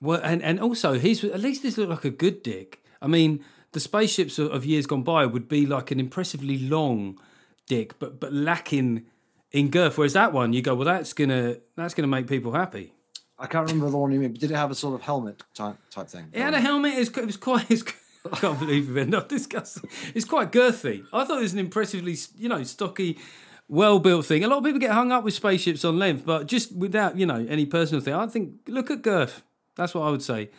Well, 0.00 0.20
and 0.22 0.42
and 0.42 0.60
also 0.60 0.98
he's 0.98 1.24
at 1.24 1.40
least 1.40 1.62
this 1.62 1.76
looked 1.78 1.90
like 1.90 2.04
a 2.04 2.10
good 2.10 2.42
dick. 2.42 2.82
I 3.00 3.08
mean, 3.08 3.44
the 3.72 3.80
spaceships 3.80 4.38
of, 4.38 4.52
of 4.52 4.64
years 4.64 4.86
gone 4.86 5.02
by 5.02 5.26
would 5.26 5.48
be 5.48 5.66
like 5.66 5.90
an 5.90 5.98
impressively 5.98 6.58
long 6.58 7.18
dick, 7.66 7.98
but 7.98 8.20
but 8.20 8.32
lacking 8.32 9.06
in 9.52 9.68
girth. 9.70 9.96
Whereas 9.98 10.14
that 10.14 10.32
one, 10.32 10.52
you 10.52 10.62
go, 10.62 10.74
well, 10.74 10.86
that's 10.86 11.12
gonna 11.12 11.56
that's 11.76 11.94
gonna 11.94 12.08
make 12.08 12.26
people 12.26 12.52
happy. 12.52 12.92
I 13.38 13.46
can't 13.46 13.66
remember 13.68 13.90
the 13.90 13.98
one 13.98 14.12
you 14.12 14.20
mean. 14.20 14.32
But 14.32 14.40
did 14.40 14.50
it 14.50 14.56
have 14.56 14.70
a 14.70 14.74
sort 14.74 14.94
of 14.94 15.02
helmet 15.02 15.42
type 15.54 15.76
type 15.90 16.08
thing? 16.08 16.28
It 16.32 16.40
had 16.40 16.54
a 16.54 16.60
helmet. 16.60 16.94
It 16.94 17.26
was, 17.26 17.36
quite. 17.36 17.66
It's, 17.70 17.84
I 18.30 18.36
can't 18.36 18.56
believe 18.56 18.88
we've 18.88 19.14
up 19.14 19.28
discussing. 19.28 19.90
It's 20.14 20.24
quite 20.24 20.52
girthy. 20.52 21.04
I 21.12 21.24
thought 21.24 21.38
it 21.38 21.42
was 21.42 21.54
an 21.54 21.58
impressively, 21.58 22.16
you 22.36 22.48
know, 22.48 22.62
stocky, 22.62 23.18
well 23.66 23.98
built 23.98 24.26
thing. 24.26 24.44
A 24.44 24.46
lot 24.46 24.58
of 24.58 24.64
people 24.64 24.78
get 24.78 24.92
hung 24.92 25.10
up 25.10 25.24
with 25.24 25.34
spaceships 25.34 25.84
on 25.84 25.98
length, 25.98 26.24
but 26.24 26.46
just 26.46 26.72
without, 26.76 27.16
you 27.16 27.26
know, 27.26 27.44
any 27.48 27.66
personal 27.66 28.00
thing. 28.00 28.14
I 28.14 28.26
think 28.28 28.52
look 28.68 28.92
at 28.92 29.02
girth. 29.02 29.42
That's 29.74 29.92
what 29.92 30.02
I 30.02 30.10
would 30.10 30.22
say. 30.22 30.50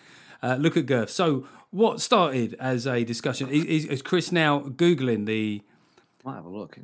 Uh, 0.41 0.55
look 0.59 0.75
at 0.75 0.87
girth. 0.87 1.09
So 1.09 1.47
what 1.69 2.01
started 2.01 2.55
as 2.59 2.85
a 2.85 3.05
discussion 3.05 3.49
is, 3.49 3.63
is, 3.63 3.85
is 3.85 4.01
Chris 4.01 4.31
now 4.31 4.59
googling 4.59 5.25
the 5.25 5.61
Might 6.25 6.35
have 6.35 6.45
a 6.45 6.49
look. 6.49 6.77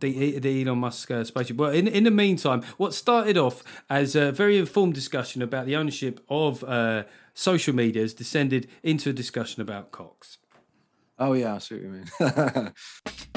The, 0.00 0.38
the 0.38 0.62
Elon 0.62 0.78
Musk 0.78 1.10
uh, 1.10 1.24
spaceship. 1.24 1.56
Well, 1.56 1.70
in, 1.70 1.88
in 1.88 2.04
the 2.04 2.10
meantime, 2.10 2.62
what 2.76 2.94
started 2.94 3.36
off 3.36 3.62
as 3.88 4.14
a 4.14 4.32
very 4.32 4.58
informed 4.58 4.94
discussion 4.94 5.42
about 5.42 5.66
the 5.66 5.76
ownership 5.76 6.24
of 6.28 6.64
uh, 6.64 7.04
social 7.34 7.74
media 7.74 8.02
has 8.02 8.14
descended 8.14 8.68
into 8.82 9.10
a 9.10 9.12
discussion 9.12 9.62
about 9.62 9.92
cocks. 9.92 10.38
Oh 11.18 11.32
yeah, 11.32 11.54
I 11.54 11.58
see 11.58 11.76
what 11.76 11.84
you 11.84 12.32
mean. 12.60 13.32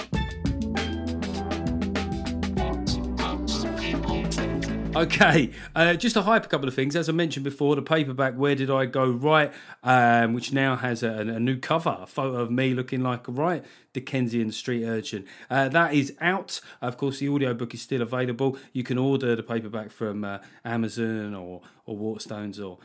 Okay, 4.95 5.51
uh, 5.75 5.93
just 5.93 6.15
to 6.15 6.23
hype 6.23 6.45
a 6.45 6.47
couple 6.47 6.67
of 6.67 6.73
things. 6.73 6.95
As 6.95 7.07
I 7.07 7.11
mentioned 7.11 7.43
before, 7.43 7.75
the 7.75 7.81
paperback 7.81 8.33
"Where 8.33 8.55
Did 8.55 8.71
I 8.71 8.87
Go 8.87 9.07
Right," 9.07 9.53
um, 9.83 10.33
which 10.33 10.51
now 10.51 10.75
has 10.75 11.03
a, 11.03 11.11
a 11.11 11.39
new 11.39 11.57
cover, 11.57 11.95
a 12.01 12.07
photo 12.07 12.37
of 12.37 12.49
me 12.49 12.73
looking 12.73 13.01
like 13.03 13.27
a 13.27 13.31
right 13.31 13.63
Dickensian 13.93 14.51
street 14.51 14.83
urchin. 14.83 15.25
Uh, 15.47 15.69
that 15.69 15.93
is 15.93 16.15
out. 16.19 16.59
Of 16.81 16.97
course, 16.97 17.19
the 17.19 17.29
audiobook 17.29 17.75
is 17.75 17.83
still 17.83 18.01
available. 18.01 18.57
You 18.73 18.83
can 18.83 18.97
order 18.97 19.35
the 19.35 19.43
paperback 19.43 19.91
from 19.91 20.25
uh, 20.25 20.39
Amazon 20.65 21.35
or 21.35 21.61
or 21.85 21.95
Waterstones 21.95 22.59
or 22.59 22.79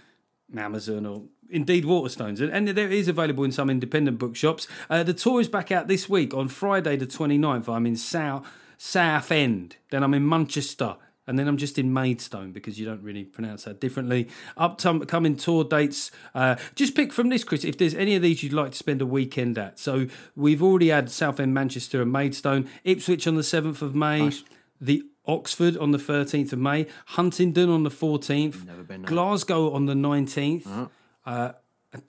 Amazon 0.55 1.07
or 1.07 1.23
indeed 1.49 1.85
Waterstones. 1.85 2.39
And, 2.41 2.51
and 2.51 2.69
there 2.69 2.91
is 2.91 3.09
available 3.09 3.45
in 3.45 3.53
some 3.53 3.71
independent 3.71 4.19
bookshops. 4.19 4.69
Uh, 4.91 5.05
the 5.05 5.15
tour 5.15 5.41
is 5.41 5.49
back 5.49 5.73
out 5.73 5.89
this 5.89 6.07
week 6.09 6.35
on 6.35 6.49
Friday, 6.49 6.97
the 6.97 7.07
29th. 7.07 7.67
I'm 7.67 7.87
in 7.87 7.97
South, 7.97 8.47
Southend. 8.77 9.77
Then 9.91 10.03
I'm 10.03 10.13
in 10.13 10.29
Manchester. 10.29 10.97
And 11.27 11.39
then 11.39 11.49
I'm 11.49 11.57
just 11.57 11.79
in 11.79 11.93
Maidstone 11.93 12.53
because 12.53 12.79
you 12.79 12.85
don't 12.85 13.03
really 13.03 13.25
pronounce 13.25 13.65
that 13.65 13.81
differently. 13.81 14.29
Upcoming 14.57 15.37
tour 15.37 15.65
dates. 15.65 16.11
Uh, 16.35 16.57
just 16.75 16.95
pick 16.95 17.13
from 17.13 17.29
this, 17.31 17.45
Chris, 17.45 17.65
if 17.65 17.79
there's 17.79 17.95
any 17.95 18.15
of 18.15 18.23
these 18.23 18.43
you'd 18.43 18.53
like 18.53 18.73
to 18.73 18.77
spend 18.79 19.01
a 19.01 19.07
weekend 19.07 19.57
at. 19.59 19.79
So 19.79 20.07
we've 20.37 20.63
already 20.63 20.89
had 20.89 21.11
Southend, 21.11 21.55
Manchester, 21.55 22.03
and 22.03 22.13
Maidstone. 22.13 22.69
Ipswich 22.85 23.27
on 23.27 23.37
the 23.37 23.43
7th 23.43 23.81
of 23.83 23.95
May. 23.95 24.25
Nice. 24.25 24.45
The 24.81 25.03
Oxford 25.27 25.77
on 25.79 25.93
the 25.93 25.99
13th 25.99 26.53
of 26.53 26.59
May. 26.59 26.87
Huntingdon 27.07 27.71
on 27.71 27.83
the 27.83 27.91
14th. 27.91 28.67
Never 28.67 28.83
been. 28.83 29.03
Glasgow 29.03 29.73
on 29.73 29.87
the 29.87 29.95
19th. 29.95 30.91
Uh, 31.25 31.53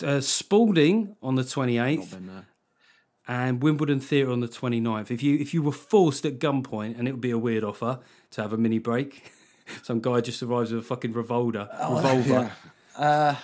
uh, 0.04 0.20
Spalding 0.20 1.16
on 1.22 1.36
the 1.36 1.44
28th 1.44 1.98
Not 1.98 2.12
been 2.12 2.28
there. 2.28 2.46
And 3.28 3.62
Wimbledon 3.64 4.00
Theatre 4.00 4.32
on 4.32 4.40
the 4.40 4.48
29th. 4.48 5.10
If 5.12 5.24
you 5.24 5.38
if 5.38 5.54
you 5.54 5.62
were 5.62 5.72
forced 5.72 6.26
at 6.26 6.40
gunpoint, 6.40 6.98
and 6.98 7.08
it 7.08 7.12
would 7.12 7.22
be 7.22 7.32
a 7.32 7.38
weird 7.38 7.64
offer 7.64 8.00
to 8.32 8.42
have 8.42 8.54
a 8.54 8.58
mini 8.58 8.80
break, 8.80 9.32
some 9.84 10.00
guy 10.02 10.22
just 10.22 10.42
arrives 10.44 10.72
with 10.72 10.84
a 10.84 10.86
fucking 10.88 11.14
revolver. 11.14 11.68
revolver. 11.90 12.52
Yeah. 12.98 13.02
Uh, 13.04 13.36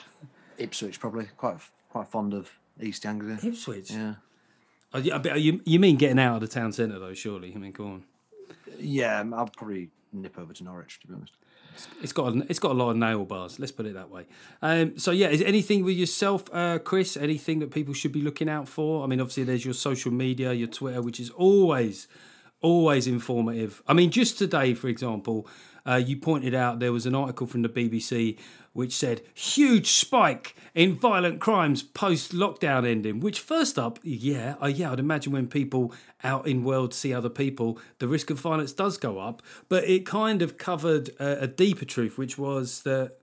Ipswich 0.58 1.00
probably 1.00 1.26
quite 1.38 1.58
quite 1.90 2.08
fond 2.08 2.34
of 2.34 2.50
East 2.80 3.06
Anglia. 3.06 3.40
Ipswich. 3.44 3.92
Yeah, 3.92 4.16
Oh, 4.94 5.00
yeah, 5.00 5.18
but 5.20 5.40
you 5.42 5.62
you 5.66 5.80
mean 5.80 5.96
getting 5.98 6.20
out 6.20 6.36
of 6.36 6.42
the 6.42 6.48
town 6.48 6.72
centre 6.74 7.00
though? 7.00 7.14
Surely. 7.14 7.54
I 7.56 7.58
mean, 7.58 7.72
go 7.72 7.86
on. 7.86 8.04
yeah. 8.80 9.24
I'll 9.34 9.48
probably 9.48 9.90
nip 10.14 10.38
over 10.38 10.54
to 10.54 10.64
Norwich 10.64 11.00
to 11.02 11.08
be 11.08 11.14
honest. 11.14 11.34
It's 12.02 12.12
got 12.12 12.36
a, 12.36 12.46
it's 12.50 12.60
got 12.60 12.72
a 12.72 12.74
lot 12.74 12.92
of 12.92 12.98
nail 12.98 13.26
bars. 13.26 13.60
Let's 13.60 13.72
put 13.72 13.86
it 13.86 13.94
that 13.94 14.10
way. 14.10 14.26
Um, 14.62 14.98
so 14.98 15.12
yeah, 15.12 15.30
is 15.30 15.42
anything 15.42 15.84
with 15.84 15.98
yourself, 15.98 16.46
uh, 16.54 16.80
Chris? 16.80 17.18
Anything 17.18 17.60
that 17.60 17.72
people 17.72 17.94
should 17.94 18.12
be 18.12 18.22
looking 18.22 18.50
out 18.50 18.68
for? 18.68 19.04
I 19.04 19.08
mean, 19.08 19.20
obviously 19.20 19.44
there's 19.44 19.66
your 19.66 19.74
social 19.74 20.12
media, 20.12 20.54
your 20.54 20.68
Twitter, 20.68 21.02
which 21.02 21.20
is 21.20 21.30
always 21.32 22.08
always 22.62 23.08
informative. 23.08 23.82
I 23.88 23.94
mean, 23.94 24.12
just 24.12 24.38
today, 24.38 24.74
for 24.74 24.88
example, 24.88 25.48
uh, 25.86 25.96
you 25.96 26.18
pointed 26.18 26.54
out 26.54 26.80
there 26.80 26.92
was 26.92 27.06
an 27.06 27.16
article 27.16 27.48
from 27.48 27.64
the 27.64 27.70
BBC 27.70 28.38
which 28.74 28.94
said 28.96 29.22
huge 29.34 29.92
spike 29.92 30.56
in 30.74 30.96
violent 30.96 31.40
crimes 31.42 31.84
post 31.84 32.32
lockdown 32.34 32.88
ending. 32.88 33.20
Which, 33.20 33.40
first 33.40 33.78
up, 33.78 34.00
yeah, 34.04 34.56
uh, 34.62 34.68
yeah, 34.68 34.92
I'd 34.92 35.00
imagine 35.00 35.34
when 35.34 35.48
people 35.48 35.94
out 36.24 36.48
in 36.48 36.64
world 36.64 36.94
see 36.94 37.14
other 37.14 37.30
people, 37.30 37.80
the 38.00 38.08
risk 38.08 38.30
of 38.30 38.40
violence 38.40 38.72
does 38.74 38.98
go 38.98 39.20
up. 39.20 39.42
But 39.70 39.84
it 39.86 40.06
kind 40.06 40.42
of 40.42 40.58
covered 40.58 41.10
a, 41.20 41.44
a 41.44 41.48
deeper 41.48 41.86
truth, 41.86 42.18
which 42.18 42.38
was 42.38 42.82
that 42.84 43.18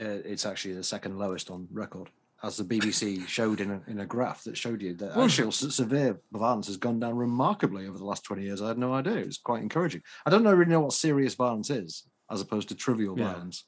Uh, 0.00 0.20
it's 0.24 0.46
actually 0.46 0.74
the 0.74 0.84
second 0.84 1.18
lowest 1.18 1.50
on 1.50 1.68
record, 1.72 2.08
as 2.42 2.56
the 2.56 2.64
BBC 2.64 3.26
showed 3.36 3.60
in 3.60 3.70
a, 3.70 3.82
in 3.86 4.00
a 4.00 4.06
graph 4.06 4.44
that 4.44 4.56
showed 4.56 4.80
you 4.82 4.94
that 4.94 5.16
actual 5.16 5.52
severe 5.52 6.20
violence 6.32 6.66
has 6.68 6.76
gone 6.78 7.00
down 7.00 7.16
remarkably 7.16 7.86
over 7.86 7.98
the 7.98 8.04
last 8.04 8.24
20 8.24 8.42
years. 8.42 8.62
I 8.62 8.68
had 8.68 8.78
no 8.78 8.94
idea. 8.94 9.16
It 9.16 9.26
was 9.26 9.38
quite 9.38 9.62
encouraging. 9.62 10.02
I 10.24 10.30
don't 10.30 10.42
know 10.42 10.54
really 10.54 10.70
know 10.70 10.80
what 10.80 10.92
serious 10.94 11.34
violence 11.34 11.68
is 11.70 12.04
as 12.30 12.40
opposed 12.40 12.68
to 12.68 12.74
trivial 12.74 13.18
Yeah. 13.18 13.32
violence. 13.32 13.64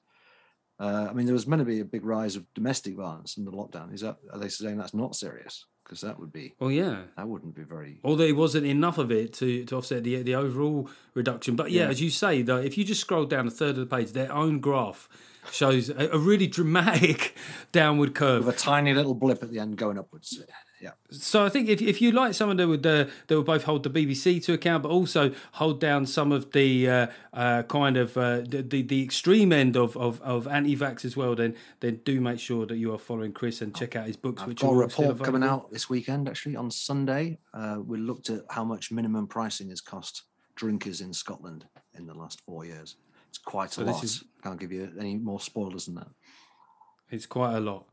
Uh, 0.80 1.08
I 1.10 1.12
mean, 1.12 1.26
there 1.26 1.32
was 1.34 1.46
meant 1.46 1.60
to 1.60 1.64
be 1.66 1.80
a 1.80 1.84
big 1.84 2.04
rise 2.04 2.36
of 2.36 2.44
domestic 2.54 2.96
violence 2.96 3.36
in 3.36 3.44
the 3.44 3.50
lockdown. 3.50 3.92
Is 3.92 4.00
that 4.02 4.16
are 4.32 4.38
they 4.38 4.48
saying 4.48 4.78
that's 4.78 4.94
not 4.94 5.16
serious? 5.16 5.64
Because 5.84 6.02
that 6.02 6.20
would 6.20 6.30
be 6.32 6.54
well, 6.60 6.70
yeah. 6.70 6.98
that 7.16 7.26
wouldn't 7.26 7.54
be 7.54 7.62
very. 7.62 7.98
Although 8.04 8.24
it 8.24 8.36
wasn't 8.36 8.66
enough 8.66 8.98
of 8.98 9.10
it 9.10 9.32
to, 9.34 9.64
to 9.64 9.76
offset 9.76 10.04
the 10.04 10.22
the 10.22 10.34
overall 10.34 10.88
reduction, 11.14 11.56
but 11.56 11.70
yeah, 11.70 11.84
Yeah. 11.84 11.88
as 11.88 12.00
you 12.02 12.10
say, 12.10 12.42
though, 12.42 12.58
if 12.58 12.76
you 12.76 12.84
just 12.84 13.00
scroll 13.00 13.24
down 13.24 13.46
a 13.46 13.50
third 13.50 13.70
of 13.78 13.88
the 13.88 13.96
page, 13.96 14.12
their 14.12 14.30
own 14.32 14.60
graph 14.60 15.08
shows 15.50 15.88
a, 15.88 16.10
a 16.12 16.18
really 16.18 16.46
dramatic 16.46 17.34
downward 17.72 18.14
curve. 18.14 18.44
With 18.44 18.54
a 18.56 18.58
tiny 18.58 18.92
little 18.92 19.14
blip 19.14 19.42
at 19.42 19.50
the 19.50 19.58
end 19.58 19.78
going 19.78 19.98
upwards. 19.98 20.38
Yeah. 20.80 20.92
So 21.10 21.44
I 21.44 21.48
think 21.48 21.68
if, 21.68 21.82
if 21.82 22.00
you 22.00 22.12
like 22.12 22.34
someone 22.34 22.56
that 22.58 22.68
would 22.68 22.86
uh, 22.86 23.06
that 23.26 23.36
would 23.36 23.46
both 23.46 23.64
hold 23.64 23.82
the 23.82 23.90
BBC 23.90 24.42
to 24.44 24.52
account, 24.52 24.84
but 24.84 24.90
also 24.90 25.32
hold 25.52 25.80
down 25.80 26.06
some 26.06 26.30
of 26.30 26.52
the 26.52 26.88
uh, 26.88 27.06
uh, 27.32 27.62
kind 27.64 27.96
of 27.96 28.16
uh, 28.16 28.42
the, 28.42 28.62
the 28.62 28.82
the 28.82 29.02
extreme 29.02 29.52
end 29.52 29.76
of, 29.76 29.96
of, 29.96 30.20
of 30.22 30.46
anti-vax 30.46 31.04
as 31.04 31.16
well, 31.16 31.34
then 31.34 31.56
then 31.80 32.00
do 32.04 32.20
make 32.20 32.38
sure 32.38 32.64
that 32.66 32.76
you 32.76 32.92
are 32.94 32.98
following 32.98 33.32
Chris 33.32 33.60
and 33.60 33.74
check 33.74 33.96
out 33.96 34.06
his 34.06 34.16
books. 34.16 34.42
I've 34.42 34.48
which 34.48 34.60
got 34.60 34.68
a 34.68 34.70
are 34.70 34.82
all 34.84 34.88
still 34.88 35.08
report 35.08 35.24
coming 35.26 35.42
out 35.42 35.72
this 35.72 35.90
weekend, 35.90 36.28
actually, 36.28 36.54
on 36.54 36.70
Sunday. 36.70 37.38
Uh, 37.52 37.78
we 37.84 37.98
looked 37.98 38.30
at 38.30 38.42
how 38.50 38.64
much 38.64 38.92
minimum 38.92 39.26
pricing 39.26 39.70
has 39.70 39.80
cost 39.80 40.22
drinkers 40.54 41.00
in 41.00 41.12
Scotland 41.12 41.64
in 41.94 42.06
the 42.06 42.14
last 42.14 42.40
four 42.42 42.64
years. 42.64 42.96
It's 43.30 43.38
quite 43.38 43.70
a 43.72 43.74
So 43.74 43.82
lot. 43.82 44.04
is- 44.04 44.22
Can't 44.44 44.60
give 44.60 44.70
you 44.70 44.92
any 44.98 45.16
more 45.16 45.40
spoilers 45.40 45.86
than 45.86 45.96
that. 45.96 46.08
It's 47.10 47.26
quite 47.26 47.54
a 47.56 47.60
lot. 47.60 47.86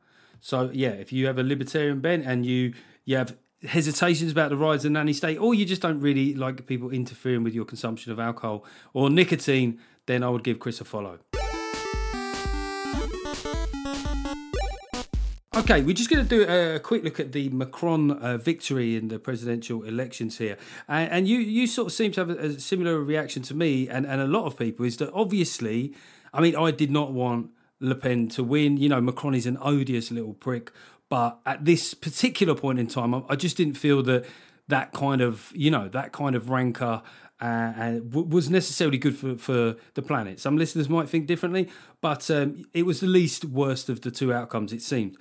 So 0.45 0.69
yeah, 0.71 0.89
if 0.89 1.11
you 1.11 1.25
have 1.25 1.39
a 1.39 1.43
libertarian 1.43 2.01
bent 2.01 2.23
and 2.23 2.45
you 2.45 2.75
you 3.03 3.17
have 3.17 3.35
hesitations 3.63 4.31
about 4.31 4.51
the 4.51 4.55
rise 4.55 4.85
of 4.85 4.91
nanny 4.91 5.11
state, 5.11 5.37
or 5.39 5.55
you 5.55 5.65
just 5.65 5.81
don't 5.81 5.99
really 5.99 6.35
like 6.35 6.67
people 6.67 6.91
interfering 6.91 7.43
with 7.43 7.55
your 7.55 7.65
consumption 7.65 8.11
of 8.11 8.19
alcohol 8.19 8.63
or 8.93 9.09
nicotine, 9.09 9.79
then 10.05 10.21
I 10.21 10.29
would 10.29 10.43
give 10.43 10.59
Chris 10.59 10.79
a 10.79 10.85
follow. 10.85 11.17
Okay, 15.55 15.81
we're 15.81 15.95
just 15.95 16.11
going 16.11 16.23
to 16.23 16.29
do 16.29 16.43
a 16.47 16.79
quick 16.79 17.03
look 17.03 17.19
at 17.19 17.31
the 17.31 17.49
Macron 17.49 18.11
uh, 18.11 18.37
victory 18.37 18.95
in 18.95 19.07
the 19.07 19.17
presidential 19.17 19.81
elections 19.81 20.37
here, 20.37 20.59
and, 20.87 21.11
and 21.11 21.27
you 21.27 21.39
you 21.39 21.65
sort 21.65 21.87
of 21.87 21.93
seem 21.93 22.11
to 22.11 22.21
have 22.21 22.29
a, 22.29 22.37
a 22.37 22.59
similar 22.59 22.99
reaction 22.99 23.41
to 23.41 23.55
me 23.55 23.89
and, 23.89 24.05
and 24.05 24.21
a 24.21 24.27
lot 24.27 24.45
of 24.45 24.55
people. 24.59 24.85
Is 24.85 24.97
that 24.97 25.11
obviously, 25.11 25.95
I 26.35 26.39
mean, 26.39 26.55
I 26.55 26.69
did 26.69 26.91
not 26.91 27.13
want 27.13 27.49
Le 27.85 27.95
Pen 27.95 28.27
to 28.29 28.43
win. 28.43 28.77
You 28.77 28.89
know, 28.89 29.01
Macron 29.01 29.35
is 29.35 29.45
an 29.45 29.57
odious 29.61 30.11
little 30.11 30.33
prick, 30.33 30.71
but 31.09 31.39
at 31.45 31.65
this 31.65 31.93
particular 31.93 32.55
point 32.55 32.79
in 32.79 32.87
time, 32.87 33.13
I, 33.29 33.35
just 33.35 33.57
didn't 33.57 33.75
feel 33.75 34.03
that 34.03 34.25
that 34.67 34.91
kind 34.93 35.21
of 35.21 35.51
you 35.55 35.71
know 35.71 35.87
that 35.89 36.11
kind 36.11 36.35
of 36.35 36.49
rancor 36.49 37.01
uh, 37.39 37.99
was 38.11 38.49
necessarily 38.49 38.97
good 38.97 39.17
for, 39.17 39.37
for 39.37 39.75
the 39.93 40.01
planet. 40.01 40.39
Some 40.39 40.57
listeners 40.57 40.89
might 40.89 41.09
think 41.09 41.27
differently, 41.27 41.69
but 42.01 42.29
um, 42.31 42.65
it 42.73 42.85
was 42.85 43.01
the 43.01 43.07
least 43.07 43.45
worst 43.45 43.89
of 43.89 44.01
the 44.01 44.11
two 44.11 44.33
outcomes, 44.33 44.71
it 44.71 44.81
seemed. 44.81 45.17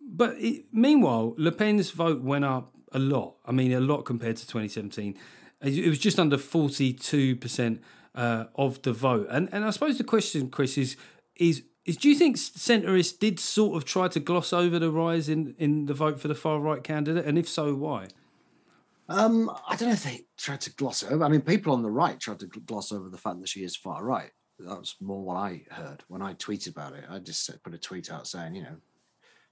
But 0.00 0.36
it, 0.38 0.66
meanwhile, 0.72 1.34
Le 1.36 1.52
Pen's 1.52 1.90
vote 1.90 2.22
went 2.22 2.44
up 2.44 2.72
a 2.92 2.98
lot. 2.98 3.36
I 3.44 3.52
mean, 3.52 3.72
a 3.72 3.80
lot 3.80 4.02
compared 4.02 4.36
to 4.36 4.46
2017. 4.46 5.16
It 5.62 5.78
it 5.78 5.88
was 5.88 5.98
just 5.98 6.18
under 6.18 6.36
42% 6.36 7.80
uh, 8.14 8.44
of 8.54 8.82
the 8.82 8.92
vote. 8.92 9.26
And 9.30 9.48
and 9.52 9.64
I 9.64 9.70
suppose 9.70 9.98
the 9.98 10.04
question, 10.04 10.50
Chris, 10.50 10.78
is 10.78 10.96
is 11.36 11.64
is 11.84 11.96
do 11.96 12.08
you 12.08 12.14
think 12.14 12.36
centrists 12.36 13.18
did 13.18 13.40
sort 13.40 13.76
of 13.76 13.84
try 13.84 14.08
to 14.08 14.20
gloss 14.20 14.52
over 14.52 14.78
the 14.78 14.90
rise 14.90 15.28
in, 15.28 15.54
in 15.58 15.86
the 15.86 15.94
vote 15.94 16.20
for 16.20 16.28
the 16.28 16.34
far 16.34 16.60
right 16.60 16.82
candidate? 16.82 17.24
And 17.24 17.38
if 17.38 17.48
so, 17.48 17.74
why? 17.74 18.08
Um, 19.08 19.50
I 19.66 19.74
don't 19.76 19.88
know 19.88 19.94
if 19.94 20.04
they 20.04 20.20
tried 20.36 20.60
to 20.62 20.74
gloss 20.74 21.02
over. 21.02 21.24
I 21.24 21.28
mean, 21.28 21.40
people 21.40 21.72
on 21.72 21.82
the 21.82 21.90
right 21.90 22.20
tried 22.20 22.38
to 22.40 22.46
gloss 22.46 22.92
over 22.92 23.08
the 23.08 23.18
fact 23.18 23.40
that 23.40 23.48
she 23.48 23.64
is 23.64 23.74
far 23.76 24.04
right. 24.04 24.30
That 24.60 24.78
was 24.78 24.94
more 25.00 25.22
what 25.22 25.36
I 25.36 25.62
heard 25.70 26.04
when 26.08 26.22
I 26.22 26.34
tweeted 26.34 26.70
about 26.70 26.92
it. 26.92 27.04
I 27.08 27.18
just 27.18 27.50
put 27.62 27.74
a 27.74 27.78
tweet 27.78 28.10
out 28.10 28.26
saying, 28.26 28.54
you 28.54 28.62
know, 28.62 28.76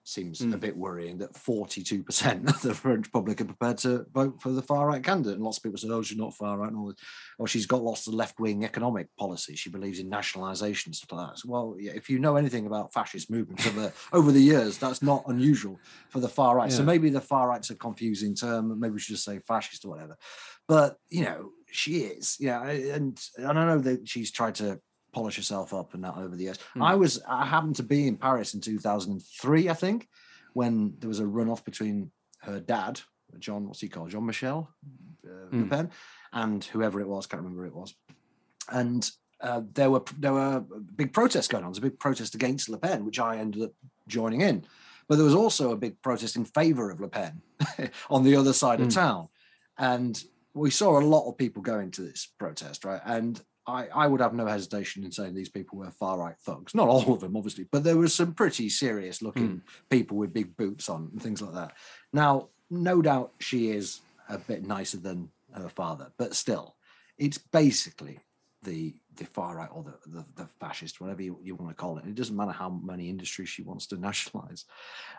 seems 0.08 0.40
a 0.40 0.44
hmm. 0.44 0.56
bit 0.56 0.76
worrying 0.76 1.18
that 1.18 1.34
42% 1.34 2.48
of 2.48 2.62
the 2.62 2.74
French 2.74 3.12
public 3.12 3.40
are 3.40 3.44
prepared 3.44 3.78
to 3.78 4.06
vote 4.12 4.40
for 4.40 4.50
the 4.50 4.62
far 4.62 4.86
right 4.86 5.02
candidate. 5.02 5.34
And 5.34 5.44
lots 5.44 5.58
of 5.58 5.62
people 5.62 5.78
said, 5.78 5.90
oh, 5.90 6.02
she's 6.02 6.18
not 6.18 6.34
far 6.34 6.58
right. 6.58 6.68
And 6.68 6.78
all 6.78 6.88
this. 6.88 6.96
Or 7.38 7.46
she's 7.46 7.66
got 7.66 7.82
lots 7.82 8.06
of 8.06 8.14
left 8.14 8.40
wing 8.40 8.64
economic 8.64 9.14
policy. 9.16 9.54
She 9.54 9.70
believes 9.70 9.98
in 9.98 10.08
nationalisation, 10.08 10.92
stuff 10.92 11.12
like 11.12 11.28
that. 11.28 11.38
So, 11.38 11.48
well, 11.48 11.76
yeah, 11.78 11.92
if 11.94 12.08
you 12.08 12.18
know 12.18 12.36
anything 12.36 12.66
about 12.66 12.92
fascist 12.92 13.30
movements 13.30 13.66
over, 13.66 13.92
over 14.12 14.32
the 14.32 14.40
years, 14.40 14.78
that's 14.78 15.02
not 15.02 15.24
unusual 15.26 15.78
for 16.08 16.20
the 16.20 16.28
far 16.28 16.56
right. 16.56 16.72
So 16.72 16.82
maybe 16.82 17.10
the 17.10 17.20
far 17.20 17.48
right's 17.48 17.70
a 17.70 17.74
confusing 17.74 18.34
term. 18.34 18.80
Maybe 18.80 18.94
we 18.94 19.00
should 19.00 19.14
just 19.14 19.24
say 19.24 19.40
fascist 19.46 19.84
or 19.84 19.90
whatever. 19.90 20.16
But, 20.66 20.96
you 21.08 21.24
know, 21.24 21.50
she 21.70 21.98
is. 21.98 22.36
Yeah. 22.40 22.62
And, 22.66 23.20
and 23.36 23.58
I 23.58 23.66
know 23.66 23.78
that 23.80 24.08
she's 24.08 24.30
tried 24.30 24.54
to 24.56 24.80
polish 25.18 25.36
yourself 25.36 25.72
up 25.80 25.94
and 25.94 26.02
that 26.04 26.16
over 26.16 26.34
the 26.36 26.44
years. 26.44 26.58
I 26.90 26.94
was 27.02 27.12
I 27.40 27.44
happened 27.54 27.76
to 27.76 27.82
be 27.94 28.00
in 28.10 28.16
Paris 28.16 28.54
in 28.54 28.60
2003, 28.60 29.68
I 29.68 29.74
think, 29.74 30.08
when 30.58 30.94
there 31.00 31.08
was 31.08 31.20
a 31.20 31.24
runoff 31.36 31.62
between 31.64 32.10
her 32.48 32.60
dad, 32.60 33.00
John, 33.38 33.66
what's 33.66 33.80
he 33.80 33.88
called, 33.88 34.10
Jean 34.10 34.26
Michel 34.26 34.60
uh, 35.26 35.56
Le 35.56 35.64
Mm. 35.64 35.70
Pen, 35.70 35.90
and 36.32 36.60
whoever 36.72 37.00
it 37.00 37.08
was, 37.08 37.26
can't 37.26 37.42
remember 37.42 37.62
who 37.62 37.68
it 37.68 37.80
was, 37.82 37.94
and. 38.70 39.02
Uh, 39.40 39.62
there 39.72 39.88
were 39.88 40.02
there 40.18 40.32
were 40.32 40.64
big 40.96 41.12
protests 41.12 41.46
going 41.46 41.62
on. 41.62 41.68
There 41.68 41.78
was 41.80 41.86
a 41.86 41.90
big 41.90 42.00
protest 42.00 42.34
against 42.34 42.68
Le 42.68 42.76
Pen, 42.76 43.04
which 43.04 43.20
I 43.20 43.36
ended 43.36 43.62
up 43.62 43.72
joining 44.08 44.40
in. 44.40 44.64
But 45.06 45.14
there 45.14 45.24
was 45.24 45.40
also 45.42 45.70
a 45.70 45.76
big 45.76 45.94
protest 46.02 46.34
in 46.34 46.44
favour 46.44 46.90
of 46.90 47.00
Le 47.00 47.06
Pen 47.06 47.40
on 48.10 48.24
the 48.24 48.34
other 48.34 48.52
side 48.52 48.80
of 48.80 48.88
Mm. 48.88 48.94
town, 48.94 49.28
and 49.78 50.14
we 50.54 50.70
saw 50.72 50.98
a 50.98 51.08
lot 51.14 51.28
of 51.28 51.38
people 51.38 51.62
going 51.62 51.92
to 51.92 52.02
this 52.02 52.26
protest, 52.42 52.84
right? 52.84 53.00
And 53.04 53.40
I, 53.68 53.88
I 53.94 54.06
would 54.06 54.20
have 54.20 54.32
no 54.32 54.46
hesitation 54.46 55.04
in 55.04 55.12
saying 55.12 55.34
these 55.34 55.50
people 55.50 55.78
were 55.78 55.90
far 55.90 56.18
right 56.18 56.36
thugs. 56.38 56.74
Not 56.74 56.88
all 56.88 57.12
of 57.12 57.20
them, 57.20 57.36
obviously, 57.36 57.66
but 57.70 57.84
there 57.84 57.98
was 57.98 58.14
some 58.14 58.32
pretty 58.32 58.70
serious 58.70 59.20
looking 59.20 59.62
people 59.90 60.16
with 60.16 60.32
big 60.32 60.56
boots 60.56 60.88
on 60.88 61.10
and 61.12 61.22
things 61.22 61.42
like 61.42 61.52
that. 61.52 61.74
Now, 62.12 62.48
no 62.70 63.02
doubt 63.02 63.32
she 63.40 63.70
is 63.70 64.00
a 64.28 64.38
bit 64.38 64.66
nicer 64.66 64.96
than 64.96 65.30
her 65.54 65.68
father, 65.68 66.10
but 66.18 66.34
still, 66.34 66.76
it's 67.18 67.38
basically 67.38 68.20
the 68.62 68.94
the 69.16 69.24
far 69.24 69.56
right 69.56 69.68
or 69.72 69.82
the, 69.82 69.94
the, 70.06 70.24
the 70.36 70.46
fascist, 70.60 71.00
whatever 71.00 71.22
you, 71.22 71.38
you 71.42 71.54
want 71.56 71.68
to 71.70 71.74
call 71.74 71.98
it. 71.98 72.04
It 72.06 72.14
doesn't 72.14 72.36
matter 72.36 72.52
how 72.52 72.70
many 72.70 73.08
industries 73.08 73.48
she 73.48 73.62
wants 73.62 73.86
to 73.88 73.96
nationalize. 73.96 74.64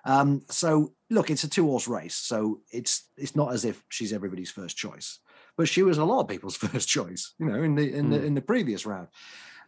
Um, 0.05 0.41
so 0.49 0.93
look, 1.09 1.29
it's 1.29 1.43
a 1.43 1.49
two 1.49 1.65
horse 1.65 1.87
race. 1.87 2.15
So 2.15 2.61
it's 2.71 3.09
it's 3.17 3.35
not 3.35 3.53
as 3.53 3.65
if 3.65 3.83
she's 3.89 4.13
everybody's 4.13 4.51
first 4.51 4.77
choice, 4.77 5.19
but 5.59 5.67
she 5.67 5.83
was 5.83 5.97
a 5.97 6.05
lot 6.05 6.21
of 6.21 6.29
people's 6.29 6.55
first 6.67 6.87
choice, 6.87 7.33
you 7.37 7.45
know, 7.45 7.61
in 7.61 7.75
the 7.75 7.93
in 7.93 8.09
the 8.09 8.23
in 8.23 8.33
the 8.33 8.41
previous 8.41 8.85
round. 8.85 9.09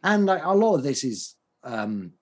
And 0.01 0.25
like, 0.25 0.41
a 0.45 0.55
lot 0.55 0.75
of 0.75 0.83
this 0.83 1.03
is 1.03 1.35
um, 1.65 2.13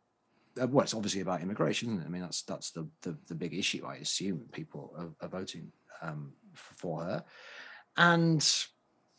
uh, 0.60 0.66
well, 0.66 0.84
it's 0.84 0.96
obviously 0.96 1.22
about 1.22 1.44
immigration, 1.44 1.90
isn't 1.90 2.02
it? 2.02 2.08
I 2.08 2.10
mean, 2.10 2.24
that's 2.24 2.42
that's 2.42 2.72
the 2.72 2.90
the, 3.04 3.16
the 3.28 3.36
big 3.36 3.54
issue. 3.54 3.86
I 3.86 3.98
assume 3.98 4.42
people 4.52 4.92
are, 4.98 5.12
are 5.22 5.30
voting 5.30 5.72
um, 6.02 6.34
for 6.56 7.04
her, 7.04 7.24
and 7.96 8.44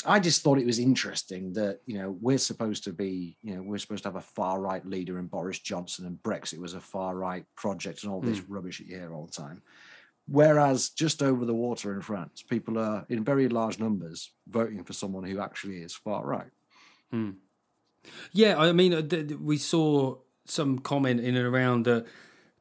I 0.04 0.18
just 0.18 0.42
thought 0.42 0.58
it 0.58 0.66
was 0.66 0.80
interesting 0.80 1.52
that 1.52 1.78
you 1.86 1.98
know 1.98 2.16
we're 2.20 2.36
supposed 2.38 2.82
to 2.84 2.92
be 2.92 3.36
you 3.42 3.54
know 3.54 3.62
we're 3.62 3.78
supposed 3.78 4.02
to 4.02 4.08
have 4.08 4.16
a 4.16 4.20
far 4.20 4.60
right 4.60 4.84
leader 4.84 5.20
in 5.20 5.26
Boris 5.26 5.60
Johnson 5.60 6.06
and 6.06 6.18
Brexit 6.24 6.58
was 6.58 6.74
a 6.74 6.80
far 6.80 7.14
right 7.14 7.44
project 7.54 8.02
and 8.02 8.12
all 8.12 8.20
this 8.20 8.40
mm. 8.40 8.46
rubbish 8.48 8.80
you 8.80 8.86
hear 8.86 9.14
all 9.14 9.26
the 9.26 9.32
time. 9.32 9.62
Whereas 10.30 10.90
just 10.90 11.24
over 11.24 11.44
the 11.44 11.54
water 11.54 11.92
in 11.92 12.02
France, 12.02 12.40
people 12.40 12.78
are 12.78 13.04
in 13.08 13.24
very 13.24 13.48
large 13.48 13.80
numbers 13.80 14.30
voting 14.46 14.84
for 14.84 14.92
someone 14.92 15.24
who 15.24 15.40
actually 15.40 15.78
is 15.78 15.92
far 15.92 16.24
right. 16.24 16.52
Mm. 17.12 17.34
Yeah, 18.30 18.56
I 18.56 18.70
mean, 18.70 18.94
uh, 18.94 19.36
we 19.40 19.58
saw 19.58 20.18
some 20.44 20.78
comment 20.78 21.18
in 21.18 21.34
and 21.34 21.44
around 21.44 21.88
uh, 21.88 22.02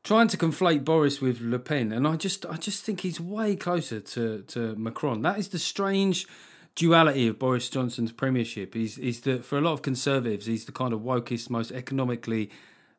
trying 0.04 0.28
to 0.30 0.38
conflate 0.38 0.84
Boris 0.84 1.22
with 1.22 1.42
Le 1.42 1.60
Pen, 1.60 1.92
and 1.92 2.08
I 2.08 2.16
just, 2.16 2.44
I 2.48 2.58
just 2.58 2.84
think 2.84 3.02
he's 3.02 3.22
way 3.22 3.56
closer 3.56 4.00
to 4.00 4.42
to 4.48 4.76
Macron. 4.76 5.22
That 5.22 5.38
is 5.38 5.50
the 5.50 5.60
strange 5.60 6.28
duality 6.74 7.28
of 7.28 7.38
Boris 7.38 7.70
Johnson's 7.70 8.12
premiership. 8.12 8.74
He's, 8.74 8.96
he's 8.96 9.22
the 9.22 9.44
for 9.44 9.60
a 9.60 9.62
lot 9.62 9.74
of 9.74 9.84
conservatives, 9.84 10.48
he's 10.48 10.66
the 10.66 10.72
kind 10.72 10.92
of 10.92 11.02
wokest, 11.02 11.52
most 11.52 11.72
economically 11.72 12.50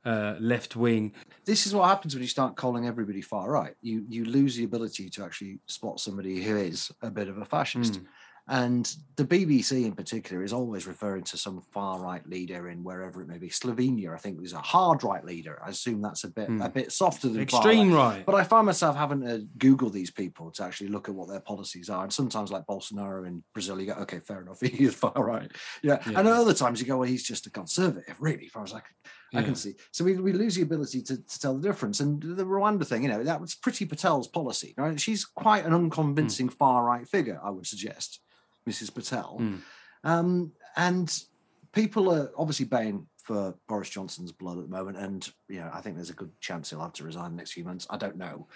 uh, 0.05 0.35
left 0.41 0.77
wing. 0.77 1.13
This 1.45 1.67
is 1.67 1.75
what 1.75 1.89
happens 1.89 2.15
when 2.15 2.23
you 2.23 2.29
start 2.29 2.57
calling 2.57 2.87
everybody 2.87 3.21
far 3.21 3.51
right. 3.51 3.75
You 3.83 4.05
you 4.09 4.25
lose 4.25 4.57
the 4.57 4.65
ability 4.65 5.11
to 5.11 5.25
actually 5.25 5.61
spot 5.67 6.01
somebody 6.01 6.43
who 6.43 6.57
is 6.57 6.91
a 7.03 7.11
bit 7.11 7.29
of 7.29 7.39
a 7.39 7.45
fascist. 7.45 7.95
Mm. 7.95 8.07
And 8.49 8.97
the 9.15 9.25
BBC 9.25 9.85
in 9.85 9.93
particular 9.93 10.43
is 10.43 10.53
always 10.53 10.85
referring 10.89 11.23
to 11.25 11.37
some 11.37 11.61
far 11.73 12.01
right 12.01 12.27
leader 12.29 12.69
in 12.69 12.83
wherever 12.83 13.23
it 13.23 13.29
may 13.29 13.39
be. 13.39 13.49
Slovenia, 13.49 14.13
I 14.13 14.17
think, 14.17 14.41
was 14.41 14.55
a 14.55 14.59
hard 14.59 15.05
right 15.05 15.25
leader. 15.25 15.63
I 15.65 15.69
assume 15.69 16.03
that's 16.03 16.25
a 16.25 16.29
bit 16.29 16.49
mm. 16.49 16.65
a 16.65 16.69
bit 16.69 16.91
softer 16.91 17.29
than 17.29 17.43
extreme 17.43 17.93
right. 17.93 18.17
right. 18.17 18.27
But 18.27 18.35
I 18.35 18.43
find 18.43 18.67
myself 18.67 18.97
having 18.97 19.21
to 19.21 19.47
Google 19.59 19.89
these 19.89 20.11
people 20.11 20.51
to 20.53 20.65
actually 20.65 20.89
look 20.89 21.09
at 21.09 21.15
what 21.15 21.29
their 21.29 21.39
policies 21.39 21.89
are. 21.89 22.03
And 22.03 22.13
sometimes, 22.13 22.51
like 22.51 22.67
Bolsonaro 22.67 23.25
in 23.25 23.45
Brazil, 23.53 23.81
you 23.81 23.87
go, 23.87 24.01
okay, 24.01 24.19
fair 24.19 24.41
enough, 24.41 24.61
he 24.63 24.85
is 24.85 24.95
far 24.95 25.13
right. 25.15 25.51
Yeah. 25.85 25.99
yeah. 26.11 26.19
And 26.19 26.27
other 26.27 26.55
times 26.55 26.81
you 26.81 26.87
go, 26.89 26.97
well, 26.97 27.09
he's 27.09 27.23
just 27.23 27.47
a 27.47 27.51
conservative, 27.51 28.17
really, 28.19 28.47
as 28.47 28.51
far 28.51 28.65
as 28.65 28.73
I 28.73 28.81
can, 28.81 28.95
yeah. 29.33 29.41
I 29.41 29.43
can 29.43 29.55
see. 29.55 29.75
So 29.93 30.05
we, 30.05 30.15
we 30.17 30.33
lose 30.33 30.57
the 30.57 30.63
ability 30.63 31.03
to, 31.03 31.17
to 31.17 31.41
tell 31.41 31.57
the 31.57 31.67
difference. 31.67 32.01
And 32.01 32.23
the 32.23 32.45
Rwanda 32.45 32.87
thing, 32.87 33.03
you 33.03 33.09
know, 33.09 33.23
that 33.23 33.41
was 33.41 33.55
Priti 33.55 33.89
Patel's 33.89 34.29
policy. 34.29 34.75
Right? 34.77 35.01
She's 35.01 35.25
quite 35.25 35.65
an 35.65 35.75
unconvincing 35.75 36.49
mm. 36.49 36.55
far 36.55 36.85
right 36.85 37.07
figure, 37.07 37.41
I 37.43 37.51
would 37.51 37.67
suggest. 37.67 38.21
Mrs. 38.69 38.95
Patel. 38.95 39.39
Mm. 39.41 39.61
Um, 40.05 40.53
and 40.77 41.25
people 41.73 42.13
are 42.13 42.31
obviously 42.37 42.67
baying 42.67 43.07
for 43.23 43.55
Boris 43.69 43.91
Johnson's 43.91 44.33
blood 44.33 44.59
at 44.59 44.65
the 44.65 44.77
moment. 44.77 44.97
And, 44.97 45.29
you 45.49 45.61
know, 45.61 45.71
I 45.73 45.81
think 45.81 45.97
there's 45.97 46.11
a 46.11 46.15
good 46.15 46.33
chance 46.41 46.71
he'll 46.71 46.81
have 46.81 46.93
to 46.95 47.05
resign 47.05 47.27
in 47.27 47.33
the 47.33 47.37
next 47.39 47.53
few 47.53 47.65
months. 47.65 47.87
I 47.91 47.97
don't 47.97 48.17
know. 48.17 48.47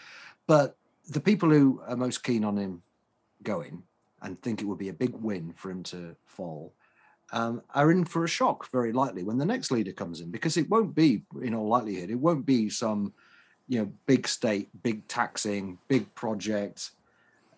But 0.47 0.77
the 1.09 1.21
people 1.21 1.51
who 1.51 1.83
are 1.87 1.97
most 1.97 2.23
keen 2.23 2.45
on 2.45 2.57
him 2.57 2.83
going 3.43 3.83
and 4.23 4.41
think 4.41 4.61
it 4.61 4.65
would 4.65 4.79
be 4.79 4.89
a 4.89 4.95
big 4.95 5.15
win 5.15 5.53
for 5.55 5.71
him 5.71 5.83
to 5.85 6.17
fall 6.25 6.75
um, 7.33 7.63
are 7.75 7.91
in 7.91 8.05
for 8.05 8.25
a 8.25 8.29
shock 8.29 8.71
very 8.71 8.93
likely 8.93 9.25
when 9.25 9.39
the 9.39 9.45
next 9.45 9.71
leader 9.71 9.93
comes 9.93 10.21
in 10.21 10.31
because 10.31 10.57
it 10.57 10.69
won't 10.69 10.95
be 10.95 11.23
in 11.43 11.55
all 11.55 11.69
likelihood 11.69 12.11
it 12.11 12.19
won't 12.19 12.47
be 12.47 12.69
some 12.69 13.13
you 13.67 13.79
know 13.79 13.91
big 14.07 14.29
state 14.29 14.69
big 14.83 15.07
taxing 15.09 15.79
big 15.89 16.15
project 16.15 16.91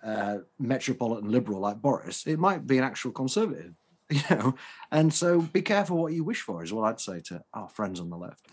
uh, 0.07 0.39
metropolitan 0.59 1.31
liberal 1.31 1.61
like 1.61 1.83
Boris, 1.83 2.27
it 2.27 2.39
might 2.39 2.67
be 2.67 2.79
an 2.79 2.85
actual 2.85 3.11
conservative, 3.11 3.75
you 4.11 4.23
know. 4.31 4.55
And 4.93 5.13
so 5.13 5.41
be 5.41 5.63
careful 5.63 5.99
what 5.99 6.13
you 6.13 6.23
wish 6.23 6.43
for, 6.43 6.63
is 6.63 6.73
what 6.73 6.89
I'd 6.89 7.01
say 7.01 7.21
to 7.23 7.43
our 7.53 7.69
friends 7.69 7.99
on 7.99 8.11
the 8.11 8.17
left. 8.17 8.47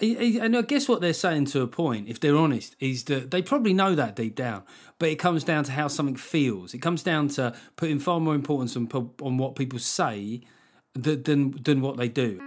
And 0.00 0.56
I 0.56 0.62
guess 0.62 0.88
what 0.88 1.00
they're 1.00 1.12
saying 1.12 1.46
to 1.46 1.60
a 1.62 1.66
point, 1.66 2.08
if 2.08 2.20
they're 2.20 2.36
honest, 2.36 2.74
is 2.80 3.04
that 3.04 3.30
they 3.30 3.42
probably 3.42 3.74
know 3.74 3.94
that 3.94 4.16
deep 4.16 4.34
down, 4.34 4.62
but 4.98 5.08
it 5.08 5.16
comes 5.16 5.44
down 5.44 5.64
to 5.64 5.72
how 5.72 5.88
something 5.88 6.16
feels. 6.16 6.72
It 6.72 6.78
comes 6.78 7.02
down 7.02 7.28
to 7.30 7.54
putting 7.76 7.98
far 7.98 8.20
more 8.20 8.34
importance 8.34 8.76
on, 8.76 8.88
on 9.20 9.36
what 9.36 9.56
people 9.56 9.78
say 9.78 10.40
than 10.94 11.54
than 11.62 11.80
what 11.80 11.96
they 11.96 12.08
do. 12.08 12.40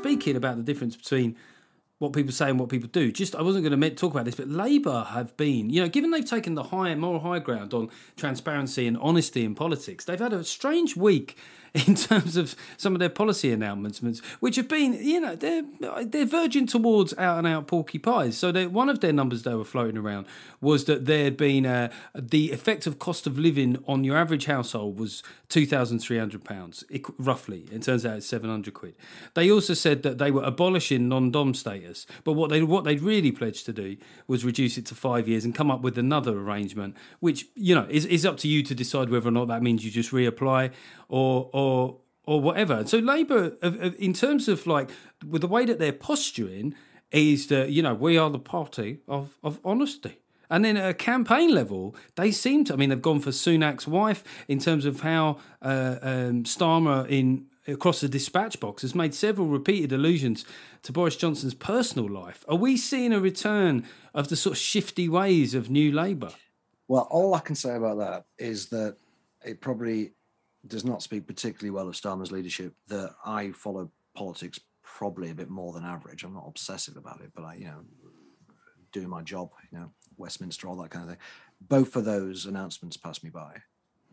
Speaking 0.00 0.36
about 0.36 0.56
the 0.56 0.62
difference 0.62 0.96
between 0.96 1.36
what 2.02 2.12
people 2.12 2.32
say 2.32 2.50
and 2.50 2.58
what 2.58 2.68
people 2.68 2.88
do. 2.88 3.12
Just 3.12 3.36
I 3.36 3.42
wasn't 3.42 3.64
going 3.64 3.80
to 3.80 3.90
talk 3.90 4.12
about 4.12 4.24
this, 4.24 4.34
but 4.34 4.48
Labour 4.48 5.06
have 5.10 5.36
been, 5.36 5.70
you 5.70 5.80
know, 5.80 5.88
given 5.88 6.10
they've 6.10 6.28
taken 6.28 6.54
the 6.54 6.64
high 6.64 6.94
moral 6.96 7.20
high 7.20 7.38
ground 7.38 7.72
on 7.72 7.90
transparency 8.16 8.88
and 8.88 8.98
honesty 8.98 9.44
in 9.44 9.54
politics, 9.54 10.04
they've 10.04 10.18
had 10.18 10.32
a 10.32 10.42
strange 10.42 10.96
week 10.96 11.38
in 11.86 11.94
terms 11.94 12.36
of 12.36 12.54
some 12.76 12.94
of 12.94 12.98
their 12.98 13.08
policy 13.08 13.50
announcements, 13.50 14.20
which 14.40 14.56
have 14.56 14.68
been, 14.68 14.92
you 14.92 15.18
know, 15.18 15.34
they're 15.34 15.62
they're 16.04 16.26
verging 16.26 16.66
towards 16.66 17.16
out 17.16 17.38
and 17.38 17.46
out 17.46 17.66
porky 17.66 17.98
pies. 17.98 18.36
So 18.36 18.52
they, 18.52 18.66
one 18.66 18.90
of 18.90 19.00
their 19.00 19.12
numbers 19.12 19.42
they 19.42 19.54
were 19.54 19.64
floating 19.64 19.96
around 19.96 20.26
was 20.60 20.84
that 20.84 21.06
there 21.06 21.24
had 21.24 21.36
been 21.38 21.64
a, 21.64 21.90
the 22.14 22.52
effective 22.52 22.98
cost 22.98 23.26
of 23.26 23.38
living 23.38 23.82
on 23.88 24.04
your 24.04 24.18
average 24.18 24.44
household 24.44 24.98
was 24.98 25.22
two 25.48 25.64
thousand 25.64 26.00
three 26.00 26.18
hundred 26.18 26.44
pounds, 26.44 26.84
roughly. 27.18 27.64
It 27.72 27.84
turns 27.84 28.04
out 28.04 28.18
it's 28.18 28.26
seven 28.26 28.50
hundred 28.50 28.74
quid. 28.74 28.94
They 29.32 29.50
also 29.50 29.72
said 29.72 30.02
that 30.02 30.18
they 30.18 30.30
were 30.30 30.42
abolishing 30.42 31.08
non-dom 31.08 31.54
status, 31.54 32.06
but 32.22 32.34
what 32.34 32.50
they 32.50 32.62
what 32.62 32.84
they'd 32.84 33.00
really 33.00 33.32
pledged 33.32 33.64
to 33.66 33.72
do 33.72 33.96
was 34.26 34.44
reduce 34.44 34.76
it 34.76 34.84
to 34.86 34.94
five 34.94 35.26
years 35.26 35.46
and 35.46 35.54
come 35.54 35.70
up 35.70 35.80
with 35.80 35.96
another 35.96 36.38
arrangement, 36.38 36.98
which 37.20 37.46
you 37.54 37.74
know 37.74 37.86
is 37.88 38.04
is 38.04 38.26
up 38.26 38.36
to 38.38 38.48
you 38.48 38.62
to 38.62 38.74
decide 38.74 39.08
whether 39.08 39.28
or 39.28 39.32
not 39.32 39.48
that 39.48 39.62
means 39.62 39.86
you 39.86 39.90
just 39.90 40.10
reapply 40.10 40.70
or 41.12 41.50
or 41.52 41.98
or 42.24 42.40
whatever. 42.40 42.86
So 42.86 42.98
Labour, 42.98 43.56
in 43.98 44.12
terms 44.14 44.48
of 44.48 44.66
like 44.66 44.90
with 45.28 45.42
the 45.42 45.48
way 45.48 45.64
that 45.66 45.78
they're 45.78 45.92
posturing, 45.92 46.74
is 47.10 47.48
that 47.48 47.70
you 47.70 47.82
know 47.82 47.94
we 47.94 48.16
are 48.16 48.30
the 48.30 48.38
party 48.38 48.98
of 49.06 49.36
of 49.44 49.60
honesty. 49.64 50.18
And 50.50 50.66
then 50.66 50.76
at 50.76 50.90
a 50.90 50.94
campaign 50.94 51.54
level, 51.54 51.94
they 52.16 52.30
seem 52.30 52.64
to. 52.64 52.74
I 52.74 52.76
mean, 52.76 52.90
they've 52.90 53.00
gone 53.00 53.20
for 53.20 53.30
Sunak's 53.30 53.86
wife 53.86 54.22
in 54.48 54.58
terms 54.58 54.84
of 54.84 55.00
how 55.00 55.38
uh, 55.62 55.96
um, 56.02 56.44
Starmer 56.44 57.08
in 57.08 57.46
across 57.68 58.00
the 58.00 58.08
dispatch 58.08 58.58
box 58.58 58.82
has 58.82 58.94
made 58.94 59.14
several 59.14 59.46
repeated 59.46 59.92
allusions 59.92 60.44
to 60.82 60.92
Boris 60.92 61.16
Johnson's 61.16 61.54
personal 61.54 62.10
life. 62.10 62.44
Are 62.48 62.56
we 62.56 62.76
seeing 62.76 63.12
a 63.12 63.20
return 63.20 63.84
of 64.14 64.28
the 64.28 64.36
sort 64.36 64.56
of 64.56 64.58
shifty 64.58 65.08
ways 65.08 65.54
of 65.54 65.70
New 65.70 65.92
Labour? 65.92 66.32
Well, 66.88 67.06
all 67.10 67.34
I 67.34 67.40
can 67.40 67.54
say 67.54 67.76
about 67.76 67.98
that 67.98 68.24
is 68.36 68.66
that 68.70 68.96
it 69.44 69.60
probably 69.60 70.12
does 70.66 70.84
not 70.84 71.02
speak 71.02 71.26
particularly 71.26 71.70
well 71.70 71.88
of 71.88 71.94
Starmer's 71.94 72.32
leadership. 72.32 72.74
That 72.88 73.14
I 73.24 73.52
follow 73.52 73.90
politics 74.14 74.60
probably 74.82 75.30
a 75.30 75.34
bit 75.34 75.50
more 75.50 75.72
than 75.72 75.84
average. 75.84 76.24
I'm 76.24 76.34
not 76.34 76.46
obsessive 76.46 76.96
about 76.96 77.20
it, 77.20 77.32
but 77.34 77.44
I, 77.44 77.54
you 77.54 77.66
know, 77.66 77.84
doing 78.92 79.08
my 79.08 79.22
job, 79.22 79.50
you 79.70 79.78
know, 79.78 79.90
Westminster, 80.16 80.68
all 80.68 80.76
that 80.76 80.90
kind 80.90 81.04
of 81.04 81.10
thing. 81.10 81.18
Both 81.60 81.96
of 81.96 82.04
those 82.04 82.46
announcements 82.46 82.96
passed 82.96 83.24
me 83.24 83.30
by 83.30 83.54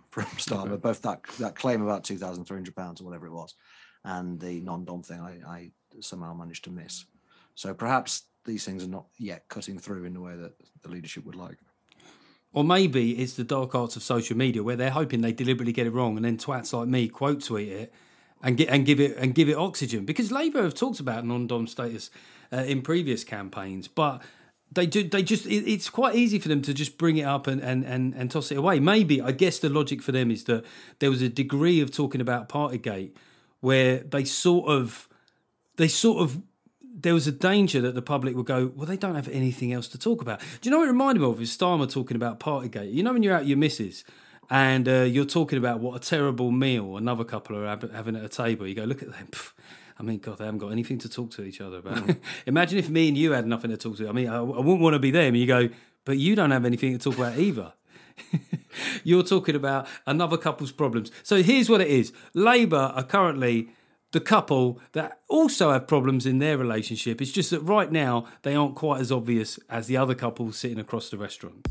from 0.09 0.23
Starmer. 0.37 0.71
Okay. 0.71 0.77
Both 0.77 1.01
that 1.03 1.23
that 1.39 1.55
claim 1.55 1.81
about 1.81 2.03
two 2.03 2.17
thousand 2.17 2.45
three 2.45 2.57
hundred 2.57 2.75
pounds 2.75 3.01
or 3.01 3.05
whatever 3.05 3.27
it 3.27 3.33
was, 3.33 3.55
and 4.03 4.39
the 4.39 4.61
non-dom 4.61 5.03
thing, 5.03 5.19
I, 5.19 5.39
I 5.47 5.71
somehow 5.99 6.33
managed 6.33 6.63
to 6.65 6.71
miss. 6.71 7.05
So 7.55 7.73
perhaps 7.73 8.23
these 8.45 8.63
things 8.65 8.83
are 8.83 8.89
not 8.89 9.05
yet 9.17 9.43
cutting 9.49 9.77
through 9.77 10.05
in 10.05 10.13
the 10.13 10.21
way 10.21 10.35
that 10.35 10.53
the 10.81 10.89
leadership 10.89 11.25
would 11.25 11.35
like. 11.35 11.57
Or 12.51 12.63
maybe 12.63 13.11
it's 13.19 13.33
the 13.33 13.43
dark 13.43 13.75
arts 13.75 13.95
of 13.95 14.03
social 14.03 14.35
media 14.35 14.63
where 14.63 14.75
they're 14.75 14.89
hoping 14.89 15.21
they 15.21 15.31
deliberately 15.31 15.71
get 15.71 15.85
it 15.85 15.91
wrong 15.91 16.15
and 16.15 16.25
then 16.25 16.37
twats 16.37 16.73
like 16.73 16.87
me 16.87 17.07
quote 17.07 17.43
tweet 17.43 17.69
it 17.69 17.93
and 18.41 18.57
get 18.57 18.69
and 18.69 18.85
give 18.85 18.99
it 18.99 19.15
and 19.17 19.35
give 19.35 19.49
it 19.49 19.55
oxygen. 19.55 20.05
Because 20.05 20.31
Labour 20.31 20.63
have 20.63 20.73
talked 20.73 20.99
about 20.99 21.25
non-dom 21.25 21.67
status 21.67 22.09
uh, 22.51 22.57
in 22.57 22.81
previous 22.81 23.23
campaigns, 23.23 23.87
but 23.87 24.21
they 24.71 24.85
do 24.85 25.07
they 25.07 25.23
just 25.23 25.45
it, 25.45 25.69
it's 25.71 25.89
quite 25.89 26.15
easy 26.15 26.39
for 26.39 26.47
them 26.47 26.61
to 26.63 26.73
just 26.73 26.97
bring 26.97 27.17
it 27.17 27.23
up 27.23 27.47
and, 27.47 27.61
and 27.61 27.83
and 27.83 28.13
and 28.15 28.31
toss 28.31 28.51
it 28.51 28.57
away. 28.57 28.79
Maybe 28.79 29.21
I 29.21 29.31
guess 29.31 29.59
the 29.59 29.69
logic 29.69 30.01
for 30.01 30.11
them 30.11 30.31
is 30.31 30.45
that 30.45 30.65
there 30.99 31.09
was 31.09 31.21
a 31.21 31.29
degree 31.29 31.81
of 31.81 31.91
talking 31.91 32.21
about 32.21 32.49
Partygate 32.49 33.11
where 33.59 33.99
they 33.99 34.23
sort 34.25 34.69
of 34.69 35.07
they 35.75 35.87
sort 35.87 36.21
of 36.21 36.41
there 37.01 37.13
was 37.13 37.27
a 37.27 37.31
danger 37.31 37.81
that 37.81 37.95
the 37.95 38.01
public 38.01 38.35
would 38.35 38.45
go, 38.45 38.71
well, 38.75 38.85
they 38.85 38.97
don't 38.97 39.15
have 39.15 39.29
anything 39.29 39.73
else 39.73 39.87
to 39.89 39.97
talk 39.97 40.21
about. 40.21 40.39
Do 40.39 40.47
you 40.63 40.71
know 40.71 40.79
what 40.79 40.85
it 40.85 40.91
reminded 40.91 41.21
me 41.21 41.27
of? 41.27 41.41
Is 41.41 41.55
Starmer 41.55 41.91
talking 41.91 42.15
about 42.15 42.39
Partygate. 42.39 42.93
You 42.93 43.03
know 43.03 43.13
when 43.13 43.23
you're 43.23 43.35
out 43.35 43.47
your 43.47 43.57
missus 43.57 44.03
and 44.49 44.87
uh, 44.87 45.01
you're 45.01 45.25
talking 45.25 45.57
about 45.57 45.79
what 45.79 45.95
a 45.95 45.99
terrible 45.99 46.51
meal 46.51 46.97
another 46.97 47.23
couple 47.23 47.55
are 47.57 47.67
having 47.67 48.15
at 48.15 48.23
a 48.23 48.29
table. 48.29 48.67
You 48.67 48.75
go, 48.75 48.83
look 48.83 49.01
at 49.01 49.11
them. 49.11 49.27
Pff, 49.31 49.53
I 49.99 50.03
mean, 50.03 50.19
God, 50.19 50.37
they 50.37 50.45
haven't 50.45 50.59
got 50.59 50.71
anything 50.71 50.97
to 50.99 51.09
talk 51.09 51.31
to 51.31 51.43
each 51.43 51.61
other 51.61 51.77
about. 51.77 51.97
Mm. 51.97 52.17
Imagine 52.45 52.79
if 52.79 52.89
me 52.89 53.09
and 53.09 53.17
you 53.17 53.33
had 53.33 53.45
nothing 53.45 53.71
to 53.71 53.77
talk 53.77 53.97
to. 53.97 54.07
I 54.07 54.11
mean, 54.11 54.29
I, 54.29 54.37
I 54.37 54.41
wouldn't 54.41 54.81
want 54.81 54.93
to 54.93 54.99
be 54.99 55.11
them. 55.11 55.35
You 55.35 55.45
go, 55.45 55.69
but 56.05 56.17
you 56.17 56.35
don't 56.35 56.51
have 56.51 56.65
anything 56.65 56.97
to 56.97 56.99
talk 56.99 57.17
about 57.17 57.37
either. 57.37 57.73
You're 59.03 59.23
talking 59.23 59.55
about 59.55 59.87
another 60.05 60.37
couple's 60.37 60.71
problems. 60.71 61.11
So 61.23 61.41
here's 61.43 61.69
what 61.69 61.81
it 61.81 61.87
is 61.87 62.13
Labour 62.33 62.93
are 62.95 63.03
currently 63.03 63.69
the 64.11 64.19
couple 64.19 64.79
that 64.93 65.19
also 65.27 65.71
have 65.71 65.87
problems 65.87 66.25
in 66.25 66.39
their 66.39 66.57
relationship. 66.57 67.21
It's 67.21 67.31
just 67.31 67.51
that 67.51 67.61
right 67.61 67.91
now 67.91 68.25
they 68.41 68.55
aren't 68.55 68.75
quite 68.75 69.01
as 69.01 69.11
obvious 69.11 69.59
as 69.69 69.87
the 69.87 69.97
other 69.97 70.15
couple 70.15 70.51
sitting 70.51 70.79
across 70.79 71.09
the 71.09 71.17
restaurant. 71.17 71.67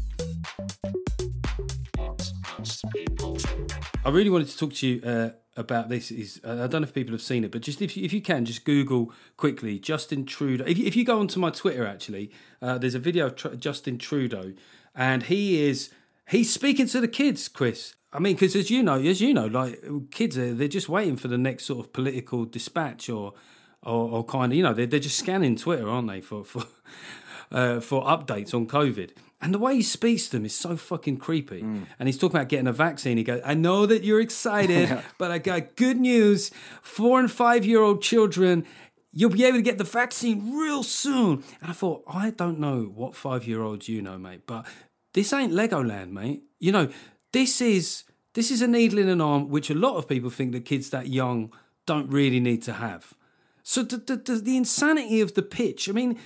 I 4.05 4.11
really 4.11 4.31
wanted 4.31 4.49
to 4.49 4.57
talk 4.57 4.73
to 4.75 4.87
you 4.87 5.03
uh, 5.03 5.31
about 5.57 5.89
this. 5.89 6.11
Is 6.11 6.41
uh, 6.45 6.65
I 6.65 6.67
don't 6.67 6.83
know 6.83 6.89
if 6.89 6.95
people 6.95 7.13
have 7.13 7.23
seen 7.23 7.45
it, 7.45 7.51
but 7.51 7.63
just 7.63 7.83
if 7.83 7.97
you, 7.97 8.05
if 8.05 8.13
you 8.13 8.23
can, 8.23 8.45
just 8.45 8.65
Google 8.65 9.13
quickly 9.37 9.79
Justin 9.79 10.25
Trudeau. 10.25 10.65
If 10.67 10.79
you, 10.79 10.87
if 10.87 10.97
you 10.97 11.05
go 11.05 11.21
onto 11.21 11.41
my 11.41 11.51
Twitter, 11.51 11.87
actually, 11.87 12.31
uh, 12.63 12.79
there's 12.79 12.95
a 12.95 13.01
video 13.01 13.27
of 13.27 13.37
Tr- 13.37 13.49
Justin 13.55 13.99
Trudeau, 13.99 14.55
and 14.95 15.25
he 15.25 15.63
is 15.63 15.91
he's 16.29 16.53
speaking 16.53 16.87
to 16.89 17.01
the 17.01 17.09
kids, 17.09 17.49
Chris. 17.49 17.97
I 18.13 18.19
mean, 18.21 18.35
because 18.35 18.57
as 18.57 18.71
you 18.71 18.83
know, 18.83 18.99
as 18.99 19.21
you 19.21 19.35
know, 19.35 19.47
like 19.47 19.83
kids, 20.11 20.39
are, 20.39 20.55
they're 20.55 20.69
just 20.69 20.89
waiting 20.89 21.17
for 21.17 21.29
the 21.29 21.39
next 21.39 21.65
sort 21.65 21.85
of 21.85 21.93
political 21.93 22.45
dispatch 22.45 23.09
or 23.09 23.35
or, 23.83 24.11
or 24.11 24.25
kind 24.25 24.53
of, 24.53 24.57
you 24.57 24.63
know, 24.63 24.75
they're, 24.75 24.87
they're 24.87 25.01
just 25.01 25.19
scanning 25.19 25.57
Twitter, 25.57 25.89
aren't 25.89 26.09
they, 26.09 26.21
for 26.21 26.45
for 26.45 26.65
uh, 27.51 27.81
for 27.81 28.03
updates 28.05 28.55
on 28.55 28.67
COVID. 28.67 29.11
And 29.41 29.55
the 29.55 29.59
way 29.59 29.77
he 29.77 29.83
speaks 29.83 30.27
to 30.27 30.33
them 30.33 30.45
is 30.45 30.55
so 30.55 30.77
fucking 30.77 31.19
creepy. 31.19 31.61
And 31.99 32.09
he's 32.09 32.19
talking 32.19 32.37
about 32.37 32.49
getting 32.49 32.67
a 32.67 32.73
vaccine. 32.73 33.19
He 33.19 33.23
goes, 33.23 33.41
I 33.45 33.55
know 33.55 33.87
that 33.87 34.03
you're 34.03 34.21
excited, 34.21 34.99
but 35.19 35.31
I 35.31 35.39
got 35.39 35.77
good 35.77 35.97
news. 35.97 36.51
Four 36.83 37.21
and 37.21 37.31
five 37.31 37.65
year 37.65 37.81
old 37.81 38.03
children, 38.03 38.67
you'll 39.13 39.31
be 39.31 39.45
able 39.45 39.59
to 39.59 39.63
get 39.63 39.79
the 39.79 39.85
vaccine 39.85 40.57
real 40.59 40.83
soon. 40.83 41.45
And 41.61 41.71
I 41.71 41.73
thought, 41.73 42.03
I 42.09 42.31
don't 42.31 42.59
know 42.59 42.91
what 42.93 43.15
five 43.15 43.47
year 43.47 43.63
olds 43.63 43.89
you 43.89 44.03
know, 44.03 44.19
mate, 44.19 44.43
but 44.45 44.67
this 45.15 45.33
ain't 45.33 45.53
Legoland, 45.53 46.11
mate. 46.11 46.43
You 46.59 46.73
know, 46.73 46.89
this 47.33 47.61
is 47.61 48.05
this 48.35 48.51
is 48.51 48.63
a 48.63 48.69
needle 48.69 48.99
in 48.99 49.09
an 49.09 49.21
arm, 49.21 49.49
which 49.49 49.71
a 49.71 49.75
lot 49.75 49.97
of 49.97 50.09
people 50.09 50.31
think 50.31 50.53
that 50.53 50.65
kids 50.65 50.91
that 50.91 51.09
young 51.09 51.53
don't 51.87 52.09
really 52.09 52.41
need 52.41 52.63
to 52.63 52.75
have. 52.75 53.15
So 53.63 53.83
the, 53.83 53.97
the, 53.97 54.37
the, 54.37 54.57
insanity 54.57 55.21
of 55.21 55.35
the 55.35 55.43
pitch. 55.43 55.89
I 55.89 55.93
mean, 55.93 56.19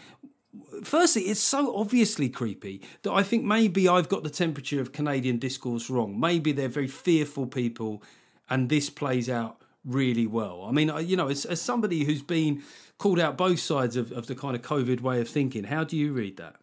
firstly, 0.85 1.23
it's 1.23 1.41
so 1.41 1.75
obviously 1.75 2.29
creepy 2.29 2.83
that 3.03 3.13
I 3.13 3.23
think 3.23 3.45
maybe 3.45 3.89
I've 3.89 4.09
got 4.09 4.23
the 4.23 4.31
temperature 4.31 4.81
of 4.81 4.93
Canadian 4.93 5.39
discourse 5.39 5.89
wrong. 5.89 6.21
Maybe 6.21 6.53
they're 6.53 6.69
very 6.69 6.89
fearful 6.89 7.47
people, 7.47 8.03
and 8.51 8.69
this 8.69 8.91
plays 8.91 9.29
out 9.29 9.63
really 9.85 10.27
well. 10.27 10.65
I 10.69 10.73
mean, 10.73 10.93
you 11.05 11.17
know, 11.17 11.29
as, 11.29 11.45
as 11.45 11.61
somebody 11.61 12.05
who's 12.05 12.23
been 12.23 12.63
called 12.99 13.19
out 13.19 13.37
both 13.37 13.59
sides 13.59 13.97
of, 13.97 14.13
of 14.13 14.27
the 14.27 14.35
kind 14.35 14.55
of 14.55 14.63
COVID 14.63 15.01
way 15.01 15.21
of 15.21 15.29
thinking, 15.29 15.65
how 15.65 15.83
do 15.83 15.97
you 15.97 16.13
read 16.13 16.37
that? 16.37 16.57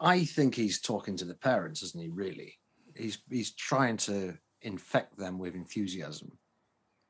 I 0.00 0.24
think 0.24 0.54
he's 0.54 0.80
talking 0.80 1.16
to 1.16 1.24
the 1.24 1.34
parents, 1.34 1.82
isn't 1.82 2.02
he? 2.02 2.08
Really, 2.08 2.58
he's 2.96 3.18
he's 3.30 3.52
trying 3.52 3.96
to 3.98 4.36
infect 4.62 5.18
them 5.18 5.38
with 5.38 5.54
enthusiasm 5.54 6.38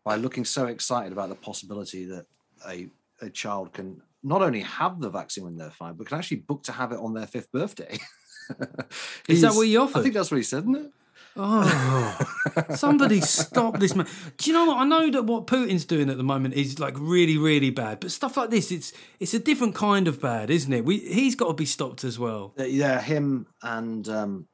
by 0.04 0.16
looking 0.16 0.44
so 0.44 0.66
excited 0.66 1.12
about 1.12 1.28
the 1.28 1.34
possibility 1.34 2.04
that 2.06 2.26
a 2.68 2.88
a 3.20 3.30
child 3.30 3.72
can 3.72 4.02
not 4.22 4.42
only 4.42 4.60
have 4.60 5.00
the 5.00 5.10
vaccine 5.10 5.44
when 5.44 5.56
they're 5.56 5.70
five, 5.70 5.96
but 5.98 6.06
can 6.06 6.18
actually 6.18 6.38
book 6.38 6.62
to 6.64 6.72
have 6.72 6.92
it 6.92 6.98
on 6.98 7.14
their 7.14 7.26
fifth 7.26 7.52
birthday. 7.52 7.98
Is 9.28 9.42
that 9.42 9.54
what 9.54 9.66
he 9.66 9.76
offered? 9.76 9.98
I 9.98 10.02
think 10.02 10.14
that's 10.14 10.30
what 10.30 10.38
he 10.38 10.42
said, 10.42 10.64
isn't 10.64 10.76
it? 10.76 10.92
Oh, 11.36 12.18
somebody 12.74 13.20
stop 13.20 13.78
this 13.80 13.94
man. 13.96 14.06
Do 14.36 14.50
you 14.50 14.56
know 14.56 14.66
what? 14.66 14.78
I 14.78 14.84
know 14.84 15.10
that 15.10 15.24
what 15.24 15.46
Putin's 15.46 15.84
doing 15.84 16.08
at 16.08 16.16
the 16.16 16.22
moment 16.22 16.54
is 16.54 16.78
like 16.78 16.94
really, 16.96 17.38
really 17.38 17.70
bad, 17.70 18.00
but 18.00 18.12
stuff 18.12 18.36
like 18.36 18.50
this, 18.50 18.70
it's 18.70 18.92
it's 19.18 19.34
a 19.34 19.40
different 19.40 19.74
kind 19.74 20.06
of 20.06 20.20
bad, 20.20 20.50
isn't 20.50 20.72
it? 20.72 20.84
We 20.84 20.98
he's 20.98 21.34
got 21.34 21.48
to 21.48 21.54
be 21.54 21.66
stopped 21.66 22.04
as 22.04 22.18
well. 22.18 22.54
Uh, 22.58 22.64
Yeah, 22.64 23.00
him 23.00 23.46
and 23.62 24.08
um, 24.08 24.46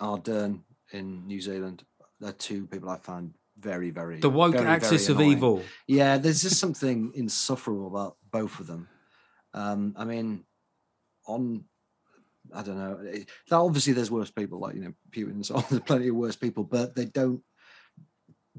Ardern 0.00 0.60
in 0.92 1.26
New 1.26 1.40
Zealand. 1.40 1.84
They're 2.20 2.32
two 2.32 2.66
people 2.66 2.88
I 2.90 2.96
find 2.98 3.34
very, 3.58 3.90
very 3.90 4.20
The 4.20 4.30
woke 4.30 4.52
very, 4.54 4.66
axis 4.66 5.06
very 5.06 5.12
of 5.14 5.18
annoying. 5.20 5.36
evil. 5.36 5.62
Yeah, 5.86 6.18
there's 6.18 6.42
just 6.42 6.58
something 6.60 7.12
insufferable 7.14 7.86
about 7.88 8.16
both 8.30 8.60
of 8.60 8.66
them. 8.66 8.88
Um, 9.54 9.94
I 9.96 10.04
mean, 10.04 10.44
on 11.26 11.64
I 12.54 12.62
don't 12.62 12.78
know. 12.78 12.98
it- 13.02 13.28
Now, 13.50 13.66
obviously, 13.66 13.92
there's 13.92 14.10
worse 14.10 14.30
people 14.30 14.58
like 14.58 14.74
you 14.74 14.80
know 14.82 14.94
Putin 15.10 15.32
and 15.32 15.46
so 15.46 15.56
on. 15.56 15.64
There's 15.68 15.82
plenty 15.82 16.08
of 16.08 16.14
worse 16.16 16.36
people, 16.36 16.64
but 16.64 16.94
they 16.94 17.04
don't 17.04 17.42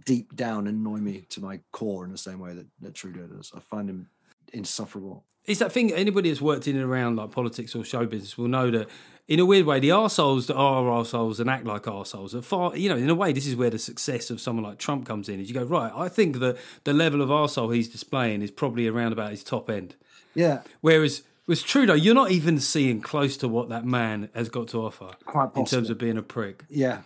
deep 0.06 0.36
down 0.36 0.68
annoy 0.68 0.98
me 1.00 1.26
to 1.30 1.42
my 1.42 1.60
core 1.74 2.06
in 2.06 2.12
the 2.12 2.18
same 2.18 2.40
way 2.40 2.54
that, 2.54 2.68
that 2.82 2.94
Trudeau 2.94 3.28
does. 3.28 3.52
I 3.56 3.60
find 3.60 3.90
him 3.90 4.10
insufferable. 4.54 5.24
It's 5.46 5.60
that 5.60 5.72
thing. 5.72 5.92
Anybody 5.94 6.30
that's 6.30 6.42
worked 6.42 6.68
in 6.68 6.76
and 6.76 6.86
around 6.86 7.16
like 7.16 7.32
politics 7.32 7.74
or 7.76 7.84
show 7.84 8.06
business 8.06 8.38
will 8.38 8.48
know 8.48 8.70
that, 8.72 8.88
in 9.28 9.40
a 9.40 9.46
weird 9.46 9.66
way, 9.66 9.80
the 9.80 9.90
arseholes 9.90 10.48
that 10.48 10.56
are 10.56 10.84
arseholes 10.84 11.40
and 11.40 11.50
act 11.50 11.66
like 11.66 11.84
arseholes 11.84 12.34
are 12.36 12.42
far. 12.42 12.76
You 12.78 12.90
know, 12.90 12.98
in 12.98 13.10
a 13.10 13.16
way, 13.16 13.32
this 13.34 13.48
is 13.48 13.56
where 13.56 13.70
the 13.70 13.80
success 13.80 14.30
of 14.30 14.40
someone 14.42 14.64
like 14.64 14.78
Trump 14.78 15.08
comes 15.08 15.28
in. 15.30 15.40
Is 15.40 15.48
you 15.50 15.54
go 15.56 15.64
right. 15.64 15.92
I 15.96 16.08
think 16.10 16.40
that 16.40 16.58
the 16.84 16.94
level 16.94 17.22
of 17.22 17.30
arsehole 17.30 17.74
he's 17.74 17.90
displaying 17.90 18.42
is 18.42 18.52
probably 18.52 18.88
around 18.88 19.14
about 19.14 19.32
his 19.32 19.44
top 19.44 19.70
end. 19.70 19.96
Yeah, 20.36 20.62
Whereas 20.82 21.24
with 21.48 21.64
Trudeau, 21.64 21.96
you're 21.96 22.14
not 22.14 22.30
even 22.30 22.60
seeing 22.60 23.02
close 23.02 23.36
to 23.38 23.48
what 23.48 23.70
that 23.70 23.84
man 23.86 24.30
has 24.36 24.50
got 24.50 24.68
to 24.70 24.86
offer 24.86 25.12
Quite 25.26 25.56
in 25.56 25.66
terms 25.66 25.90
of 25.90 25.98
being 25.98 26.18
a 26.18 26.22
prick. 26.22 26.64
yeah. 26.70 27.00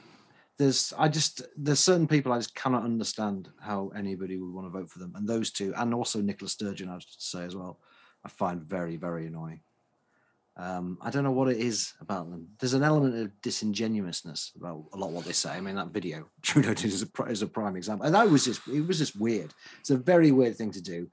There's 0.58 0.93
I 0.97 1.08
just 1.08 1.41
there's 1.58 1.80
certain 1.80 2.08
people 2.08 2.32
I 2.32 2.38
just 2.38 2.56
cannot 2.56 2.84
understand 2.84 3.49
how 3.60 3.91
anybody 3.95 4.38
would 4.38 4.54
want 4.54 4.68
to 4.68 4.80
vote 4.80 4.89
for 4.89 4.99
them, 4.99 5.14
and 5.16 5.28
those 5.28 5.51
two, 5.51 5.74
and 5.78 5.93
also 5.93 6.22
Nicola 6.22 6.49
Sturgeon, 6.49 6.89
I 6.89 6.97
to 6.97 7.06
say 7.18 7.43
as 7.43 7.56
well, 7.56 7.80
I 8.24 8.30
find 8.30 8.62
very 8.62 8.95
very 8.95 9.28
annoying. 9.28 9.62
Um, 10.56 10.99
I 11.01 11.10
don't 11.10 11.24
know 11.24 11.32
what 11.32 11.49
it 11.49 11.58
is 11.58 11.93
about 11.99 12.30
them. 12.30 12.47
There's 12.60 12.76
an 12.76 12.84
element 12.84 13.16
of 13.18 13.41
disingenuousness 13.41 14.51
about 14.56 14.86
a 14.93 14.97
lot 14.97 15.10
what 15.10 15.26
they 15.26 15.32
say. 15.32 15.49
I 15.49 15.62
mean, 15.62 15.76
that 15.76 15.88
video 15.88 16.30
Trudeau 16.43 16.76
did 16.76 16.86
is 16.86 17.04
a, 17.04 17.24
is 17.24 17.41
a 17.41 17.47
prime 17.47 17.76
example, 17.76 18.06
and 18.06 18.14
that 18.14 18.30
was 18.30 18.45
just 18.45 18.68
it 18.68 18.86
was 18.86 18.99
just 18.99 19.20
weird. 19.20 19.54
It's 19.80 19.89
a 19.89 19.97
very 19.97 20.32
weird 20.32 20.56
thing 20.56 20.72
to 20.72 20.82
do, 20.82 21.10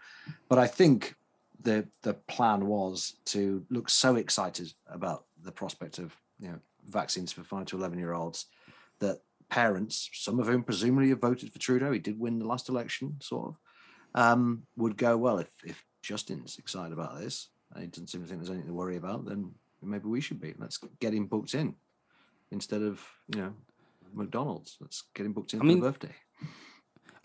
but 0.48 0.58
I 0.58 0.66
think 0.66 1.14
the 1.62 1.86
the 2.02 2.14
plan 2.14 2.66
was 2.66 3.16
to 3.26 3.64
look 3.70 3.88
so 3.88 4.16
excited 4.16 4.72
about 4.86 5.24
the 5.42 5.52
prospect 5.52 5.98
of 5.98 6.14
you 6.38 6.48
know 6.48 6.58
vaccines 6.88 7.32
for 7.32 7.42
five 7.42 7.66
to 7.66 7.76
eleven 7.76 7.98
year 7.98 8.12
olds 8.12 8.46
that 8.98 9.20
parents, 9.50 10.08
some 10.14 10.40
of 10.40 10.46
whom 10.46 10.62
presumably 10.62 11.10
have 11.10 11.20
voted 11.20 11.52
for 11.52 11.58
Trudeau, 11.58 11.92
he 11.92 11.98
did 11.98 12.18
win 12.18 12.38
the 12.38 12.46
last 12.46 12.68
election, 12.68 13.16
sort 13.20 13.48
of, 13.48 13.56
um, 14.14 14.62
would 14.76 14.96
go 14.96 15.16
well 15.16 15.38
if 15.38 15.50
if 15.64 15.84
Justin's 16.02 16.58
excited 16.58 16.92
about 16.92 17.18
this 17.18 17.48
and 17.74 17.82
he 17.84 17.88
doesn't 17.88 18.08
seem 18.08 18.22
to 18.22 18.26
think 18.26 18.40
there's 18.40 18.50
anything 18.50 18.68
to 18.68 18.74
worry 18.74 18.96
about, 18.96 19.26
then 19.26 19.52
maybe 19.82 20.08
we 20.08 20.20
should 20.20 20.40
be. 20.40 20.54
Let's 20.58 20.78
get 21.00 21.14
him 21.14 21.26
booked 21.26 21.54
in 21.54 21.74
instead 22.50 22.82
of 22.82 23.00
you 23.34 23.40
know 23.40 23.52
McDonald's. 24.12 24.76
Let's 24.80 25.04
get 25.14 25.26
him 25.26 25.32
booked 25.32 25.52
in 25.54 25.60
I 25.60 25.62
for 25.62 25.66
mean- 25.66 25.80
the 25.80 25.86
birthday. 25.90 26.14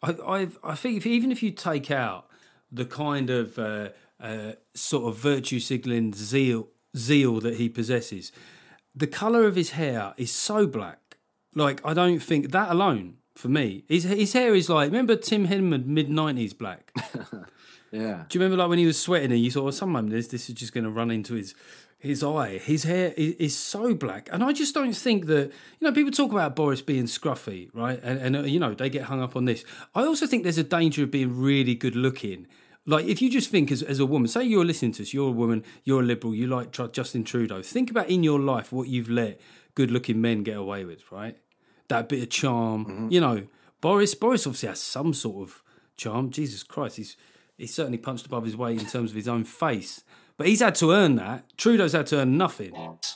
I, 0.04 0.16
I've, 0.28 0.58
I 0.64 0.76
think 0.76 0.98
if, 0.98 1.06
even 1.08 1.32
if 1.32 1.42
you 1.42 1.52
take 1.52 1.90
out 1.90 2.28
the 2.72 2.86
kind 2.86 3.30
of 3.30 3.58
uh, 3.58 3.90
uh, 4.20 4.52
sort 4.76 5.06
of 5.12 5.18
virtue 5.18 5.60
signaling 5.60 6.14
zeal 6.14 6.68
zeal 6.96 7.40
that 7.40 7.56
he 7.56 7.70
possesses, 7.70 8.32
the 8.94 9.08
color 9.08 9.46
of 9.46 9.56
his 9.56 9.72
hair 9.72 10.14
is 10.18 10.32
so 10.32 10.68
black. 10.68 11.00
Like 11.56 11.82
I 11.84 11.94
don't 11.94 12.20
think 12.20 12.52
that 12.52 12.70
alone 12.70 13.18
for 13.36 13.48
me, 13.48 13.84
his 13.88 14.04
his 14.04 14.34
hair 14.34 14.54
is 14.54 14.70
like 14.70 14.92
remember 14.92 15.16
Tim 15.16 15.48
Henman 15.48 15.86
mid 15.86 16.10
nineties 16.10 16.54
black. 16.54 16.92
Yeah. 17.92 18.26
Do 18.28 18.38
you 18.38 18.44
remember 18.44 18.62
like 18.62 18.70
when 18.70 18.80
he 18.80 18.86
was 18.86 19.00
sweating 19.00 19.32
and 19.32 19.40
you 19.40 19.50
thought, 19.50 19.64
well, 19.64 19.72
sometime 19.72 20.10
this 20.10 20.28
this 20.28 20.50
is 20.50 20.56
just 20.56 20.74
going 20.74 20.84
to 20.84 20.90
run 20.90 21.12
into 21.12 21.34
his 21.34 21.56
his 21.98 22.24
eye. 22.24 22.58
His 22.58 22.84
hair 22.84 23.14
is, 23.16 23.34
is 23.36 23.58
so 23.58 23.94
black, 23.96 24.30
and 24.32 24.44
I 24.44 24.52
just 24.52 24.74
don't 24.74 24.94
think 24.94 25.28
that 25.28 25.52
you 25.80 25.88
know 25.88 25.92
people 25.92 26.12
talk 26.12 26.32
about 26.32 26.56
Boris 26.56 26.82
being 26.82 27.06
scruffy, 27.06 27.70
right? 27.74 28.00
And, 28.04 28.20
and 28.20 28.36
uh, 28.36 28.42
you 28.42 28.60
know 28.60 28.74
they 28.74 28.90
get 28.90 29.04
hung 29.04 29.22
up 29.22 29.36
on 29.36 29.46
this. 29.46 29.64
I 29.94 30.04
also 30.04 30.28
think 30.28 30.44
there's 30.44 30.58
a 30.58 30.64
danger 30.64 31.04
of 31.04 31.12
being 31.12 31.40
really 31.40 31.74
good 31.74 31.96
looking. 31.96 32.48
Like 32.86 33.06
if 33.06 33.22
you 33.22 33.32
just 33.32 33.50
think 33.50 33.72
as, 33.72 33.82
as 33.82 34.00
a 34.00 34.06
woman, 34.06 34.28
say 34.28 34.44
you're 34.44 34.66
listening 34.66 34.92
to 34.94 35.04
us, 35.04 35.14
you're 35.14 35.30
a 35.30 35.32
woman, 35.32 35.64
you're 35.84 36.02
a 36.02 36.06
liberal, 36.06 36.36
you 36.36 36.48
like 36.48 36.72
Tr- 36.72 36.86
Justin 36.88 37.24
Trudeau. 37.24 37.64
Think 37.64 37.90
about 37.90 38.10
in 38.10 38.24
your 38.24 38.40
life 38.40 38.72
what 38.72 38.88
you've 38.88 39.10
let 39.10 39.40
good 39.74 39.90
looking 39.90 40.22
men 40.22 40.44
get 40.44 40.58
away 40.58 40.86
with, 40.86 41.12
right? 41.12 41.38
That 41.88 42.10
bit 42.10 42.24
of 42.24 42.30
charm, 42.30 43.10
you 43.12 43.22
know. 43.22 43.48
Boris 43.82 44.16
Boris 44.16 44.48
obviously 44.48 44.70
has 44.70 44.82
some 44.82 45.14
sort 45.14 45.48
of 45.48 45.62
charm. 45.98 46.32
Jesus 46.32 46.64
Christ, 46.64 46.98
he's 46.98 47.18
he's 47.58 47.74
certainly 47.74 47.98
punched 47.98 48.26
above 48.26 48.46
his 48.46 48.58
weight 48.58 48.80
in 48.80 48.88
terms 48.88 49.12
of 49.12 49.16
his 49.16 49.28
own 49.28 49.44
face. 49.44 50.04
But 50.38 50.48
he's 50.48 50.60
had 50.60 50.76
to 50.76 50.92
earn 50.92 51.16
that. 51.16 51.46
Trudeau's 51.58 51.94
had 51.94 52.08
to 52.08 52.20
earn 52.20 52.38
nothing. 52.38 52.72
What 52.72 53.16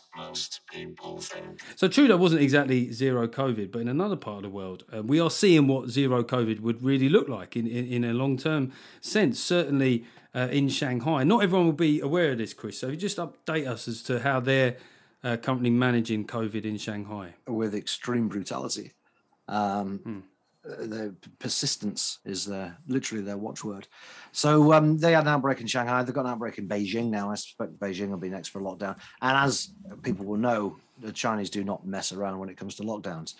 people 0.71 1.19
think? 1.19 1.59
So 1.75 1.89
Trudeau 1.89 2.15
wasn't 2.15 2.41
exactly 2.41 2.93
zero 2.93 3.27
COVID, 3.27 3.71
but 3.71 3.79
in 3.79 3.89
another 3.89 4.15
part 4.15 4.37
of 4.37 4.43
the 4.43 4.49
world, 4.49 4.85
uh, 4.95 5.03
we 5.03 5.19
are 5.19 5.29
seeing 5.29 5.67
what 5.67 5.89
zero 5.89 6.23
COVID 6.23 6.61
would 6.61 6.81
really 6.81 7.09
look 7.09 7.27
like 7.27 7.57
in, 7.57 7.67
in, 7.67 7.87
in 7.91 8.03
a 8.05 8.13
long 8.13 8.37
term 8.37 8.71
sense. 9.01 9.37
Certainly 9.37 10.05
uh, 10.33 10.47
in 10.51 10.69
Shanghai, 10.69 11.25
not 11.25 11.43
everyone 11.43 11.65
will 11.65 11.73
be 11.73 11.99
aware 11.99 12.31
of 12.31 12.37
this, 12.37 12.53
Chris. 12.53 12.79
So 12.79 12.87
if 12.87 12.93
you 12.93 12.97
just 12.97 13.17
update 13.17 13.67
us 13.67 13.89
as 13.89 14.01
to 14.03 14.21
how 14.21 14.39
they're 14.39 14.77
uh, 15.23 15.37
currently 15.37 15.69
managing 15.69 16.25
COVID 16.25 16.65
in 16.65 16.77
Shanghai. 16.77 17.35
with 17.47 17.75
extreme 17.75 18.27
brutality. 18.27 18.93
Um, 19.47 19.99
Hmm. 19.99 20.19
uh, 20.65 20.85
The 20.85 21.15
persistence 21.39 22.19
is 22.25 22.45
their 22.45 22.77
literally 22.87 23.23
their 23.23 23.37
watchword. 23.37 23.87
So 24.31 24.73
um, 24.73 24.97
they 24.97 25.13
had 25.13 25.23
an 25.23 25.29
outbreak 25.29 25.61
in 25.61 25.67
Shanghai. 25.67 26.03
They've 26.03 26.13
got 26.13 26.25
an 26.25 26.31
outbreak 26.31 26.57
in 26.57 26.67
Beijing 26.67 27.09
now. 27.09 27.31
I 27.31 27.35
suspect 27.35 27.79
Beijing 27.79 28.09
will 28.09 28.17
be 28.17 28.29
next 28.29 28.49
for 28.49 28.59
a 28.59 28.63
lockdown. 28.63 28.97
And 29.21 29.37
as 29.37 29.73
people 30.03 30.25
will 30.25 30.37
know, 30.37 30.77
the 31.01 31.11
Chinese 31.11 31.49
do 31.49 31.63
not 31.63 31.85
mess 31.85 32.11
around 32.11 32.39
when 32.39 32.49
it 32.49 32.57
comes 32.57 32.75
to 32.75 32.83
lockdowns. 32.83 33.35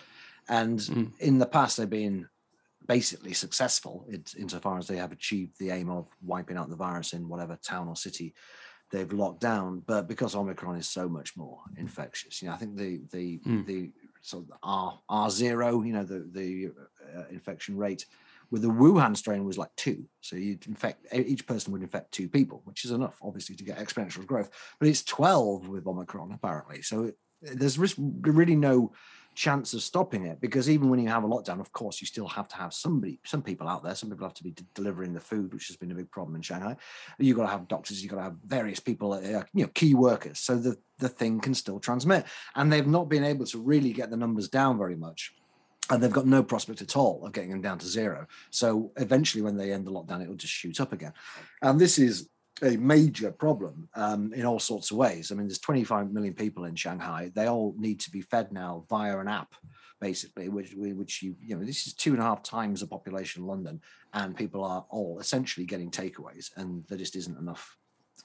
And 0.48 0.80
Mm. 0.80 1.12
in 1.20 1.38
the 1.38 1.46
past, 1.46 1.78
they've 1.78 1.90
been 1.90 2.28
basically 2.88 3.34
successful 3.34 4.06
in, 4.10 4.24
insofar 4.38 4.80
as 4.80 4.88
they 4.88 4.98
have 4.98 5.12
achieved 5.12 5.60
the 5.60 5.70
aim 5.70 5.90
of 5.90 6.08
wiping 6.24 6.58
out 6.58 6.70
the 6.70 6.76
virus 6.76 7.14
in 7.14 7.28
whatever 7.30 7.56
town 7.62 7.88
or 7.88 7.96
city 7.96 8.34
they've 8.92 9.12
locked 9.14 9.42
down. 9.42 9.84
But 9.86 10.08
because 10.08 10.36
Omicron 10.36 10.78
is 10.78 10.88
so 10.88 11.08
much 11.10 11.36
more 11.38 11.60
infectious, 11.78 12.42
you 12.42 12.48
know, 12.48 12.56
I 12.56 12.58
think 12.58 12.76
the 12.76 13.02
the 13.12 13.40
Mm. 13.40 13.66
the 13.66 13.92
sort 14.22 14.46
of 14.46 14.58
R 14.64 15.00
R 15.08 15.30
zero, 15.30 15.82
you 15.84 15.94
know, 15.94 16.04
the 16.04 16.28
the 16.32 16.72
uh, 17.16 17.24
infection 17.32 17.78
rate 17.78 18.06
with 18.52 18.64
the 18.64 18.68
Wuhan 18.68 19.16
strain 19.16 19.46
was 19.46 19.58
like 19.58 19.76
two. 19.76 20.06
So 20.22 20.36
you'd 20.36 20.66
infect 20.68 21.06
each 21.14 21.46
person 21.46 21.72
would 21.72 21.84
infect 21.84 22.12
two 22.12 22.28
people, 22.28 22.62
which 22.66 22.84
is 22.84 22.92
enough, 22.92 23.18
obviously, 23.22 23.56
to 23.56 23.64
get 23.64 23.78
exponential 23.78 24.26
growth. 24.26 24.50
But 24.80 24.90
it's 24.90 25.04
twelve 25.04 25.68
with 25.68 25.88
Omicron 25.88 26.32
apparently. 26.32 26.82
So 26.82 27.06
it, 27.06 27.18
there's 27.42 27.78
really 27.78 28.56
no 28.56 28.92
chance 29.40 29.74
of 29.74 29.82
stopping 29.82 30.26
it 30.26 30.42
because 30.42 30.70
even 30.70 30.90
when 30.90 31.00
you 31.00 31.08
have 31.08 31.24
a 31.24 31.28
lockdown, 31.28 31.62
of 31.62 31.72
course, 31.72 32.02
you 32.02 32.08
still 32.08 32.28
have 32.28 32.50
to 32.50 32.58
have 32.58 32.74
somebody, 32.74 33.22
some 33.24 33.42
people 33.42 33.70
out 33.70 33.82
there. 33.82 33.96
Some 33.96 34.10
people 34.10 34.26
have 34.28 34.34
to 34.34 34.44
be 34.44 34.52
de- 34.52 34.66
delivering 34.74 35.14
the 35.14 35.22
food, 35.22 35.54
which 35.54 35.68
has 35.68 35.78
been 35.78 35.92
a 35.92 35.96
big 35.96 36.12
problem 36.12 36.36
in 36.36 36.42
Shanghai. 36.42 36.76
You've 37.20 37.38
got 37.38 37.44
to 37.44 37.52
have 37.52 37.70
doctors. 37.70 38.04
You've 38.04 38.12
got 38.12 38.18
to 38.18 38.24
have 38.24 38.36
various 38.46 38.82
people, 38.82 39.14
uh, 39.14 39.44
you 39.54 39.64
know, 39.64 39.68
key 39.74 39.96
workers, 39.96 40.40
so 40.40 40.58
the 40.58 40.76
the 40.98 41.08
thing 41.08 41.40
can 41.40 41.54
still 41.54 41.80
transmit. 41.80 42.26
And 42.56 42.70
they've 42.70 42.86
not 42.86 43.08
been 43.08 43.24
able 43.24 43.46
to 43.46 43.60
really 43.60 43.94
get 43.94 44.10
the 44.10 44.18
numbers 44.18 44.50
down 44.50 44.78
very 44.78 44.98
much. 44.98 45.34
And 45.90 46.04
they've 46.04 46.12
got 46.12 46.28
no 46.28 46.44
prospect 46.44 46.82
at 46.82 46.98
all 46.98 47.26
of 47.26 47.32
getting 47.32 47.52
them 47.52 47.62
down 47.62 47.80
to 47.80 47.88
zero. 47.88 48.28
So 48.52 48.92
eventually, 48.98 49.42
when 49.42 49.56
they 49.56 49.72
end 49.72 49.88
the 49.88 49.92
lockdown, 49.92 50.22
it 50.22 50.28
will 50.28 50.36
just 50.36 50.54
shoot 50.54 50.82
up 50.82 50.92
again. 50.92 51.14
And 51.62 51.80
this 51.80 51.98
is 51.98 52.28
a 52.62 52.78
major 52.78 53.32
problem 53.32 53.90
um, 53.96 54.34
in 54.34 54.46
all 54.46 54.60
sorts 54.60 54.92
of 54.92 54.98
ways. 54.98 55.32
I 55.32 55.36
mean, 55.36 55.48
there's 55.48 55.60
25 55.60 56.12
million 56.12 56.34
people 56.34 56.66
in 56.66 56.76
Shanghai. 56.76 57.32
They 57.34 57.48
all 57.48 57.74
need 57.78 58.00
to 58.02 58.12
be 58.12 58.22
fed 58.22 58.52
now 58.52 58.86
via 58.90 59.20
an 59.20 59.28
app, 59.28 59.54
basically, 60.00 60.50
which 60.50 60.74
which 60.76 61.22
you 61.22 61.36
you 61.42 61.56
know 61.56 61.64
this 61.64 61.88
is 61.88 61.94
two 61.94 62.12
and 62.12 62.22
a 62.22 62.26
half 62.26 62.44
times 62.44 62.80
the 62.82 62.88
population 62.88 63.44
of 63.44 63.50
London, 63.50 63.82
and 64.14 64.36
people 64.36 64.64
are 64.64 64.86
all 64.90 65.20
essentially 65.20 65.66
getting 65.66 65.92
takeaways, 65.92 66.52
and 66.58 66.84
there 66.88 66.98
just 66.98 67.16
isn't 67.16 67.40
enough 67.40 67.78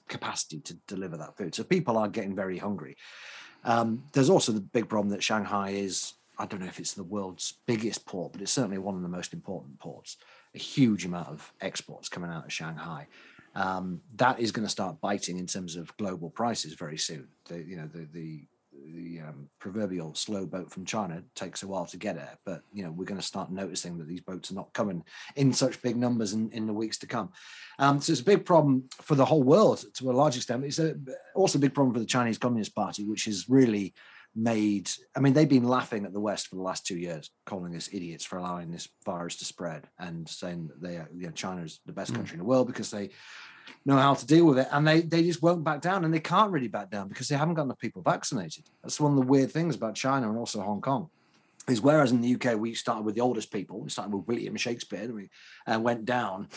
capacity 0.09 0.61
to 0.61 0.75
deliver 0.87 1.17
that 1.17 1.37
food. 1.37 1.55
So 1.55 1.65
people 1.65 1.97
are 1.97 2.09
getting 2.09 2.35
very 2.35 2.59
hungry. 2.59 2.97
Um, 3.65 4.05
there's 4.13 4.31
also 4.31 4.53
the 4.53 4.61
big 4.61 4.89
problem 4.89 5.11
that 5.11 5.23
Shanghai 5.23 5.71
is. 5.71 6.15
I 6.37 6.47
don't 6.47 6.61
know 6.61 6.67
if 6.67 6.81
it's 6.81 6.95
the 6.95 7.05
world's 7.05 7.59
biggest 7.65 8.07
port, 8.07 8.33
but 8.33 8.43
it's 8.43 8.51
certainly 8.51 8.79
one 8.79 8.97
of 8.97 9.03
the 9.03 9.09
most 9.09 9.33
important 9.33 9.79
ports. 9.79 10.17
A 10.57 10.59
huge 10.59 11.05
amount 11.05 11.29
of 11.29 11.53
exports 11.61 12.09
coming 12.09 12.31
out 12.31 12.45
of 12.45 12.53
Shanghai 12.53 13.07
um, 13.55 14.01
that 14.17 14.41
is 14.41 14.53
going 14.53 14.67
to 14.67 14.71
start 14.71 15.01
biting 15.01 15.39
in 15.39 15.47
terms 15.47 15.77
of 15.77 15.97
global 15.97 16.31
prices 16.31 16.75
very 16.75 16.99
soon. 16.99 17.29
The, 17.49 17.63
you 17.63 17.77
know, 17.77 17.87
the 17.87 18.09
the, 18.13 18.45
the 18.93 19.21
um, 19.21 19.49
proverbial 19.61 20.15
slow 20.15 20.47
boat 20.47 20.71
from 20.71 20.85
China 20.85 21.23
takes 21.35 21.63
a 21.63 21.67
while 21.67 21.87
to 21.87 21.97
get 21.97 22.17
there, 22.17 22.39
but 22.45 22.63
you 22.73 22.83
know 22.83 22.91
we're 22.91 23.05
going 23.05 23.21
to 23.21 23.27
start 23.27 23.51
noticing 23.51 23.99
that 23.99 24.09
these 24.09 24.21
boats 24.21 24.51
are 24.51 24.55
not 24.55 24.73
coming 24.73 25.05
in 25.37 25.53
such 25.53 25.81
big 25.83 25.97
numbers 25.97 26.33
in, 26.33 26.51
in 26.51 26.67
the 26.67 26.73
weeks 26.73 26.99
to 26.99 27.07
come. 27.07 27.31
Um, 27.79 28.01
so 28.01 28.13
it's 28.13 28.21
a 28.21 28.25
big 28.25 28.45
problem 28.45 28.85
for 29.01 29.15
the 29.15 29.25
whole 29.25 29.43
world 29.43 29.85
to 29.95 30.11
a 30.11 30.13
large 30.13 30.37
extent. 30.37 30.65
It's 30.65 30.79
a, 30.79 30.97
also 31.35 31.59
a 31.59 31.63
big 31.63 31.75
problem 31.75 31.95
for 31.95 32.01
the 32.01 32.07
Chinese 32.07 32.39
Communist 32.39 32.75
Party, 32.75 33.05
which 33.05 33.29
is 33.29 33.49
really 33.49 33.95
made 34.37 34.91
i 35.17 35.21
mean 35.21 35.33
they've 35.33 35.49
been 35.49 35.69
laughing 35.69 36.05
at 36.05 36.13
the 36.13 36.21
west 36.21 36.49
for 36.49 36.57
the 36.57 36.63
last 36.63 36.85
two 36.85 36.99
years 36.99 37.31
calling 37.47 37.77
us 37.77 37.89
idiots 37.93 38.25
for 38.25 38.39
allowing 38.39 38.71
this 38.71 38.89
virus 39.05 39.37
to 39.37 39.45
spread 39.45 39.87
and 39.99 40.29
saying 40.29 40.69
that 40.69 40.83
they 40.83 40.97
are 40.97 41.09
you 41.15 41.27
know 41.27 41.33
china 41.33 41.63
is 41.63 41.81
the 41.87 41.93
best 41.93 42.11
hmm. 42.11 42.17
country 42.17 42.35
in 42.35 42.41
the 42.41 42.45
world 42.45 42.67
because 42.67 42.91
they 42.91 43.11
know 43.87 43.97
how 43.97 44.15
to 44.15 44.27
deal 44.27 44.47
with 44.47 44.59
it. 44.59 44.69
And 44.71 44.87
they 44.87 45.03
they 45.03 45.23
just 45.23 45.43
won't 45.43 45.65
back 45.65 45.81
down 45.81 46.05
and 46.05 46.13
they 46.13 46.21
can't 46.21 46.51
really 46.51 46.69
back 46.69 46.91
down 46.91 47.09
because 47.09 47.29
they 47.29 47.37
haven't 47.37 47.55
got 47.55 47.63
enough 47.63 47.79
people 47.79 48.03
vaccinated. 48.03 48.65
That's 48.83 49.01
one 49.01 49.13
of 49.13 49.17
the 49.17 49.27
weird 49.27 49.51
things 49.51 49.75
about 49.75 49.95
china 49.95 50.29
and 50.29 50.39
also 50.39 50.61
hong 50.61 50.81
kong 50.81 51.11
is 51.69 51.81
whereas 51.81 52.13
in 52.13 52.21
the 52.21 52.35
uk 52.35 52.59
we 52.59 52.75
started 52.75 53.05
with 53.05 53.15
the 53.15 53.21
oldest 53.21 53.53
people 53.53 53.81
we 53.81 53.89
started 53.89 54.15
with 54.15 54.27
william 54.27 54.57
shakespeare 54.57 55.05
and 55.05 55.15
we 55.15 55.31
and 55.67 55.83
went 55.83 56.05
down 56.05 56.49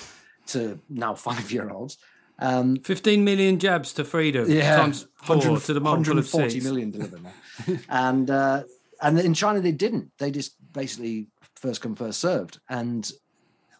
to 0.45 0.80
now 0.89 1.13
five 1.28 1.51
year 1.51 1.69
olds 1.69 1.97
um 2.39 2.77
15 2.77 3.23
million 3.23 3.57
jabs 3.59 3.93
to 3.93 4.03
freedom 4.03 4.49
yeah, 4.49 4.75
times 4.75 5.07
four 5.15 5.38
to 5.59 5.73
the 5.73 5.79
multiple 5.81 6.19
of 6.19 6.31
140 6.33 6.49
six. 6.49 6.63
million 6.63 6.91
delivered 6.91 7.23
now. 7.67 7.77
and 7.89 8.29
uh, 8.29 8.63
and 9.01 9.19
in 9.19 9.33
China 9.33 9.59
they 9.59 9.71
didn't. 9.71 10.11
They 10.19 10.31
just 10.31 10.55
basically 10.73 11.27
first 11.55 11.81
come 11.81 11.95
first 11.95 12.19
served. 12.19 12.59
And 12.69 13.11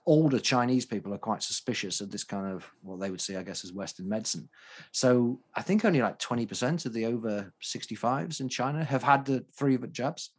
older 0.06 0.40
Chinese 0.40 0.86
people 0.86 1.14
are 1.14 1.18
quite 1.20 1.44
suspicious 1.44 2.02
of 2.02 2.10
this 2.12 2.24
kind 2.24 2.52
of 2.52 2.66
what 2.82 3.00
they 3.00 3.12
would 3.12 3.22
see, 3.22 3.36
I 3.36 3.44
guess, 3.44 3.64
as 3.64 3.74
Western 3.74 4.08
medicine. 4.10 4.50
So 4.92 5.40
I 5.56 5.62
think 5.62 5.84
only 5.86 6.02
like 6.02 6.18
20% 6.18 6.86
of 6.86 6.94
the 6.94 7.06
over 7.06 7.54
65s 7.62 8.40
in 8.40 8.50
China 8.50 8.84
have 8.84 9.04
had 9.04 9.26
the 9.26 9.46
three 9.54 9.78
jabs. 9.92 10.32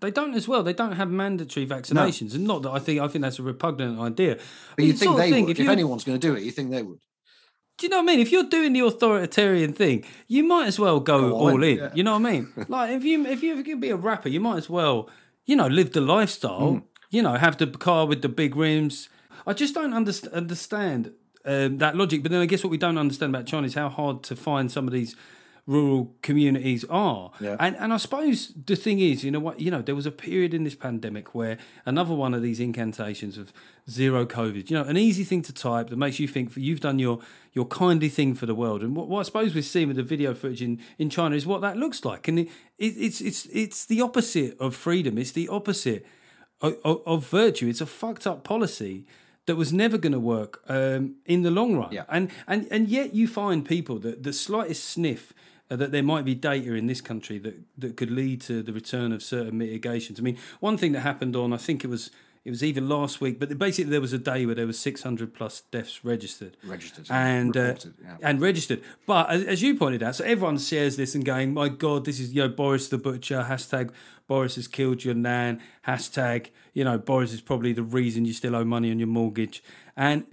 They 0.00 0.10
don't 0.10 0.34
as 0.34 0.48
well. 0.48 0.62
They 0.62 0.72
don't 0.72 0.92
have 0.92 1.10
mandatory 1.10 1.66
vaccinations, 1.66 2.34
and 2.34 2.44
not 2.44 2.62
that 2.62 2.70
I 2.70 2.78
think 2.78 3.00
I 3.00 3.06
think 3.08 3.20
that's 3.22 3.38
a 3.38 3.42
repugnant 3.42 4.00
idea. 4.00 4.38
But 4.74 4.86
you 4.86 4.94
the 4.94 4.98
think 4.98 5.16
they 5.18 5.30
thing, 5.30 5.44
would. 5.44 5.50
If, 5.50 5.58
you're- 5.58 5.70
anyone's 5.70 6.04
going 6.04 6.18
to 6.18 6.26
do 6.26 6.34
it, 6.34 6.42
you 6.42 6.50
think 6.50 6.70
they 6.70 6.82
would. 6.82 7.00
Do 7.80 7.86
you 7.86 7.90
know 7.92 8.02
what 8.02 8.10
I 8.10 8.16
mean? 8.16 8.20
If 8.20 8.30
you're 8.30 8.44
doing 8.44 8.74
the 8.74 8.80
authoritarian 8.80 9.72
thing, 9.72 10.04
you 10.28 10.44
might 10.44 10.66
as 10.66 10.78
well 10.78 11.00
go, 11.00 11.30
Go 11.30 11.34
all 11.34 11.62
in, 11.62 11.78
yeah. 11.78 11.88
You 11.94 12.02
know 12.02 12.12
what 12.18 12.26
I 12.26 12.32
mean? 12.32 12.52
like 12.68 12.90
if 12.90 13.04
you 13.04 13.24
if 13.24 13.42
you 13.42 13.52
if 13.52 13.58
you 13.58 13.64
can 13.64 13.80
be 13.80 13.88
a 13.88 13.96
rapper, 13.96 14.28
you 14.28 14.38
might 14.38 14.58
as 14.58 14.68
well, 14.68 15.08
you 15.46 15.56
know, 15.56 15.66
live 15.66 15.92
the 15.92 16.02
lifestyle. 16.02 16.72
Mm. 16.72 16.82
You 17.08 17.22
know, 17.22 17.32
have 17.36 17.56
the 17.56 17.66
car 17.66 18.06
with 18.06 18.20
the 18.20 18.28
big 18.28 18.54
rims. 18.54 19.08
I 19.46 19.54
just 19.54 19.74
don't 19.74 19.92
underst- 19.92 20.30
understand 20.30 21.12
um, 21.46 21.78
that 21.78 21.96
logic. 21.96 22.22
But 22.22 22.32
then 22.32 22.42
I 22.42 22.46
guess 22.46 22.62
what 22.62 22.70
we 22.70 22.76
don't 22.76 22.98
understand 22.98 23.34
about 23.34 23.46
China 23.46 23.66
is 23.66 23.72
how 23.72 23.88
hard 23.88 24.22
to 24.24 24.36
find 24.36 24.70
some 24.70 24.86
of 24.86 24.92
these 24.92 25.16
rural 25.70 26.12
communities 26.20 26.84
are. 26.90 27.30
Yeah. 27.40 27.56
And 27.60 27.76
and 27.76 27.92
I 27.92 27.96
suppose 27.96 28.52
the 28.66 28.74
thing 28.74 28.98
is, 28.98 29.22
you 29.24 29.30
know 29.30 29.38
what, 29.38 29.60
you 29.60 29.70
know, 29.70 29.82
there 29.82 29.94
was 29.94 30.04
a 30.04 30.10
period 30.10 30.52
in 30.52 30.64
this 30.64 30.74
pandemic 30.74 31.32
where 31.32 31.58
another 31.86 32.12
one 32.12 32.34
of 32.34 32.42
these 32.42 32.58
incantations 32.58 33.38
of 33.38 33.52
zero 33.88 34.26
COVID, 34.26 34.68
you 34.68 34.76
know, 34.76 34.82
an 34.82 34.96
easy 34.96 35.22
thing 35.22 35.42
to 35.42 35.52
type 35.52 35.88
that 35.90 35.96
makes 35.96 36.18
you 36.18 36.26
think 36.26 36.56
you've 36.56 36.80
done 36.80 36.98
your 36.98 37.20
your 37.52 37.66
kindly 37.66 38.08
thing 38.08 38.34
for 38.34 38.46
the 38.46 38.54
world. 38.54 38.82
And 38.82 38.96
what, 38.96 39.08
what 39.08 39.20
I 39.20 39.22
suppose 39.22 39.54
we're 39.54 39.62
seeing 39.62 39.86
with 39.86 39.96
the 39.96 40.02
video 40.02 40.34
footage 40.34 40.60
in, 40.60 40.80
in 40.98 41.08
China 41.08 41.36
is 41.36 41.46
what 41.46 41.60
that 41.60 41.76
looks 41.76 42.04
like. 42.04 42.26
And 42.26 42.40
it, 42.40 42.48
it, 42.76 42.94
it's 43.06 43.20
it's 43.20 43.46
it's 43.46 43.86
the 43.86 44.00
opposite 44.00 44.58
of 44.58 44.74
freedom. 44.74 45.18
It's 45.18 45.32
the 45.32 45.48
opposite 45.48 46.04
of, 46.60 46.76
of, 46.84 47.00
of 47.06 47.26
virtue. 47.28 47.68
It's 47.68 47.80
a 47.80 47.86
fucked 47.86 48.26
up 48.26 48.42
policy 48.42 49.06
that 49.46 49.54
was 49.54 49.72
never 49.72 49.98
going 49.98 50.12
to 50.12 50.20
work 50.20 50.62
um, 50.68 51.14
in 51.26 51.42
the 51.42 51.50
long 51.50 51.76
run. 51.76 51.92
Yeah. 51.92 52.06
And 52.08 52.30
and 52.48 52.66
and 52.72 52.88
yet 52.88 53.14
you 53.14 53.28
find 53.28 53.64
people 53.64 54.00
that 54.00 54.24
the 54.24 54.32
slightest 54.32 54.82
sniff 54.82 55.32
that 55.76 55.92
there 55.92 56.02
might 56.02 56.24
be 56.24 56.34
data 56.34 56.74
in 56.74 56.86
this 56.86 57.00
country 57.00 57.38
that 57.38 57.54
that 57.78 57.96
could 57.96 58.10
lead 58.10 58.40
to 58.42 58.62
the 58.62 58.72
return 58.72 59.12
of 59.12 59.22
certain 59.22 59.56
mitigations. 59.56 60.18
I 60.18 60.22
mean, 60.22 60.38
one 60.58 60.76
thing 60.76 60.92
that 60.92 61.00
happened 61.00 61.36
on 61.36 61.52
I 61.52 61.56
think 61.56 61.84
it 61.84 61.88
was 61.88 62.10
it 62.44 62.50
was 62.50 62.64
either 62.64 62.80
last 62.80 63.20
week, 63.20 63.38
but 63.38 63.56
basically 63.58 63.90
there 63.90 64.00
was 64.00 64.14
a 64.14 64.18
day 64.18 64.46
where 64.46 64.54
there 64.54 64.66
was 64.66 64.78
600 64.78 65.34
plus 65.34 65.60
deaths 65.70 66.04
registered, 66.04 66.56
Registered, 66.64 67.06
and 67.10 67.54
uh, 67.54 67.74
yeah. 68.02 68.16
and 68.22 68.40
registered. 68.40 68.82
But 69.06 69.28
as, 69.28 69.44
as 69.44 69.62
you 69.62 69.76
pointed 69.76 70.02
out, 70.02 70.16
so 70.16 70.24
everyone 70.24 70.58
shares 70.58 70.96
this 70.96 71.14
and 71.14 71.24
going, 71.24 71.52
"My 71.52 71.68
God, 71.68 72.06
this 72.06 72.18
is 72.18 72.32
you 72.32 72.42
know 72.42 72.48
Boris 72.48 72.88
the 72.88 72.98
butcher." 72.98 73.46
Hashtag 73.48 73.90
Boris 74.26 74.56
has 74.56 74.68
killed 74.68 75.04
your 75.04 75.14
nan. 75.14 75.60
Hashtag 75.86 76.48
you 76.72 76.82
know 76.82 76.96
Boris 76.96 77.32
is 77.32 77.42
probably 77.42 77.74
the 77.74 77.82
reason 77.82 78.24
you 78.24 78.32
still 78.32 78.56
owe 78.56 78.64
money 78.64 78.90
on 78.90 78.98
your 78.98 79.08
mortgage. 79.08 79.62
And 79.96 80.26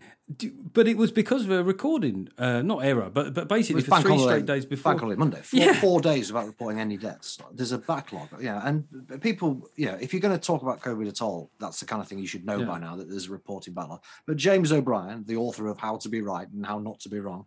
but 0.74 0.88
it 0.90 0.98
was 0.98 1.12
because 1.12 1.46
of 1.46 1.52
a 1.52 1.64
recording, 1.64 2.28
uh, 2.38 2.62
not 2.62 2.84
error, 2.84 3.10
but 3.10 3.34
but 3.34 3.48
basically 3.48 3.82
for 3.82 4.02
three 4.02 4.12
holiday, 4.12 4.24
straight 4.24 4.46
days 4.46 4.66
before. 4.66 4.92
Bank 4.92 5.00
holiday 5.02 5.20
Monday. 5.20 5.42
Four, 5.42 5.60
Yeah. 5.60 5.74
four 5.80 6.02
days 6.02 6.34
without 6.34 6.48
reporting 6.48 6.82
any 6.82 6.98
deaths. 6.98 7.38
There's 7.54 7.72
a 7.72 7.78
backlog. 7.78 8.28
Yeah, 8.42 8.62
and 8.68 8.84
people, 9.22 9.70
you 9.78 9.86
know, 9.86 9.98
if 10.02 10.12
you're 10.14 10.20
going 10.20 10.38
to 10.38 10.46
talk 10.46 10.62
about 10.64 10.82
COVID 10.82 11.08
at 11.08 11.22
all, 11.22 11.50
that's 11.60 11.80
the 11.80 11.86
kind 11.86 12.02
of 12.02 12.08
thing 12.10 12.20
you 12.20 12.28
should 12.28 12.46
know 12.46 12.60
Yeah. 12.60 12.66
by 12.66 12.78
now 12.80 12.98
that 12.98 13.10
there's 13.10 13.28
a 13.28 13.32
reporting 13.32 13.74
backlog. 13.74 14.02
But 14.26 14.36
James 14.36 14.72
O'Brien, 14.74 15.24
the 15.26 15.38
author 15.38 15.68
of 15.68 15.78
How 15.80 15.96
to 15.98 16.10
Be 16.10 16.22
Right 16.22 16.50
and 16.50 16.66
How 16.66 16.80
Not 16.80 17.00
to 17.02 17.10
Be 17.10 17.20
Wrong, 17.22 17.46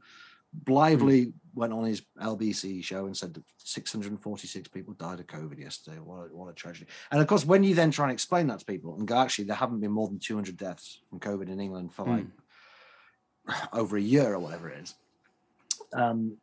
blithely 0.53 1.25
Hmm. 1.27 1.31
went 1.55 1.73
on 1.73 1.85
his 1.85 2.03
LBC 2.21 2.83
show 2.83 3.07
and 3.07 3.17
said 3.17 3.35
that 3.35 3.45
646 3.59 4.69
people 4.69 4.95
died 4.95 5.21
of 5.21 5.27
COVID 5.27 5.59
yesterday. 5.59 5.99
What 5.99 6.17
a, 6.31 6.35
what 6.37 6.49
a 6.49 6.53
tragedy. 6.55 6.87
And 7.13 7.21
of 7.21 7.27
course, 7.29 7.45
when 7.45 7.63
you 7.63 7.75
then 7.75 7.91
try 7.91 8.07
and 8.07 8.13
explain 8.13 8.47
that 8.49 8.61
to 8.61 8.65
people 8.65 8.97
and 8.97 9.07
go, 9.07 9.17
actually, 9.19 9.45
there 9.45 9.57
haven't 9.57 9.81
been 9.81 9.93
more 9.93 10.09
than 10.09 10.19
200 10.19 10.57
deaths 10.57 11.01
from 11.09 11.21
COVID 11.21 11.49
in 11.49 11.61
England 11.61 11.93
for 11.93 12.05
like 12.07 12.27
over 13.73 13.97
a 13.97 14.01
year 14.01 14.35
or 14.35 14.39
whatever 14.39 14.69
it 14.71 14.83
is. 14.83 14.95
Um, 15.93 16.37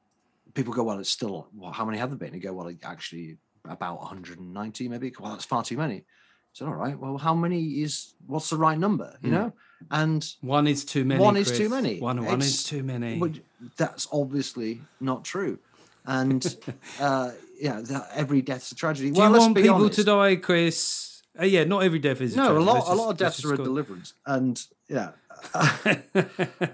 people 0.54 0.74
go, 0.74 0.84
well, 0.84 1.00
it's 1.00 1.10
still, 1.10 1.48
well, 1.56 1.72
how 1.72 1.86
many 1.86 1.98
have 1.98 2.10
there 2.10 2.18
been? 2.18 2.34
You 2.34 2.40
go, 2.40 2.54
well, 2.54 2.72
actually, 2.84 3.38
about 3.66 4.00
190 4.00 4.88
maybe. 4.90 5.14
Well, 5.20 5.32
that's 5.32 5.46
far 5.46 5.64
too 5.64 5.78
many. 5.78 6.04
So, 6.54 6.66
all 6.66 6.74
right, 6.74 6.98
well, 6.98 7.18
how 7.18 7.36
many 7.36 7.82
is, 7.82 8.16
what's 8.26 8.50
the 8.50 8.58
right 8.58 8.78
number, 8.80 9.16
you 9.22 9.30
Hmm. 9.30 9.36
know? 9.36 9.54
And 9.92 10.28
One 10.42 10.66
is 10.66 10.84
too 10.86 11.06
many. 11.06 11.22
One 11.24 11.38
is 11.38 11.48
Chris. 11.50 11.60
too 11.60 11.70
many. 11.70 12.00
One 12.00 12.18
one 12.18 12.26
It's- 12.40 12.48
is 12.48 12.64
too 12.64 12.82
many. 12.82 13.22
that's 13.76 14.08
obviously 14.12 14.82
not 15.00 15.24
true. 15.24 15.60
And, 16.06 16.44
uh, 17.00 17.32
yeah, 17.60 17.82
that 17.82 18.10
every 18.14 18.42
death's 18.42 18.72
a 18.72 18.76
tragedy. 18.76 19.12
Do 19.12 19.20
well, 19.20 19.32
you 19.34 19.38
want 19.40 19.56
people 19.56 19.76
honest. 19.76 19.96
to 20.00 20.04
die, 20.04 20.36
Chris? 20.38 21.22
Uh, 21.40 21.46
yeah, 21.46 21.64
not 21.64 21.84
every 21.84 22.00
death 22.00 22.22
is. 22.22 22.36
No, 22.36 22.44
a 22.44 22.46
tragedy. 22.48 22.66
lot, 22.66 22.74
Let's 22.76 22.90
a 22.90 22.94
lot 22.96 23.10
of 23.12 23.18
deaths 23.18 23.46
are 23.46 23.54
a 23.54 23.58
deliverance, 23.58 24.14
and 24.26 24.60
yeah, 24.90 25.12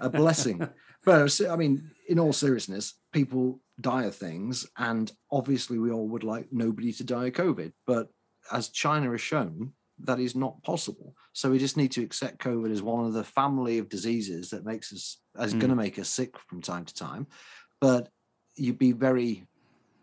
a 0.00 0.10
blessing. 0.10 0.68
But 1.04 1.40
I 1.48 1.56
mean, 1.56 1.90
in 2.08 2.18
all 2.18 2.32
seriousness, 2.32 2.94
people 3.12 3.60
die 3.80 4.04
of 4.04 4.14
things, 4.14 4.66
and 4.78 5.10
obviously, 5.30 5.78
we 5.78 5.90
all 5.90 6.08
would 6.08 6.24
like 6.24 6.48
nobody 6.50 6.92
to 6.94 7.04
die 7.04 7.26
of 7.26 7.34
COVID. 7.34 7.72
But 7.86 8.08
as 8.52 8.68
China 8.68 9.10
has 9.10 9.20
shown, 9.20 9.72
that 10.00 10.18
is 10.18 10.34
not 10.34 10.62
possible. 10.62 11.14
So 11.32 11.50
we 11.50 11.58
just 11.58 11.76
need 11.76 11.92
to 11.92 12.02
accept 12.02 12.38
COVID 12.42 12.70
as 12.72 12.82
one 12.82 13.04
of 13.06 13.12
the 13.12 13.24
family 13.24 13.78
of 13.78 13.88
diseases 13.88 14.50
that 14.50 14.64
makes 14.64 14.92
us 14.92 15.18
is 15.40 15.54
Mm. 15.54 15.60
going 15.60 15.70
to 15.70 15.76
make 15.76 15.98
us 15.98 16.08
sick 16.08 16.38
from 16.48 16.60
time 16.60 16.84
to 16.84 16.94
time. 16.94 17.26
But 17.80 18.08
you'd 18.56 18.78
be 18.78 18.92
very 18.92 19.46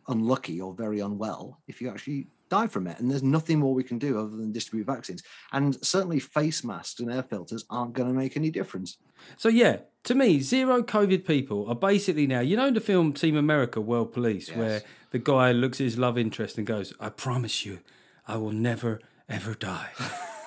unlucky 0.08 0.60
or 0.62 0.74
very 0.74 1.00
unwell 1.00 1.62
if 1.68 1.82
you 1.82 1.90
actually 1.90 2.28
die 2.52 2.68
from 2.68 2.86
it. 2.86 3.00
And 3.00 3.10
there's 3.10 3.24
nothing 3.24 3.60
more 3.60 3.74
we 3.74 3.84
can 3.84 3.98
do 3.98 4.20
other 4.20 4.36
than 4.36 4.52
distribute 4.52 4.86
vaccines. 4.86 5.24
And 5.54 5.84
certainly 5.84 6.20
face 6.20 6.64
masks 6.64 7.00
and 7.00 7.12
air 7.12 7.24
filters 7.24 7.66
aren't 7.70 7.94
going 7.94 8.10
to 8.10 8.14
make 8.14 8.36
any 8.36 8.52
difference. 8.52 8.98
So 9.38 9.50
yeah, 9.50 9.78
to 10.04 10.14
me, 10.14 10.42
zero 10.42 10.84
COVID 10.84 11.26
people 11.26 11.68
are 11.70 11.76
basically 11.76 12.28
now. 12.28 12.42
You 12.42 12.58
know 12.58 12.70
the 12.70 12.82
film 12.82 13.14
Team 13.14 13.38
America: 13.38 13.80
World 13.80 14.12
Police, 14.12 14.50
where 14.50 14.82
the 15.12 15.20
guy 15.20 15.52
looks 15.52 15.80
at 15.80 15.86
his 15.86 15.98
love 15.98 16.18
interest 16.18 16.58
and 16.58 16.68
goes, 16.68 16.94
"I 17.00 17.10
promise 17.10 17.66
you, 17.66 17.80
I 18.28 18.38
will 18.38 18.52
never 18.52 19.00
ever 19.30 19.54
die." 19.54 19.92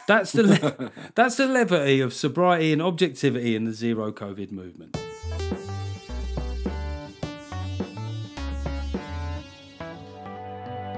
That's 0.07 0.33
the 0.33 0.43
le- 0.43 0.91
that's 1.15 1.37
the 1.37 1.47
levity 1.47 2.01
of 2.01 2.13
sobriety 2.13 2.73
and 2.73 2.83
objectivity 2.83 3.55
in 3.55 3.65
the 3.65 3.73
zero 3.73 4.13
COVID 4.13 4.51
movement. 4.51 4.97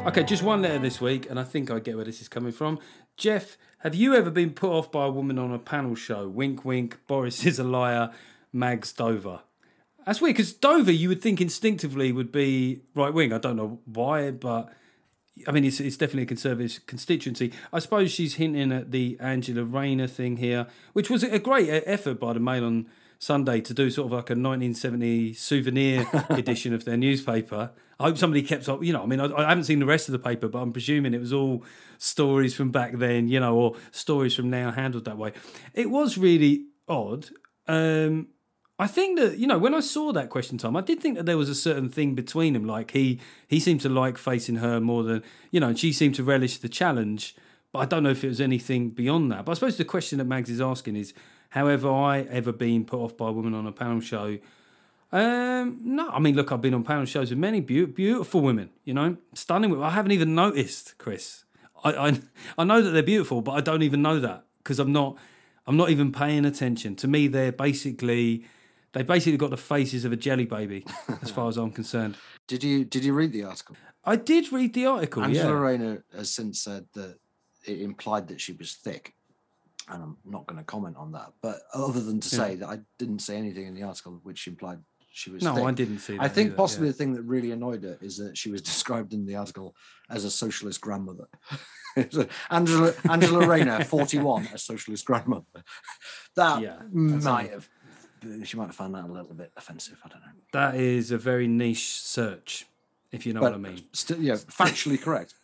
Okay, 0.07 0.23
just 0.23 0.45
one 0.45 0.63
letter 0.63 0.79
this 0.79 1.01
week, 1.01 1.29
and 1.29 1.37
I 1.37 1.43
think 1.43 1.69
I 1.69 1.81
get 1.81 1.97
where 1.97 2.05
this 2.05 2.21
is 2.21 2.29
coming 2.29 2.53
from. 2.53 2.79
Geoff, 3.17 3.59
have 3.81 3.93
you 3.97 4.15
ever 4.15 4.31
been 4.31 4.51
put 4.51 4.71
off 4.71 4.93
by 4.93 5.07
a 5.07 5.11
woman 5.11 5.37
on 5.37 5.53
a 5.53 5.59
panel 5.59 5.97
show? 5.97 6.29
Wink, 6.29 6.65
wink. 6.65 6.99
Boris 7.09 7.45
is 7.45 7.59
a 7.59 7.65
liar. 7.65 8.13
Mags 8.53 8.93
Dover. 8.93 9.41
That's 10.07 10.21
weird 10.21 10.37
because 10.37 10.53
Dover, 10.53 10.93
you 10.93 11.09
would 11.09 11.21
think 11.21 11.41
instinctively 11.41 12.13
would 12.13 12.31
be 12.31 12.83
right 12.95 13.13
wing. 13.13 13.33
I 13.33 13.39
don't 13.39 13.57
know 13.57 13.81
why, 13.85 14.31
but 14.31 14.73
I 15.49 15.51
mean, 15.51 15.65
it's, 15.65 15.81
it's 15.81 15.97
definitely 15.97 16.23
a 16.23 16.27
conservative 16.27 16.87
constituency. 16.87 17.53
I 17.73 17.81
suppose 17.81 18.13
she's 18.13 18.37
hinting 18.37 18.71
at 18.71 18.93
the 18.93 19.17
Angela 19.19 19.65
Rayner 19.65 20.07
thing 20.07 20.37
here, 20.37 20.69
which 20.93 21.11
was 21.11 21.25
a 21.25 21.41
great 21.41 21.69
effort 21.69 22.21
by 22.21 22.33
the 22.33 22.39
Mail 22.39 22.65
on 22.65 22.87
Sunday 23.19 23.61
to 23.63 23.75
do 23.75 23.91
sort 23.91 24.07
of 24.07 24.13
like 24.13 24.31
a 24.31 24.39
1970 24.39 25.33
souvenir 25.33 26.07
edition 26.31 26.73
of 26.73 26.85
their 26.85 26.97
newspaper. 26.97 27.73
I 27.99 28.05
hope 28.05 28.18
somebody 28.18 28.42
kept 28.42 28.68
up, 28.68 28.82
you 28.82 28.92
know, 28.92 29.03
I 29.03 29.07
mean, 29.07 29.20
I, 29.20 29.32
I 29.32 29.49
haven't 29.49 29.64
seen 29.64 29.78
the 29.78 29.86
rest 29.86 30.09
of 30.09 30.12
the 30.12 30.18
paper, 30.18 30.49
but 30.49 30.59
I'm 30.59 30.72
presuming 30.72 31.14
it 31.14 31.20
was 31.20 31.32
all 31.32 31.64
stories 31.99 32.55
from 32.55 32.70
back 32.70 32.92
then, 32.99 33.28
you 33.28 33.40
know, 33.40 33.57
or 33.57 33.76
stories 33.90 34.34
from 34.34 34.51
now 34.51 34.70
handled 34.70 35.07
that 35.07 35.16
way. 35.16 35.32
It 35.72 35.90
was 35.90 36.18
really 36.18 36.66
odd. 36.88 37.28
Um, 37.66 38.28
I 38.78 38.86
think 38.86 39.18
that 39.18 39.38
you 39.38 39.47
know 39.47 39.59
when 39.59 39.74
I 39.74 39.80
saw 39.80 40.12
that 40.12 40.28
question 40.28 40.59
time, 40.59 40.76
I 40.76 40.82
did 40.82 41.01
think 41.01 41.16
that 41.16 41.24
there 41.24 41.38
was 41.38 41.49
a 41.49 41.55
certain 41.55 41.88
thing 41.88 42.14
between 42.14 42.53
them. 42.53 42.66
Like 42.66 42.90
he 42.90 43.20
he 43.49 43.59
seemed 43.59 43.80
to 43.82 43.88
like 43.88 44.18
facing 44.18 44.57
her 44.57 44.80
more 44.80 45.03
than 45.03 45.22
you 45.51 45.61
know, 45.61 45.68
and 45.68 45.78
she 45.78 45.92
seemed 45.92 46.14
to 46.16 46.24
relish 46.24 46.59
the 46.59 46.68
challenge. 46.68 47.34
But 47.72 47.78
I 47.80 47.84
don't 47.86 48.03
know 48.03 48.11
if 48.11 48.22
it 48.22 48.28
was 48.28 48.40
anything 48.40 48.90
beyond 48.90 49.32
that. 49.32 49.44
But 49.44 49.53
I 49.53 49.55
suppose 49.55 49.76
the 49.76 49.84
question 49.84 50.18
that 50.18 50.24
Mags 50.24 50.51
is 50.51 50.61
asking 50.61 50.97
is, 50.97 51.14
have 51.51 51.66
I 51.66 52.20
ever 52.20 52.53
been 52.53 52.84
put 52.84 53.01
off 53.01 53.16
by 53.16 53.28
a 53.28 53.32
woman 53.32 53.55
on 53.55 53.66
a 53.66 53.72
panel 53.72 54.01
show? 54.01 54.38
Um, 55.17 55.81
no, 55.83 56.11
I 56.11 56.19
mean, 56.19 56.37
look, 56.37 56.53
I've 56.53 56.61
been 56.61 56.75
on 56.75 56.85
panel 56.85 57.07
shows 57.07 57.31
with 57.31 57.39
many 57.39 57.61
be- 57.61 57.87
beautiful 57.87 58.43
women. 58.43 58.69
You 58.85 58.93
know, 58.93 59.17
stunning 59.33 59.71
women. 59.71 59.87
I 59.87 59.91
haven't 59.91 60.12
even 60.12 60.35
noticed, 60.35 60.99
Chris. 60.99 61.45
I 61.83 61.93
I, 62.09 62.21
I 62.59 62.64
know 62.64 62.83
that 62.83 62.91
they're 62.91 63.03
beautiful, 63.03 63.41
but 63.41 63.53
I 63.53 63.62
don't 63.62 63.83
even 63.83 64.03
know 64.03 64.21
that 64.21 64.45
because 64.59 64.79
I'm 64.79 64.93
not 64.93 65.17
I'm 65.67 65.79
not 65.79 65.89
even 65.89 66.12
paying 66.12 66.45
attention. 66.45 66.97
To 66.97 67.09
me, 67.09 67.29
they're 67.29 67.51
basically 67.51 68.45
they 68.93 69.05
basically 69.05 69.39
got 69.39 69.51
the 69.51 69.57
faces 69.57 70.05
of 70.05 70.12
a 70.12 70.17
jelly 70.17 70.45
baby, 70.45 70.85
as 71.23 71.31
far 71.31 71.49
as 71.49 71.57
I'm 71.57 71.71
concerned. 71.71 72.17
Did 72.47 72.62
you 72.62 72.85
did 72.85 73.03
you 73.03 73.14
read 73.14 73.33
the 73.33 73.45
article? 73.45 73.77
I 74.05 74.17
did 74.17 74.53
read 74.53 74.75
the 74.75 74.85
article. 74.85 75.25
Angela 75.25 75.53
yeah. 75.53 75.59
Rayner 75.59 76.05
has 76.14 76.31
since 76.31 76.61
said 76.61 76.87
that 76.93 77.19
it 77.64 77.81
implied 77.81 78.29
that 78.29 78.41
she 78.41 78.53
was 78.53 78.75
thick. 78.75 79.14
And 79.89 80.03
I'm 80.03 80.17
not 80.25 80.47
going 80.47 80.59
to 80.59 80.64
comment 80.64 80.97
on 80.97 81.12
that. 81.12 81.33
But 81.41 81.61
other 81.73 82.01
than 82.01 82.19
to 82.19 82.29
say 82.29 82.57
that 82.57 82.69
I 82.69 82.81
didn't 82.99 83.21
say 83.21 83.37
anything 83.37 83.67
in 83.67 83.75
the 83.75 83.85
article 83.85 84.19
which 84.25 84.49
implied 84.49 84.81
she 85.17 85.31
was 85.31 85.43
No, 85.43 85.55
thick. 85.55 85.64
I 85.64 85.71
didn't 85.73 85.99
see. 86.01 86.17
That 86.17 86.23
I 86.25 86.29
think 86.29 86.49
either, 86.49 86.57
possibly 86.57 86.89
yeah. 86.89 86.93
the 86.93 86.99
thing 86.99 87.14
that 87.14 87.23
really 87.23 87.51
annoyed 87.51 87.83
her 87.85 87.97
is 88.03 88.19
that 88.19 88.37
she 88.37 88.51
was 88.51 88.61
described 88.73 89.14
in 89.14 89.25
the 89.25 89.37
article 89.37 89.75
as 90.11 90.25
a 90.25 90.31
socialist 90.31 90.81
grandmother. 90.83 91.27
Angela 92.51 92.93
Angela 93.09 93.47
Rayner, 93.47 93.83
41, 93.97 94.49
a 94.53 94.59
socialist 94.59 95.07
grandmother. 95.07 95.47
That 96.37 96.61
Yeah, 96.61 96.77
might 96.93 97.51
have 97.51 97.69
she 98.45 98.57
might 98.59 98.67
have 98.67 98.75
found 98.75 98.95
that 98.95 99.05
a 99.05 99.12
little 99.12 99.35
bit 99.35 99.53
offensive. 99.57 99.99
I 100.05 100.09
don't 100.09 100.21
know. 100.21 100.33
that 100.53 100.75
is 100.75 101.11
a 101.12 101.19
very 101.19 101.47
niche 101.49 101.93
search, 102.01 102.67
if 103.11 103.25
you 103.25 103.33
know 103.33 103.41
But 103.41 103.53
what 103.53 103.67
I 103.67 103.71
mean. 103.71 103.85
still, 103.93 104.21
yeah, 104.21 104.35
factually 104.35 105.01
correct. 105.01 105.35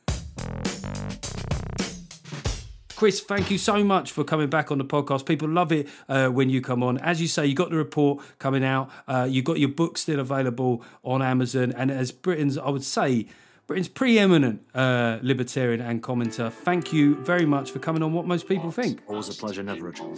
Chris, 3.03 3.21
thank 3.21 3.51
you 3.51 3.59
so 3.59 3.83
much 3.83 4.13
for 4.13 4.23
coming 4.23 4.49
back 4.49 4.71
on 4.71 4.79
the 4.79 4.85
podcast. 4.85 5.27
People 5.27 5.49
love 5.49 5.73
it 5.73 5.89
uh, 6.09 6.29
when 6.29 6.49
you 6.49 6.61
come 6.61 6.85
on. 6.85 6.99
As 6.99 7.21
you 7.21 7.27
say, 7.27 7.45
you 7.45 7.53
got 7.53 7.71
the 7.71 7.77
report 7.77 8.23
coming 8.39 8.63
out. 8.63 8.91
Uh, 9.09 9.27
you 9.29 9.43
got 9.43 9.59
your 9.59 9.71
book 9.71 9.99
still 9.99 10.21
available 10.21 10.85
on 11.03 11.21
Amazon, 11.21 11.73
and 11.73 11.91
as 11.91 12.13
Britain's, 12.13 12.57
I 12.57 12.69
would 12.69 12.85
say, 12.85 13.27
Britain's 13.67 13.89
preeminent 13.89 14.65
uh, 14.73 15.19
libertarian 15.21 15.81
and 15.81 16.01
commenter. 16.01 16.53
Thank 16.53 16.93
you 16.93 17.17
very 17.17 17.45
much 17.45 17.73
for 17.73 17.81
coming 17.81 18.05
on. 18.05 18.13
What 18.13 18.29
most 18.29 18.47
people 18.47 18.71
think. 18.71 19.03
Always 19.09 19.29
a 19.29 19.35
pleasure, 19.35 19.65
never 19.65 19.89
a 19.89 19.93
chore. 19.93 20.15